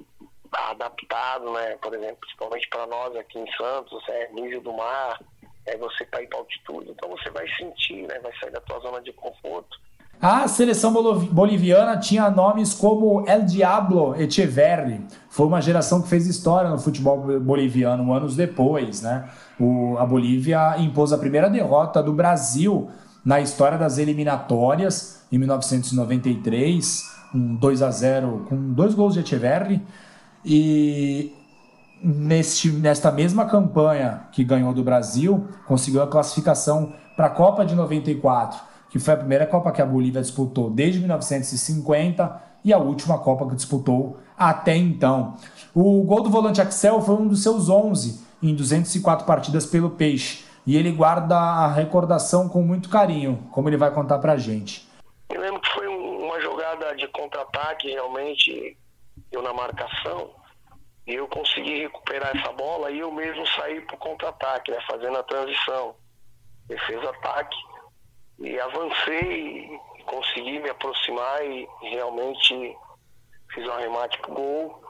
adaptado, 0.70 1.52
né? 1.52 1.76
Por 1.82 1.94
exemplo, 1.94 2.16
principalmente 2.20 2.68
para 2.68 2.86
nós 2.86 3.16
aqui 3.16 3.38
em 3.38 3.52
Santos, 3.52 4.02
é 4.08 4.32
nível 4.32 4.60
do 4.60 4.72
mar, 4.72 5.20
é 5.66 5.76
você 5.76 6.04
tá 6.06 6.18
aí 6.18 6.26
para 6.26 6.38
altitude, 6.38 6.90
então 6.90 7.08
você 7.10 7.30
vai 7.30 7.46
sentir, 7.56 8.06
né? 8.06 8.18
Vai 8.20 8.32
sair 8.38 8.50
da 8.50 8.60
tua 8.60 8.78
zona 8.80 9.00
de 9.00 9.12
conforto. 9.12 9.76
A 10.20 10.48
seleção 10.48 10.94
boliviana 11.30 11.98
tinha 11.98 12.30
nomes 12.30 12.72
como 12.72 13.28
El 13.28 13.44
Diablo 13.44 14.14
Echeverri. 14.14 15.07
Foi 15.28 15.46
uma 15.46 15.61
geração 15.61 16.01
que 16.01 16.09
fez 16.09 16.26
história 16.26 16.70
no 16.70 16.78
futebol 16.78 17.18
boliviano 17.38 18.14
anos 18.14 18.34
depois, 18.34 19.03
né? 19.03 19.28
O, 19.61 19.98
a 19.98 20.07
Bolívia 20.07 20.78
impôs 20.78 21.12
a 21.12 21.18
primeira 21.18 21.51
derrota 21.51 22.03
do 22.03 22.14
Brasil 22.14 22.90
na 23.22 23.40
história 23.40 23.76
das 23.76 23.98
eliminatórias 23.98 25.26
em 25.30 25.38
1993 25.38 27.15
um 27.37 27.55
2 27.55 27.82
a 27.82 27.91
0 27.91 28.47
com 28.49 28.72
dois 28.72 28.95
gols 28.95 29.14
de 29.14 29.20
Echeverri 29.20 29.82
e 30.45 31.32
neste, 32.03 32.70
nesta 32.70 33.12
mesma 33.12 33.45
campanha 33.45 34.22
que 34.32 34.43
ganhou 34.43 34.72
do 34.72 34.82
Brasil, 34.82 35.47
conseguiu 35.66 36.03
a 36.03 36.07
classificação 36.07 36.93
para 37.14 37.26
a 37.26 37.30
Copa 37.30 37.64
de 37.64 37.74
94, 37.74 38.61
que 38.91 38.99
foi 38.99 39.14
a 39.14 39.16
primeira 39.16 39.47
Copa 39.47 39.70
que 39.70 39.82
a 39.82 39.87
Bolívia 39.87 40.22
disputou 40.22 40.70
desde 40.70 40.99
1950 40.99 42.43
e 42.64 42.72
a 42.72 42.78
última 42.78 43.18
Copa 43.18 43.47
que 43.49 43.55
disputou 43.55 44.18
até 44.37 44.76
então. 44.76 45.34
O 45.74 46.03
gol 46.03 46.22
do 46.22 46.30
volante 46.30 46.61
Axel 46.61 47.01
foi 47.03 47.14
um 47.16 47.28
dos 47.28 47.43
seus 47.43 47.68
11 47.68 48.24
em 48.43 48.55
204 48.55 49.26
partidas 49.26 49.66
pelo 49.66 49.91
Peixe 49.91 50.45
e 50.66 50.76
ele 50.76 50.91
guarda 50.91 51.37
a 51.37 51.72
recordação 51.72 52.49
com 52.49 52.62
muito 52.62 52.89
carinho, 52.89 53.39
como 53.51 53.68
ele 53.68 53.76
vai 53.76 53.91
contar 53.91 54.18
para 54.18 54.37
gente. 54.37 54.87
Eu 55.30 55.41
lembro 55.41 55.61
que 55.61 55.68
foi 55.70 55.89
um 55.89 56.07
uma 56.37 56.41
jogada 56.41 56.86
de 56.97 57.09
contra-ataque, 57.09 57.90
realmente, 57.90 58.76
eu 59.30 59.42
na 59.42 59.53
marcação, 59.53 60.34
E 61.07 61.14
eu 61.14 61.28
consegui 61.28 61.82
recuperar 61.82 62.36
essa 62.36 62.53
bola 62.53 62.90
e 62.90 62.99
eu 62.99 63.12
mesmo 63.12 63.47
saí 63.47 63.80
para 63.82 63.94
o 63.94 63.99
contra-ataque, 63.99 64.72
né, 64.72 64.78
fazendo 64.90 65.16
a 65.16 65.22
transição. 65.22 65.94
Defesa-ataque. 66.66 67.57
E 68.40 68.59
avancei, 68.59 69.70
consegui 70.05 70.59
me 70.59 70.68
aproximar 70.68 71.44
e 71.44 71.68
realmente 71.82 72.76
fiz 73.55 73.66
um 73.66 73.72
arremate 73.72 74.18
pro 74.18 74.34
gol. 74.34 74.84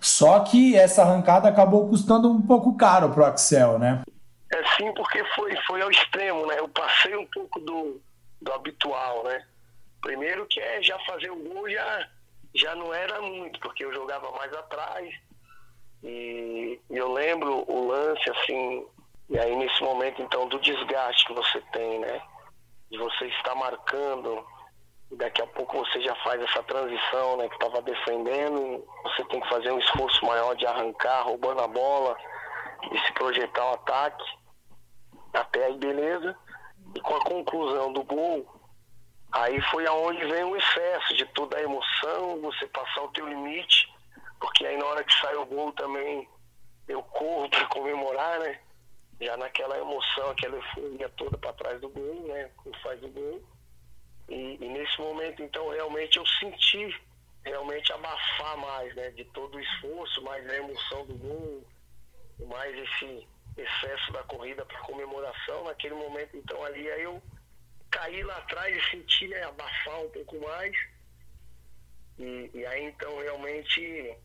Só 0.00 0.40
que 0.40 0.76
essa 0.76 1.02
arrancada 1.02 1.48
acabou 1.48 1.88
custando 1.88 2.28
um 2.28 2.42
pouco 2.42 2.76
caro 2.76 3.10
pro 3.10 3.24
Axel, 3.24 3.78
né? 3.78 4.02
É 4.52 4.64
sim, 4.76 4.92
porque 4.94 5.24
foi, 5.36 5.56
foi 5.64 5.80
ao 5.80 5.90
extremo, 5.90 6.44
né? 6.46 6.56
Eu 6.58 6.68
passei 6.68 7.16
um 7.16 7.26
pouco 7.26 7.60
do, 7.60 8.00
do 8.40 8.52
habitual, 8.52 9.22
né? 9.24 9.46
Primeiro 10.02 10.46
que 10.46 10.60
é 10.60 10.82
já 10.82 10.98
fazer 11.00 11.30
o 11.30 11.36
gol 11.36 11.70
já, 11.70 12.08
já 12.54 12.74
não 12.74 12.92
era 12.92 13.22
muito, 13.22 13.58
porque 13.60 13.84
eu 13.84 13.94
jogava 13.94 14.30
mais 14.32 14.52
atrás. 14.52 15.14
E 16.02 16.80
eu 16.90 17.12
lembro 17.12 17.64
o 17.70 17.86
lance, 17.86 18.28
assim, 18.30 18.86
e 19.30 19.38
aí 19.38 19.54
nesse 19.54 19.80
momento 19.82 20.20
então 20.20 20.48
do 20.48 20.58
desgaste 20.58 21.24
que 21.26 21.32
você 21.32 21.60
tem, 21.72 22.00
né? 22.00 22.20
De 22.90 22.98
você 22.98 23.26
estar 23.26 23.54
marcando, 23.54 24.44
e 25.12 25.16
daqui 25.16 25.40
a 25.40 25.46
pouco 25.46 25.78
você 25.78 26.00
já 26.00 26.14
faz 26.16 26.42
essa 26.42 26.62
transição, 26.64 27.36
né? 27.36 27.48
Que 27.48 27.54
estava 27.54 27.80
defendendo, 27.80 28.84
você 29.04 29.24
tem 29.26 29.40
que 29.40 29.48
fazer 29.48 29.70
um 29.70 29.78
esforço 29.78 30.26
maior 30.26 30.56
de 30.56 30.66
arrancar, 30.66 31.22
roubando 31.22 31.62
a 31.62 31.68
bola 31.68 32.16
e 32.90 32.98
se 32.98 33.12
projetar 33.12 33.70
o 33.70 33.74
ataque. 33.74 34.24
Até 35.32 35.66
aí 35.66 35.78
beleza. 35.78 36.36
E 36.94 37.00
com 37.00 37.14
a 37.14 37.24
conclusão 37.24 37.92
do 37.92 38.02
gol, 38.02 38.44
aí 39.32 39.60
foi 39.70 39.86
aonde 39.86 40.24
vem 40.26 40.44
o 40.44 40.56
excesso 40.56 41.14
de 41.14 41.24
toda 41.26 41.56
a 41.56 41.62
emoção, 41.62 42.40
você 42.40 42.66
passar 42.68 43.02
o 43.02 43.08
teu 43.08 43.26
limite, 43.26 43.92
porque 44.40 44.66
aí 44.66 44.76
na 44.76 44.86
hora 44.86 45.04
que 45.04 45.14
sai 45.20 45.34
o 45.36 45.46
gol 45.46 45.72
também 45.72 46.28
eu 46.88 47.02
corro 47.02 47.48
para 47.48 47.66
comemorar, 47.66 48.38
né? 48.40 48.60
Já 49.20 49.36
naquela 49.36 49.78
emoção, 49.78 50.30
aquela 50.30 50.56
euforia 50.56 51.08
toda 51.10 51.38
para 51.38 51.52
trás 51.52 51.80
do 51.80 51.88
gol, 51.88 52.26
né? 52.26 52.50
Quando 52.56 52.78
faz 52.80 53.02
o 53.02 53.08
gol. 53.08 53.42
E, 54.28 54.58
e, 54.60 54.68
nesse 54.68 55.00
momento, 55.00 55.42
então, 55.42 55.68
realmente 55.70 56.16
eu 56.16 56.26
senti 56.26 57.00
realmente 57.44 57.92
abafar 57.92 58.56
mais, 58.58 58.94
né? 58.94 59.10
De 59.10 59.24
todo 59.26 59.56
o 59.56 59.60
esforço, 59.60 60.22
mais 60.22 60.48
a 60.48 60.56
emoção 60.56 61.06
do 61.06 61.14
gol, 61.14 61.64
mais 62.48 62.76
esse 62.76 63.26
excesso 63.56 64.12
da 64.12 64.22
corrida 64.24 64.64
para 64.64 64.78
comemoração. 64.80 65.64
Naquele 65.64 65.94
momento, 65.94 66.36
então, 66.36 66.62
ali 66.64 66.90
aí 66.90 67.02
eu 67.02 67.22
caí 67.92 68.22
lá 68.24 68.38
atrás 68.38 68.76
e 68.76 68.90
senti 68.90 69.28
né, 69.28 69.42
abafar 69.44 70.00
um 70.00 70.10
pouco 70.10 70.40
mais. 70.40 70.76
E, 72.18 72.50
e 72.54 72.66
aí, 72.66 72.84
então, 72.84 73.18
realmente 73.20 74.16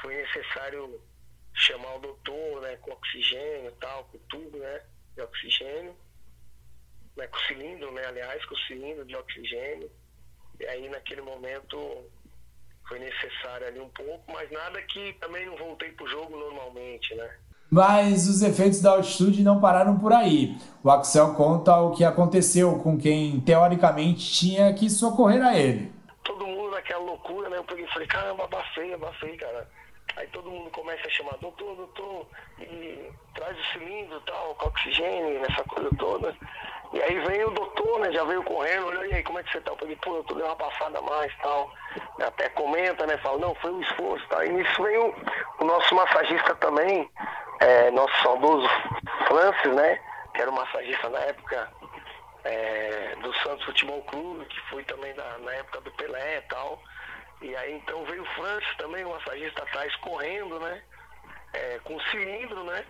foi 0.00 0.14
necessário 0.16 1.02
chamar 1.54 1.96
o 1.96 2.00
doutor, 2.00 2.62
né, 2.62 2.76
com 2.76 2.92
oxigênio 2.92 3.68
e 3.68 3.74
tal, 3.74 4.04
com 4.04 4.18
tubo, 4.18 4.56
né, 4.56 4.82
de 5.14 5.22
oxigênio, 5.22 5.96
né, 7.16 7.26
com 7.26 7.38
cilindro, 7.40 7.92
né, 7.92 8.06
aliás, 8.06 8.44
com 8.46 8.56
cilindro 8.56 9.04
de 9.04 9.14
oxigênio. 9.14 9.90
E 10.58 10.66
aí, 10.66 10.88
naquele 10.88 11.20
momento, 11.20 12.10
foi 12.88 12.98
necessário 12.98 13.66
ali 13.66 13.80
um 13.80 13.90
pouco, 13.90 14.32
mas 14.32 14.50
nada 14.50 14.80
que 14.82 15.12
também 15.14 15.44
não 15.46 15.56
voltei 15.56 15.92
pro 15.92 16.08
jogo 16.08 16.36
normalmente, 16.36 17.14
né. 17.14 17.38
Mas 17.72 18.28
os 18.28 18.42
efeitos 18.42 18.82
da 18.82 18.90
altitude 18.90 19.42
não 19.42 19.58
pararam 19.58 19.98
por 19.98 20.12
aí. 20.12 20.58
O 20.84 20.90
Axel 20.90 21.32
conta 21.32 21.74
o 21.78 21.92
que 21.92 22.04
aconteceu 22.04 22.78
com 22.80 22.98
quem 22.98 23.40
teoricamente 23.40 24.30
tinha 24.30 24.74
que 24.74 24.90
socorrer 24.90 25.42
a 25.42 25.56
ele. 25.56 25.90
Todo 26.22 26.46
mundo 26.46 26.72
naquela 26.72 27.02
loucura, 27.02 27.48
né? 27.48 27.56
Eu 27.56 27.64
peguei 27.64 27.86
e 27.86 27.88
falei, 27.88 28.06
caramba, 28.06 28.44
abafei, 28.44 28.92
abafei, 28.92 29.38
cara. 29.38 29.66
Aí 30.18 30.26
todo 30.26 30.50
mundo 30.50 30.68
começa 30.68 31.06
a 31.06 31.10
chamar, 31.10 31.38
doutor, 31.40 31.74
doutor, 31.74 32.26
e 32.60 33.10
traz 33.34 33.56
o 33.58 33.72
cilindro 33.72 34.20
tal, 34.26 34.54
com 34.56 34.66
oxigênio, 34.66 35.40
nessa 35.40 35.64
coisa 35.64 35.88
toda. 35.98 36.36
E 36.92 37.02
aí 37.02 37.18
vem 37.20 37.44
o 37.44 37.50
doutor, 37.50 38.00
né, 38.00 38.12
já 38.12 38.22
veio 38.24 38.42
correndo, 38.42 38.88
olha 38.88 39.06
e 39.06 39.14
aí, 39.14 39.22
como 39.22 39.38
é 39.38 39.42
que 39.42 39.50
você 39.50 39.60
tá? 39.62 39.72
Eu 39.72 39.78
falei, 39.78 39.96
pô, 39.96 40.16
eu 40.16 40.24
tô 40.24 40.34
dando 40.34 40.46
uma 40.46 40.56
passada 40.56 40.98
a 40.98 41.02
mais 41.02 41.34
tal. 41.38 41.72
Até 42.20 42.48
comenta, 42.50 43.06
né, 43.06 43.16
fala, 43.18 43.38
não, 43.38 43.54
foi 43.56 43.70
um 43.72 43.80
esforço 43.80 44.26
tal. 44.28 44.44
E 44.44 44.50
nisso 44.50 44.82
vem 44.82 44.98
o, 44.98 45.14
o 45.60 45.64
nosso 45.64 45.94
massagista 45.94 46.54
também, 46.56 47.10
é, 47.60 47.90
nosso 47.90 48.14
saudoso 48.22 48.68
Francis, 49.26 49.74
né, 49.74 49.98
que 50.34 50.42
era 50.42 50.50
o 50.50 50.54
massagista 50.54 51.08
na 51.08 51.18
época 51.20 51.72
é, 52.44 53.16
do 53.22 53.32
Santos 53.38 53.64
Futebol 53.64 54.02
Clube, 54.02 54.44
que 54.46 54.60
foi 54.68 54.84
também 54.84 55.14
na, 55.14 55.38
na 55.38 55.52
época 55.52 55.80
do 55.80 55.90
Pelé 55.92 56.38
e 56.38 56.42
tal. 56.42 56.82
E 57.40 57.56
aí 57.56 57.74
então 57.74 58.04
veio 58.04 58.22
o 58.22 58.34
Francis 58.34 58.76
também, 58.76 59.04
o 59.04 59.10
massagista 59.10 59.62
atrás, 59.62 59.94
correndo, 59.96 60.60
né? 60.60 60.82
É, 61.52 61.80
com 61.84 61.98
cilindro, 62.00 62.62
né? 62.64 62.84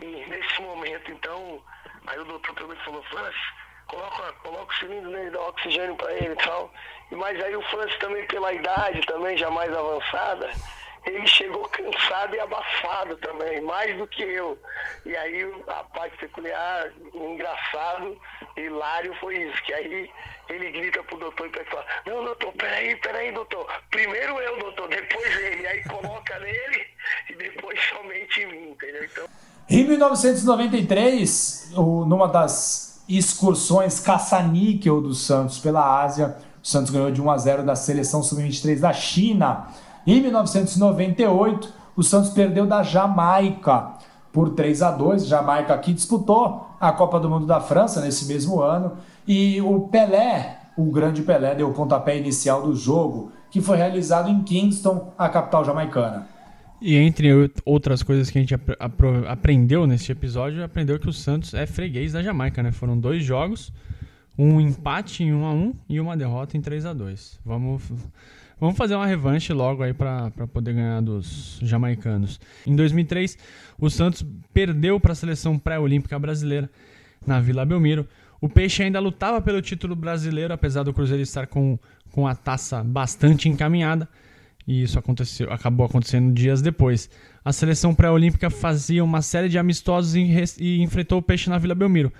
E 0.00 0.26
nesse 0.28 0.60
momento, 0.62 1.10
então, 1.12 1.62
aí 2.06 2.18
o 2.18 2.24
doutor 2.24 2.54
e 2.72 2.84
falou, 2.84 3.02
Francis, 3.04 3.42
coloca, 3.86 4.32
coloca 4.42 4.72
o 4.72 4.78
cilindro 4.78 5.10
nele, 5.10 5.30
dá 5.30 5.40
oxigênio 5.40 5.96
para 5.96 6.12
ele 6.12 6.32
e 6.32 6.36
tal. 6.36 6.72
Mas 7.10 7.42
aí 7.42 7.54
o 7.56 7.62
Francis 7.62 7.98
também, 7.98 8.26
pela 8.26 8.52
idade 8.52 9.00
também 9.06 9.36
já 9.36 9.50
mais 9.50 9.72
avançada, 9.72 10.50
ele 11.06 11.26
chegou 11.26 11.68
cansado 11.68 12.34
e 12.34 12.40
abafado 12.40 13.16
também, 13.18 13.60
mais 13.60 13.96
do 13.96 14.06
que 14.06 14.22
eu. 14.22 14.58
E 15.04 15.16
aí 15.16 15.52
a 15.66 15.84
parte 15.84 16.16
peculiar, 16.16 16.90
engraçado, 17.12 18.20
hilário 18.56 19.14
foi 19.16 19.36
isso, 19.36 19.62
que 19.64 19.74
aí 19.74 20.10
ele 20.48 20.70
grita 20.70 21.02
pro 21.04 21.18
doutor 21.18 21.46
e 21.46 21.50
pessoal, 21.50 21.84
não, 22.06 22.24
doutor, 22.24 22.52
peraí, 22.54 22.96
peraí, 22.96 23.32
doutor. 23.32 23.66
Primeiro 23.90 24.40
eu, 24.40 24.58
doutor, 24.58 24.88
depois 24.88 25.38
ele. 25.38 25.66
Aí 25.66 25.84
coloca 25.84 26.38
nele 26.38 26.86
e 27.30 27.34
depois 27.34 27.80
somente 27.88 28.42
em 28.42 28.46
mim, 28.46 28.70
entendeu? 28.70 29.04
Então... 29.04 29.53
Em 29.68 29.82
1993, 29.86 31.70
numa 31.74 32.28
das 32.28 33.02
excursões 33.08 33.98
caça-níquel 33.98 35.00
do 35.00 35.14
Santos 35.14 35.58
pela 35.58 36.02
Ásia, 36.02 36.36
o 36.62 36.66
Santos 36.66 36.90
ganhou 36.90 37.10
de 37.10 37.22
1 37.22 37.30
a 37.30 37.38
0 37.38 37.62
da 37.64 37.74
seleção 37.74 38.22
sub-23 38.22 38.78
da 38.80 38.92
China. 38.92 39.68
Em 40.06 40.20
1998, 40.20 41.72
o 41.96 42.02
Santos 42.02 42.30
perdeu 42.30 42.66
da 42.66 42.82
Jamaica 42.82 43.92
por 44.30 44.50
3 44.50 44.82
a 44.82 44.90
2. 44.90 45.26
Jamaica 45.26 45.78
que 45.78 45.94
disputou 45.94 46.68
a 46.78 46.92
Copa 46.92 47.18
do 47.18 47.30
Mundo 47.30 47.46
da 47.46 47.60
França 47.60 48.02
nesse 48.02 48.26
mesmo 48.26 48.60
ano 48.60 48.92
e 49.26 49.62
o 49.62 49.88
Pelé, 49.88 50.58
o 50.76 50.84
grande 50.90 51.22
Pelé, 51.22 51.54
deu 51.54 51.70
o 51.70 51.72
pontapé 51.72 52.18
inicial 52.18 52.60
do 52.62 52.76
jogo, 52.76 53.32
que 53.50 53.62
foi 53.62 53.78
realizado 53.78 54.28
em 54.28 54.42
Kingston, 54.42 55.12
a 55.16 55.30
capital 55.30 55.64
jamaicana. 55.64 56.33
E 56.86 56.96
entre 56.96 57.30
outras 57.64 58.02
coisas 58.02 58.28
que 58.28 58.36
a 58.36 58.42
gente 58.42 58.52
ap 58.52 59.00
aprendeu 59.26 59.86
neste 59.86 60.12
episódio, 60.12 60.62
aprendeu 60.62 60.98
que 60.98 61.08
o 61.08 61.14
Santos 61.14 61.54
é 61.54 61.64
freguês 61.64 62.12
da 62.12 62.22
Jamaica, 62.22 62.62
né? 62.62 62.72
Foram 62.72 62.98
dois 63.00 63.24
jogos, 63.24 63.72
um 64.36 64.60
empate 64.60 65.24
em 65.24 65.32
1 65.32 65.46
a 65.46 65.54
1 65.54 65.74
e 65.88 65.98
uma 65.98 66.14
derrota 66.14 66.58
em 66.58 66.60
3 66.60 66.84
a 66.84 66.92
2. 66.92 67.40
Vamos 67.42 67.82
Vamos 68.60 68.76
fazer 68.76 68.94
uma 68.94 69.06
revanche 69.06 69.50
logo 69.52 69.82
aí 69.82 69.94
para 69.94 70.30
poder 70.52 70.74
ganhar 70.74 71.00
dos 71.00 71.58
jamaicanos. 71.62 72.38
Em 72.66 72.76
2003, 72.76 73.36
o 73.78 73.88
Santos 73.88 74.24
perdeu 74.52 75.00
para 75.00 75.12
a 75.12 75.14
seleção 75.14 75.58
pré-olímpica 75.58 76.18
brasileira 76.18 76.70
na 77.26 77.40
Vila 77.40 77.64
Belmiro. 77.64 78.06
O 78.42 78.48
Peixe 78.48 78.82
ainda 78.82 79.00
lutava 79.00 79.40
pelo 79.40 79.62
título 79.62 79.96
brasileiro, 79.96 80.52
apesar 80.52 80.82
do 80.82 80.92
Cruzeiro 80.92 81.22
estar 81.22 81.46
com, 81.46 81.78
com 82.12 82.26
a 82.26 82.34
taça 82.34 82.84
bastante 82.84 83.48
encaminhada. 83.48 84.06
E 84.66 84.82
isso 84.82 84.98
aconteceu, 84.98 85.52
acabou 85.52 85.84
acontecendo 85.86 86.32
dias 86.32 86.62
depois. 86.62 87.10
A 87.44 87.52
seleção 87.52 87.94
pré-olímpica 87.94 88.48
fazia 88.48 89.04
uma 89.04 89.20
série 89.20 89.48
de 89.48 89.58
amistosos 89.58 90.14
e, 90.14 90.24
e 90.58 90.82
enfrentou 90.82 91.18
o 91.18 91.22
Peixe 91.22 91.50
na 91.50 91.58
Vila 91.58 91.74
Belmiro. 91.74 92.12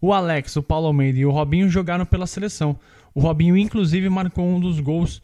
O 0.00 0.12
Alex, 0.12 0.56
o 0.56 0.62
Paulo 0.62 0.88
Almeida 0.88 1.20
e 1.20 1.24
o 1.24 1.30
Robinho 1.30 1.68
jogaram 1.68 2.04
pela 2.04 2.26
seleção. 2.26 2.76
O 3.14 3.20
Robinho, 3.20 3.56
inclusive, 3.56 4.08
marcou 4.08 4.44
um 4.44 4.58
dos 4.58 4.80
gols 4.80 5.22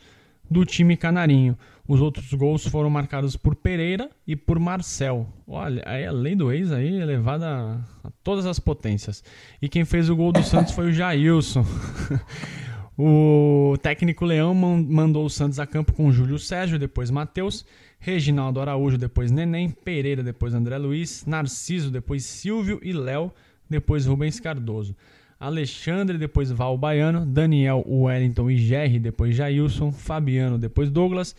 do 0.48 0.64
time 0.64 0.96
canarinho. 0.96 1.58
Os 1.86 2.00
outros 2.00 2.32
gols 2.34 2.66
foram 2.66 2.90
marcados 2.90 3.34
por 3.34 3.56
Pereira 3.56 4.10
e 4.26 4.36
por 4.36 4.58
Marcel. 4.58 5.26
Olha, 5.46 5.82
aí 5.86 6.06
a 6.06 6.12
lei 6.12 6.36
do 6.36 6.52
ex 6.52 6.70
aí 6.70 7.00
elevada 7.00 7.46
a, 7.46 8.08
a 8.08 8.10
todas 8.22 8.46
as 8.46 8.58
potências. 8.58 9.24
E 9.60 9.68
quem 9.68 9.84
fez 9.84 10.08
o 10.10 10.14
gol 10.14 10.30
do 10.30 10.42
Santos 10.42 10.74
foi 10.74 10.88
o 10.88 10.92
Jailson. 10.92 11.64
o 13.00 13.76
técnico 13.80 14.24
Leão 14.24 14.52
mandou 14.52 15.24
o 15.24 15.30
Santos 15.30 15.60
a 15.60 15.66
campo 15.66 15.92
com 15.92 16.10
Júlio 16.10 16.36
Sérgio, 16.36 16.80
depois 16.80 17.12
Matheus, 17.12 17.64
Reginaldo 18.00 18.60
Araújo, 18.60 18.98
depois 18.98 19.30
Neném, 19.30 19.70
Pereira, 19.70 20.20
depois 20.20 20.52
André 20.52 20.76
Luiz, 20.78 21.24
Narciso, 21.24 21.92
depois 21.92 22.24
Silvio 22.24 22.80
e 22.82 22.92
Léo, 22.92 23.32
depois 23.70 24.04
Rubens 24.04 24.40
Cardoso. 24.40 24.96
Alexandre, 25.38 26.18
depois 26.18 26.50
Val 26.50 26.76
Baiano, 26.76 27.24
Daniel 27.24 27.84
Wellington 27.86 28.50
e 28.50 28.56
Jerry, 28.56 28.98
depois 28.98 29.36
Jailson, 29.36 29.92
Fabiano, 29.92 30.58
depois 30.58 30.90
Douglas 30.90 31.36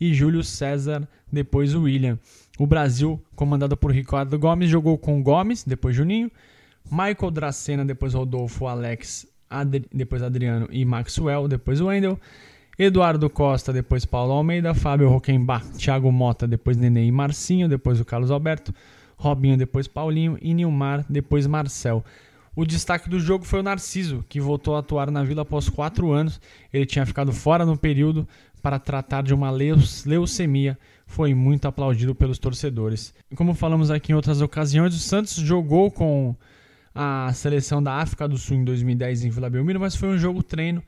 e 0.00 0.14
Júlio 0.14 0.44
César, 0.44 1.08
depois 1.32 1.74
William. 1.74 2.20
O 2.56 2.68
Brasil, 2.68 3.20
comandado 3.34 3.76
por 3.76 3.90
Ricardo 3.90 4.38
Gomes, 4.38 4.70
jogou 4.70 4.96
com 4.96 5.20
Gomes, 5.20 5.64
depois 5.64 5.96
Juninho, 5.96 6.30
Michael 6.88 7.32
Dracena, 7.32 7.84
depois 7.84 8.14
Rodolfo, 8.14 8.66
Alex, 8.66 9.26
Adri 9.50 9.84
depois 9.92 10.22
Adriano 10.22 10.68
e 10.70 10.84
Maxwell, 10.84 11.48
depois 11.48 11.80
Wendel, 11.80 12.18
Eduardo 12.78 13.28
Costa, 13.28 13.72
depois 13.72 14.06
Paulo 14.06 14.32
Almeida, 14.32 14.72
Fábio 14.72 15.08
Roquembar, 15.08 15.62
Thiago 15.72 16.10
Mota, 16.10 16.46
depois 16.46 16.76
Nenê 16.76 17.04
e 17.04 17.12
Marcinho, 17.12 17.68
depois 17.68 18.00
o 18.00 18.04
Carlos 18.04 18.30
Alberto, 18.30 18.72
Robinho, 19.16 19.56
depois 19.58 19.86
Paulinho 19.86 20.38
e 20.40 20.54
Nilmar, 20.54 21.04
depois 21.08 21.46
Marcel. 21.46 22.02
O 22.56 22.64
destaque 22.64 23.08
do 23.08 23.20
jogo 23.20 23.44
foi 23.44 23.60
o 23.60 23.62
Narciso, 23.62 24.24
que 24.28 24.40
voltou 24.40 24.76
a 24.76 24.80
atuar 24.80 25.10
na 25.10 25.22
Vila 25.22 25.42
após 25.42 25.68
quatro 25.68 26.10
anos. 26.10 26.40
Ele 26.72 26.86
tinha 26.86 27.06
ficado 27.06 27.32
fora 27.32 27.66
no 27.66 27.76
período 27.76 28.26
para 28.62 28.78
tratar 28.78 29.22
de 29.22 29.32
uma 29.32 29.50
leucemia. 29.50 30.78
Foi 31.06 31.34
muito 31.34 31.66
aplaudido 31.66 32.14
pelos 32.14 32.38
torcedores. 32.38 33.14
Como 33.36 33.54
falamos 33.54 33.90
aqui 33.90 34.12
em 34.12 34.14
outras 34.14 34.40
ocasiões, 34.40 34.94
o 34.94 34.98
Santos 34.98 35.34
jogou 35.34 35.90
com 35.90 36.34
a 36.94 37.32
seleção 37.32 37.82
da 37.82 37.94
África 37.94 38.26
do 38.28 38.36
Sul 38.36 38.56
em 38.56 38.64
2010 38.64 39.24
em 39.24 39.30
Vila 39.30 39.48
Belmiro, 39.48 39.80
mas 39.80 39.94
foi 39.94 40.08
um 40.08 40.18
jogo 40.18 40.42
treino, 40.42 40.82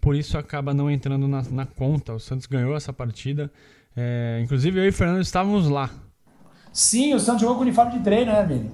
por 0.00 0.16
isso 0.16 0.36
acaba 0.38 0.72
não 0.74 0.90
entrando 0.90 1.28
na, 1.28 1.42
na 1.42 1.66
conta. 1.66 2.14
O 2.14 2.18
Santos 2.18 2.46
ganhou 2.46 2.76
essa 2.76 2.92
partida. 2.92 3.50
É, 3.96 4.40
inclusive 4.42 4.80
eu 4.80 4.84
e 4.84 4.88
o 4.88 4.92
Fernando 4.92 5.22
estávamos 5.22 5.68
lá. 5.68 5.90
Sim, 6.72 7.14
o 7.14 7.20
Santos 7.20 7.42
jogou 7.42 7.56
com 7.56 7.62
uniforme 7.62 7.92
de 7.92 8.00
treino, 8.00 8.32
né, 8.32 8.44
Vini? 8.44 8.70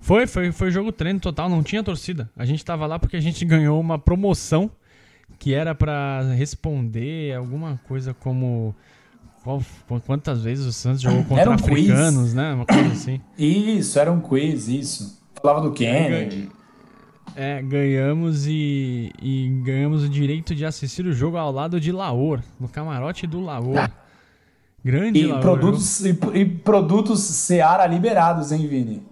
Foi, 0.00 0.26
foi, 0.26 0.52
foi 0.52 0.70
jogo 0.70 0.92
treino 0.92 1.20
total, 1.20 1.48
não 1.48 1.62
tinha 1.62 1.82
torcida. 1.82 2.30
A 2.36 2.44
gente 2.44 2.58
estava 2.58 2.86
lá 2.86 2.98
porque 2.98 3.16
a 3.16 3.20
gente 3.20 3.44
ganhou 3.44 3.80
uma 3.80 3.98
promoção 3.98 4.70
que 5.38 5.54
era 5.54 5.74
para 5.74 6.22
responder 6.34 7.34
alguma 7.34 7.80
coisa 7.88 8.14
como 8.14 8.74
qual, 9.42 9.62
quantas 10.06 10.42
vezes 10.42 10.64
o 10.64 10.72
Santos 10.72 11.00
jogou 11.00 11.24
contra 11.24 11.50
um 11.50 11.54
africanos, 11.54 12.22
quiz. 12.22 12.34
né? 12.34 12.54
Uma 12.54 12.64
coisa 12.64 12.92
assim. 12.92 13.20
Isso, 13.36 13.98
era 13.98 14.10
um 14.12 14.20
quiz, 14.20 14.68
isso. 14.68 15.21
Falava 15.42 15.60
do 15.60 15.72
Kennedy. 15.72 16.48
É, 17.34 17.62
ganhamos 17.62 18.46
e, 18.46 19.10
e 19.20 19.48
ganhamos 19.64 20.04
o 20.04 20.08
direito 20.08 20.54
de 20.54 20.64
assistir 20.64 21.06
o 21.06 21.12
jogo 21.12 21.36
ao 21.36 21.50
lado 21.50 21.80
de 21.80 21.90
Laor, 21.90 22.40
no 22.60 22.68
camarote 22.68 23.26
do 23.26 23.40
Laor. 23.40 23.90
Grande 24.84 25.20
e 25.20 25.26
Laor. 25.26 25.40
Produtos, 25.40 26.04
e, 26.04 26.18
e 26.34 26.44
produtos 26.44 27.20
Seara 27.20 27.86
liberados, 27.86 28.52
hein, 28.52 28.66
Vini? 28.66 29.02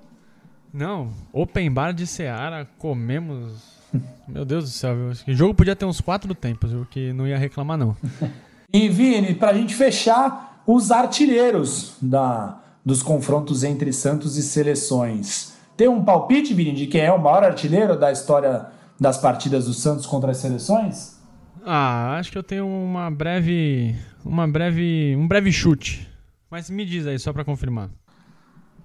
Não, 0.72 1.10
open 1.32 1.70
bar 1.70 1.92
de 1.92 2.06
Seara, 2.06 2.68
comemos. 2.78 3.80
Meu 4.28 4.44
Deus 4.44 4.64
do 4.64 4.70
céu, 4.70 4.94
o 5.26 5.32
jogo 5.32 5.54
podia 5.54 5.74
ter 5.74 5.84
uns 5.84 6.00
quatro 6.00 6.32
tempos, 6.34 6.72
o 6.72 6.86
que 6.88 7.12
não 7.12 7.26
ia 7.26 7.38
reclamar, 7.38 7.76
não. 7.76 7.96
e, 8.72 8.88
Vini, 8.88 9.34
pra 9.34 9.54
gente 9.54 9.74
fechar, 9.74 10.62
os 10.66 10.90
artilheiros 10.90 11.96
da, 12.00 12.60
dos 12.84 13.02
confrontos 13.02 13.64
entre 13.64 13.92
Santos 13.92 14.36
e 14.36 14.42
seleções. 14.42 15.58
Tem 15.80 15.88
um 15.88 16.04
palpite, 16.04 16.52
Vini, 16.52 16.74
de 16.74 16.86
quem 16.86 17.00
é 17.00 17.10
o 17.10 17.18
maior 17.18 17.42
artilheiro 17.42 17.98
da 17.98 18.12
história 18.12 18.66
das 19.00 19.16
partidas 19.16 19.64
do 19.64 19.72
Santos 19.72 20.04
contra 20.04 20.30
as 20.30 20.36
seleções? 20.36 21.18
Ah, 21.64 22.18
acho 22.18 22.30
que 22.30 22.36
eu 22.36 22.42
tenho 22.42 22.66
uma 22.66 23.10
breve, 23.10 23.96
uma 24.22 24.46
breve, 24.46 25.16
um 25.16 25.26
breve 25.26 25.50
chute. 25.50 26.06
Mas 26.50 26.68
me 26.68 26.84
diz 26.84 27.06
aí 27.06 27.18
só 27.18 27.32
para 27.32 27.46
confirmar. 27.46 27.88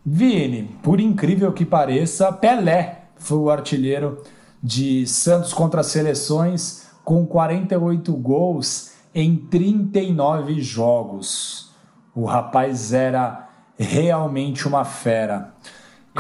Vini, 0.05 0.69
por 0.81 1.01
incrível 1.01 1.51
que 1.51 1.65
pareça, 1.65 2.31
Pelé 2.31 3.09
foi 3.17 3.39
o 3.39 3.49
artilheiro 3.49 4.23
de 4.63 5.05
Santos 5.05 5.53
contra 5.53 5.81
as 5.81 5.87
seleções 5.87 6.89
com 7.03 7.25
48 7.25 8.13
gols 8.13 8.93
em 9.13 9.35
39 9.35 10.61
jogos. 10.61 11.75
O 12.15 12.23
rapaz 12.23 12.93
era 12.93 13.49
realmente 13.77 14.65
uma 14.65 14.85
fera. 14.85 15.53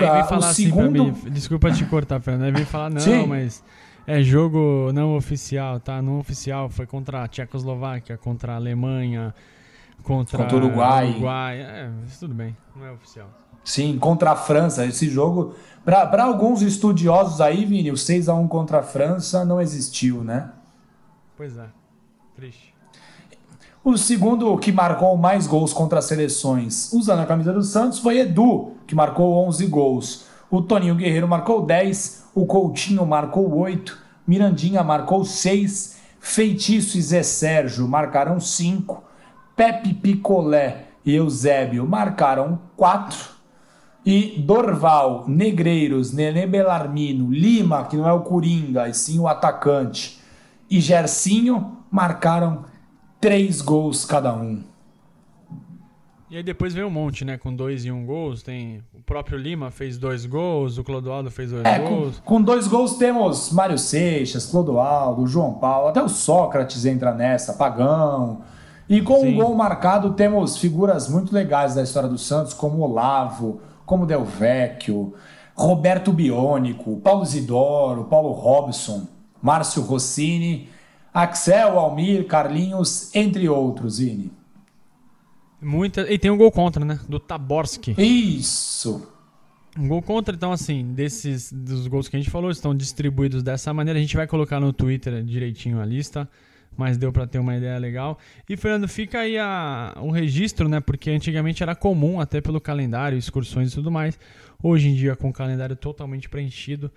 Ele 0.03 0.11
veio 0.11 0.25
falar 0.25 0.47
o 0.47 0.49
assim 0.49 0.65
segundo... 0.65 1.11
pra 1.11 1.23
mim, 1.23 1.31
desculpa 1.31 1.71
te 1.71 1.85
cortar, 1.85 2.19
Fernando. 2.19 2.47
Ele 2.47 2.57
veio 2.57 2.67
falar, 2.67 2.89
não, 2.89 2.99
Sim. 2.99 3.25
mas 3.27 3.63
é 4.05 4.21
jogo 4.21 4.91
não 4.93 5.15
oficial, 5.15 5.79
tá? 5.79 6.01
Não 6.01 6.19
oficial, 6.19 6.69
foi 6.69 6.85
contra 6.85 7.23
a 7.23 7.27
Tchecoslováquia, 7.27 8.17
contra 8.17 8.53
a 8.53 8.55
Alemanha, 8.55 9.33
contra, 10.03 10.37
contra 10.37 10.55
o 10.55 10.59
Uruguai. 10.59 11.09
Uruguai. 11.09 11.59
É, 11.59 11.89
tudo 12.19 12.33
bem, 12.33 12.55
não 12.75 12.85
é 12.85 12.91
oficial. 12.91 13.29
Sim, 13.63 13.97
contra 13.97 14.31
a 14.31 14.35
França. 14.35 14.85
Esse 14.85 15.09
jogo, 15.09 15.55
para 15.83 16.23
alguns 16.23 16.61
estudiosos 16.61 17.41
aí, 17.41 17.65
Vini, 17.65 17.91
o 17.91 17.97
6 17.97 18.29
a 18.29 18.35
1 18.35 18.47
contra 18.47 18.79
a 18.79 18.83
França 18.83 19.43
não 19.43 19.59
existiu, 19.59 20.23
né? 20.23 20.51
Pois 21.35 21.57
é, 21.57 21.65
triste. 22.35 22.74
O 23.87 23.99
segundo 23.99 24.57
que 24.57 24.71
marcou 24.71 25.15
mais 25.15 25.45
gols 25.45 25.71
contra 25.71 25.99
as 25.99 26.05
seleções 26.05 26.91
usando 26.91 27.19
a 27.19 27.25
camisa 27.27 27.53
do 27.53 27.61
Santos 27.61 27.99
foi 27.99 28.17
Edu, 28.17 28.71
que 28.87 28.95
marcou 28.95 29.45
11 29.45 29.67
gols. 29.67 30.25
O 30.49 30.59
Toninho 30.59 30.95
Guerreiro 30.95 31.27
marcou 31.27 31.63
10, 31.63 32.29
o 32.33 32.47
Coutinho 32.47 33.05
marcou 33.05 33.55
8, 33.55 33.95
Mirandinha 34.25 34.83
marcou 34.83 35.23
6, 35.23 35.99
Feitiço 36.19 36.97
e 36.97 37.01
Zé 37.03 37.21
Sérgio 37.21 37.87
marcaram 37.87 38.39
5, 38.39 39.03
Pepe 39.55 39.93
Picolé 39.93 40.85
e 41.05 41.13
Eusébio 41.13 41.87
marcaram 41.87 42.59
4, 42.75 43.35
e 44.03 44.43
Dorval, 44.43 45.25
Negreiros, 45.27 46.11
Nenê 46.11 46.47
Belarmino, 46.47 47.31
Lima, 47.31 47.85
que 47.85 47.95
não 47.95 48.09
é 48.09 48.13
o 48.13 48.21
Coringa, 48.21 48.89
e 48.89 48.95
sim 48.95 49.19
o 49.19 49.27
atacante, 49.27 50.19
e 50.67 50.81
Gercinho 50.81 51.77
marcaram 51.91 52.65
três 53.19 53.61
gols 53.61 54.05
cada 54.05 54.33
um. 54.33 54.63
E 56.29 56.37
aí 56.37 56.43
depois 56.43 56.73
vem 56.73 56.83
um 56.83 56.89
monte, 56.89 57.23
né? 57.23 57.37
Com 57.37 57.55
dois 57.55 57.85
e 57.85 57.91
um 57.91 58.05
gols. 58.05 58.41
Tem 58.41 58.83
o 58.93 59.01
próprio 59.01 59.37
Lima 59.37 59.69
fez 59.69 59.97
dois 59.97 60.25
gols, 60.25 60.77
o 60.77 60.83
Clodoaldo 60.83 61.29
fez 61.29 61.51
dois 61.51 61.63
é, 61.63 61.79
gols. 61.79 62.19
Com, 62.19 62.35
com, 62.35 62.41
dois 62.41 62.67
gols 62.67 62.97
temos 62.97 63.51
Mário 63.51 63.77
Seixas, 63.77 64.47
Clodoaldo, 64.47 65.27
João 65.27 65.53
Paulo, 65.53 65.89
até 65.89 66.01
o 66.01 66.09
Sócrates 66.09 66.85
entra 66.85 67.13
nessa, 67.13 67.53
Pagão. 67.53 68.41
E 68.89 69.01
com 69.01 69.21
Sim. 69.21 69.33
um 69.33 69.35
gol 69.37 69.55
marcado 69.55 70.13
temos 70.13 70.57
figuras 70.57 71.07
muito 71.07 71.33
legais 71.33 71.75
da 71.75 71.83
história 71.83 72.09
do 72.09 72.17
Santos, 72.17 72.53
como 72.53 72.81
Olavo, 72.81 73.61
como 73.85 74.05
Del 74.05 74.25
Vecchio, 74.25 75.13
Roberto 75.55 76.11
Bionico, 76.11 76.97
Paulo 76.97 77.23
Zidoro, 77.25 78.05
Paulo 78.05 78.31
Robson, 78.31 79.07
Márcio 79.41 79.83
Rossini 79.83 80.69
Axel, 81.15 81.79
Almir, 81.79 82.27
Carlinhos, 82.27 83.15
entre 83.15 83.47
outros, 83.47 83.99
Vini. 83.99 84.29
Muita... 85.61 86.11
E 86.11 86.19
tem 86.19 86.29
um 86.29 86.35
gol 86.35 86.51
contra, 86.51 86.83
né? 86.83 86.99
Do 87.07 87.21
Taborski. 87.21 87.95
Isso. 87.97 89.07
Um 89.79 89.87
gol 89.87 90.01
contra, 90.01 90.35
então, 90.35 90.51
assim, 90.51 90.93
desses 90.93 91.53
dos 91.53 91.87
gols 91.87 92.09
que 92.09 92.17
a 92.17 92.19
gente 92.19 92.29
falou, 92.29 92.51
estão 92.51 92.75
distribuídos 92.75 93.41
dessa 93.41 93.73
maneira. 93.73 93.97
A 93.97 94.01
gente 94.01 94.17
vai 94.17 94.27
colocar 94.27 94.59
no 94.59 94.73
Twitter 94.73 95.23
direitinho 95.23 95.79
a 95.79 95.85
lista, 95.85 96.29
mas 96.75 96.97
deu 96.97 97.13
para 97.13 97.25
ter 97.25 97.39
uma 97.39 97.55
ideia 97.55 97.77
legal. 97.77 98.19
E, 98.49 98.57
Fernando, 98.57 98.85
fica 98.85 99.19
aí 99.19 99.37
a, 99.37 99.95
o 100.01 100.11
registro, 100.11 100.67
né? 100.67 100.81
Porque 100.81 101.11
antigamente 101.11 101.63
era 101.63 101.73
comum, 101.73 102.19
até 102.19 102.41
pelo 102.41 102.59
calendário, 102.59 103.17
excursões 103.17 103.71
e 103.71 103.75
tudo 103.75 103.89
mais. 103.89 104.19
Hoje 104.61 104.89
em 104.89 104.95
dia, 104.95 105.15
com 105.15 105.29
o 105.29 105.33
calendário 105.33 105.77
totalmente 105.77 106.27
preenchido, 106.27 106.91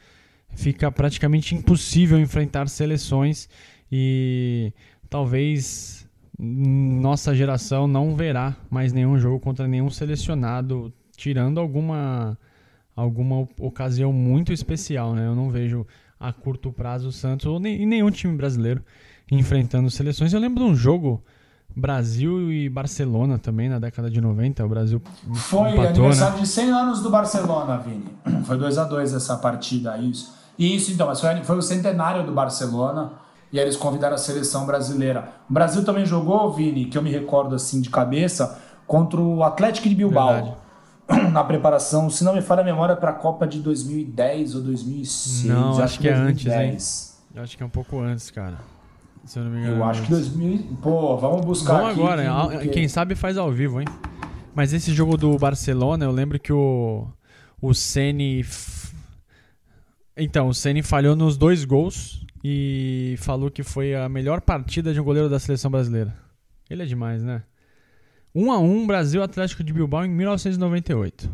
fica 0.56 0.90
praticamente 0.90 1.54
impossível 1.54 2.18
enfrentar 2.18 2.68
seleções 2.68 3.48
e 3.90 4.72
talvez 5.08 6.06
nossa 6.38 7.34
geração 7.34 7.88
não 7.88 8.14
verá 8.14 8.56
mais 8.70 8.92
nenhum 8.92 9.18
jogo 9.18 9.40
contra 9.40 9.66
nenhum 9.66 9.90
selecionado, 9.90 10.92
tirando 11.16 11.58
alguma 11.58 12.38
alguma 12.94 13.48
ocasião 13.60 14.12
muito 14.12 14.52
especial, 14.52 15.14
né? 15.14 15.26
Eu 15.26 15.34
não 15.34 15.50
vejo 15.50 15.86
a 16.18 16.32
curto 16.32 16.72
prazo 16.72 17.08
o 17.08 17.12
Santos 17.12 17.46
ou 17.46 17.60
nem, 17.60 17.86
nenhum 17.86 18.10
time 18.10 18.36
brasileiro 18.36 18.82
enfrentando 19.30 19.88
seleções. 19.90 20.32
Eu 20.32 20.40
lembro 20.40 20.64
de 20.64 20.70
um 20.70 20.74
jogo 20.74 21.22
Brasil 21.76 22.50
e 22.52 22.68
Barcelona 22.68 23.38
também 23.38 23.68
na 23.68 23.78
década 23.78 24.10
de 24.10 24.20
90, 24.20 24.64
o 24.64 24.68
Brasil 24.68 25.02
Foi 25.32 25.70
empatou, 25.70 26.06
aniversário 26.06 26.36
né? 26.36 26.42
de 26.42 26.48
100 26.48 26.70
anos 26.70 27.02
do 27.02 27.10
Barcelona, 27.10 27.76
Vini. 27.78 28.06
Foi 28.44 28.58
2 28.58 28.78
a 28.78 28.84
2 28.84 29.14
essa 29.14 29.36
partida, 29.36 29.96
isso. 29.98 30.36
Isso, 30.58 30.90
então, 30.90 31.06
mas 31.06 31.20
foi, 31.20 31.36
foi 31.44 31.56
o 31.56 31.62
centenário 31.62 32.26
do 32.26 32.32
Barcelona 32.32 33.12
e 33.52 33.58
aí 33.58 33.64
eles 33.64 33.76
convidaram 33.76 34.14
a 34.14 34.18
seleção 34.18 34.66
brasileira. 34.66 35.32
O 35.48 35.52
Brasil 35.52 35.84
também 35.84 36.04
jogou, 36.04 36.52
Vini, 36.52 36.86
que 36.86 36.98
eu 36.98 37.02
me 37.02 37.10
recordo 37.10 37.54
assim 37.54 37.80
de 37.80 37.88
cabeça, 37.88 38.58
contra 38.86 39.20
o 39.20 39.42
Atlético 39.42 39.88
de 39.88 39.94
Bilbao. 39.94 40.34
Verdade. 40.34 40.56
Na 41.32 41.42
preparação, 41.42 42.10
se 42.10 42.22
não 42.22 42.34
me 42.34 42.42
falha 42.42 42.60
a 42.60 42.64
memória, 42.64 42.94
para 42.94 43.10
a 43.10 43.14
Copa 43.14 43.46
de 43.46 43.60
2010 43.60 44.56
ou 44.56 44.62
2006. 44.62 45.44
Não, 45.44 45.70
acho, 45.70 45.82
acho 45.82 45.98
que, 46.00 46.08
é 46.08 46.12
antes, 46.12 46.46
hein? 46.46 46.76
Eu 47.34 47.42
acho 47.42 47.56
que 47.56 47.62
é 47.62 47.66
um 47.66 47.70
pouco 47.70 47.98
antes, 48.00 48.30
cara. 48.30 48.58
Se 49.24 49.38
eu 49.38 49.44
não 49.44 49.50
me 49.50 49.60
engano. 49.60 49.76
Eu 49.76 49.84
acho 49.84 50.02
que 50.02 50.10
2000. 50.10 50.76
Pô, 50.82 51.16
vamos 51.16 51.44
buscar. 51.44 51.78
Vamos 51.78 51.98
agora, 51.98 52.58
que... 52.58 52.68
quem 52.68 52.88
sabe 52.88 53.14
faz 53.14 53.38
ao 53.38 53.50
vivo, 53.50 53.80
hein? 53.80 53.86
Mas 54.54 54.72
esse 54.72 54.92
jogo 54.92 55.16
do 55.16 55.38
Barcelona, 55.38 56.04
eu 56.04 56.10
lembro 56.10 56.38
que 56.38 56.52
o, 56.52 57.06
o 57.60 57.72
Ceni. 57.72 58.44
Então, 60.16 60.48
o 60.48 60.54
Ceni 60.54 60.82
falhou 60.82 61.14
nos 61.14 61.36
dois 61.36 61.64
gols 61.64 62.17
e 62.42 63.16
falou 63.18 63.50
que 63.50 63.62
foi 63.62 63.94
a 63.94 64.08
melhor 64.08 64.40
partida 64.40 64.92
de 64.92 65.00
um 65.00 65.04
goleiro 65.04 65.28
da 65.28 65.38
seleção 65.38 65.70
brasileira. 65.70 66.14
Ele 66.68 66.82
é 66.82 66.86
demais, 66.86 67.22
né? 67.22 67.42
1 68.34 68.52
a 68.52 68.58
1 68.58 68.86
Brasil 68.86 69.22
Atlético 69.22 69.64
de 69.64 69.72
Bilbao 69.72 70.04
em 70.04 70.08
1998. 70.08 71.30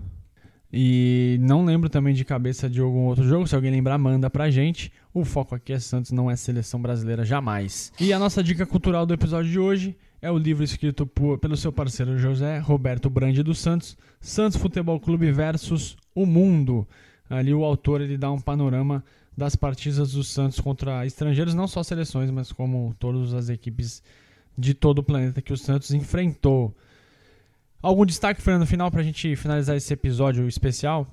E 0.76 1.38
não 1.40 1.64
lembro 1.64 1.88
também 1.88 2.14
de 2.14 2.24
cabeça 2.24 2.68
de 2.68 2.80
algum 2.80 3.02
outro 3.02 3.22
jogo. 3.22 3.46
Se 3.46 3.54
alguém 3.54 3.70
lembrar, 3.70 3.96
manda 3.96 4.28
pra 4.28 4.50
gente. 4.50 4.92
O 5.12 5.24
foco 5.24 5.54
aqui 5.54 5.72
é 5.72 5.78
Santos, 5.78 6.10
não 6.10 6.28
é 6.28 6.34
seleção 6.34 6.82
brasileira 6.82 7.24
jamais. 7.24 7.92
E 8.00 8.12
a 8.12 8.18
nossa 8.18 8.42
dica 8.42 8.66
cultural 8.66 9.06
do 9.06 9.14
episódio 9.14 9.50
de 9.50 9.58
hoje 9.58 9.96
é 10.20 10.30
o 10.30 10.38
livro 10.38 10.64
escrito 10.64 11.06
por, 11.06 11.38
pelo 11.38 11.56
seu 11.56 11.70
parceiro 11.70 12.18
José 12.18 12.58
Roberto 12.58 13.08
Brandi 13.08 13.42
dos 13.42 13.58
Santos, 13.58 13.96
Santos 14.20 14.58
Futebol 14.58 14.98
Clube 14.98 15.30
versus 15.30 15.96
o 16.12 16.26
Mundo. 16.26 16.88
Ali 17.30 17.54
o 17.54 17.62
autor 17.62 18.00
ele 18.00 18.16
dá 18.16 18.32
um 18.32 18.40
panorama 18.40 19.04
das 19.36 19.56
partidas 19.56 20.12
do 20.12 20.22
Santos 20.22 20.60
contra 20.60 21.04
estrangeiros, 21.04 21.54
não 21.54 21.66
só 21.66 21.82
seleções, 21.82 22.30
mas 22.30 22.52
como 22.52 22.94
todas 22.98 23.34
as 23.34 23.48
equipes 23.48 24.02
de 24.56 24.74
todo 24.74 25.00
o 25.00 25.02
planeta 25.02 25.42
que 25.42 25.52
o 25.52 25.56
Santos 25.56 25.92
enfrentou. 25.92 26.74
Algum 27.82 28.06
destaque, 28.06 28.40
Fernando, 28.40 28.66
final 28.66 28.90
para 28.90 29.00
a 29.00 29.04
gente 29.04 29.34
finalizar 29.36 29.76
esse 29.76 29.92
episódio 29.92 30.46
especial? 30.48 31.06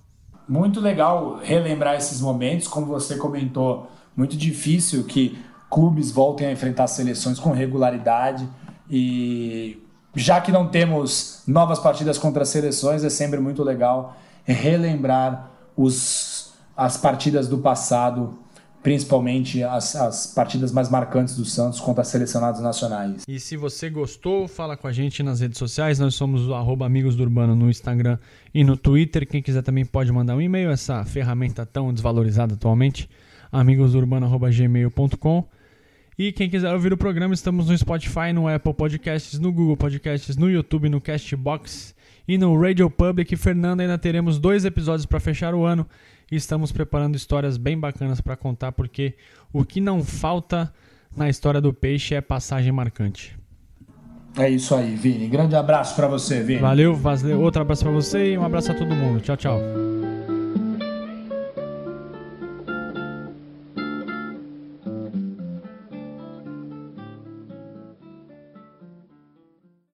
Muito 0.47 0.79
legal 0.79 1.39
relembrar 1.43 1.95
esses 1.95 2.21
momentos, 2.21 2.67
como 2.67 2.85
você 2.85 3.17
comentou, 3.17 3.91
muito 4.15 4.37
difícil 4.37 5.03
que 5.03 5.37
clubes 5.69 6.11
voltem 6.11 6.47
a 6.47 6.51
enfrentar 6.51 6.87
seleções 6.87 7.39
com 7.39 7.51
regularidade 7.51 8.47
e 8.89 9.81
já 10.13 10.41
que 10.41 10.51
não 10.51 10.67
temos 10.67 11.43
novas 11.47 11.79
partidas 11.79 12.17
contra 12.17 12.43
seleções, 12.43 13.03
é 13.03 13.09
sempre 13.09 13.39
muito 13.39 13.63
legal 13.63 14.17
relembrar 14.43 15.51
os, 15.75 16.40
as 16.75 16.97
partidas 16.97 17.47
do 17.47 17.57
passado, 17.59 18.37
principalmente 18.83 19.63
as, 19.63 19.95
as 19.95 20.27
partidas 20.27 20.71
mais 20.71 20.89
marcantes 20.89 21.35
do 21.35 21.45
Santos 21.45 21.79
contra 21.79 22.03
selecionados 22.03 22.59
nacionais. 22.61 23.23
E 23.27 23.39
se 23.39 23.55
você 23.55 23.89
gostou, 23.89 24.47
fala 24.47 24.75
com 24.75 24.87
a 24.87 24.91
gente 24.91 25.21
nas 25.21 25.39
redes 25.39 25.57
sociais. 25.57 25.99
Nós 25.99 26.15
somos 26.15 26.47
o 26.47 26.53
Amigos 26.83 27.15
do 27.15 27.23
Urbano 27.23 27.55
no 27.55 27.69
Instagram 27.69 28.17
e 28.53 28.63
no 28.63 28.75
Twitter. 28.75 29.27
Quem 29.27 29.41
quiser 29.41 29.61
também 29.61 29.85
pode 29.85 30.11
mandar 30.11 30.35
um 30.35 30.41
e-mail, 30.41 30.71
essa 30.71 31.03
ferramenta 31.05 31.65
tão 31.65 31.93
desvalorizada 31.93 32.55
atualmente, 32.55 33.09
amigosdourbano.gmail.com. 33.51 35.47
E 36.17 36.31
quem 36.31 36.49
quiser 36.49 36.71
ouvir 36.73 36.93
o 36.93 36.97
programa, 36.97 37.33
estamos 37.33 37.67
no 37.67 37.77
Spotify, 37.77 38.33
no 38.33 38.47
Apple 38.47 38.73
Podcasts, 38.73 39.39
no 39.39 39.51
Google 39.51 39.77
Podcasts, 39.77 40.35
no 40.35 40.49
YouTube, 40.49 40.89
no 40.89 40.99
Castbox 40.99 41.95
e 42.27 42.37
no 42.37 42.59
Radio 42.59 42.89
Public. 42.89 43.35
Fernando, 43.35 43.79
ainda 43.81 43.97
teremos 43.97 44.37
dois 44.37 44.65
episódios 44.65 45.05
para 45.05 45.19
fechar 45.19 45.55
o 45.55 45.63
ano 45.63 45.87
e 46.31 46.35
estamos 46.37 46.71
preparando 46.71 47.15
histórias 47.15 47.57
bem 47.57 47.77
bacanas 47.77 48.21
para 48.21 48.37
contar, 48.37 48.71
porque 48.71 49.15
o 49.51 49.65
que 49.65 49.81
não 49.81 50.03
falta 50.03 50.73
na 51.15 51.29
história 51.29 51.59
do 51.59 51.73
peixe 51.73 52.15
é 52.15 52.21
passagem 52.21 52.71
marcante. 52.71 53.37
É 54.37 54.49
isso 54.49 54.73
aí, 54.73 54.95
Vini. 54.95 55.27
Grande 55.27 55.55
abraço 55.55 55.93
para 55.93 56.07
você, 56.07 56.41
Vini. 56.41 56.61
Valeu, 56.61 56.95
valeu. 56.95 57.41
Outro 57.41 57.61
abraço 57.61 57.83
para 57.83 57.91
você 57.91 58.33
e 58.33 58.37
um 58.37 58.45
abraço 58.45 58.71
a 58.71 58.75
todo 58.75 58.95
mundo. 58.95 59.19
Tchau, 59.19 59.35
tchau. 59.35 59.59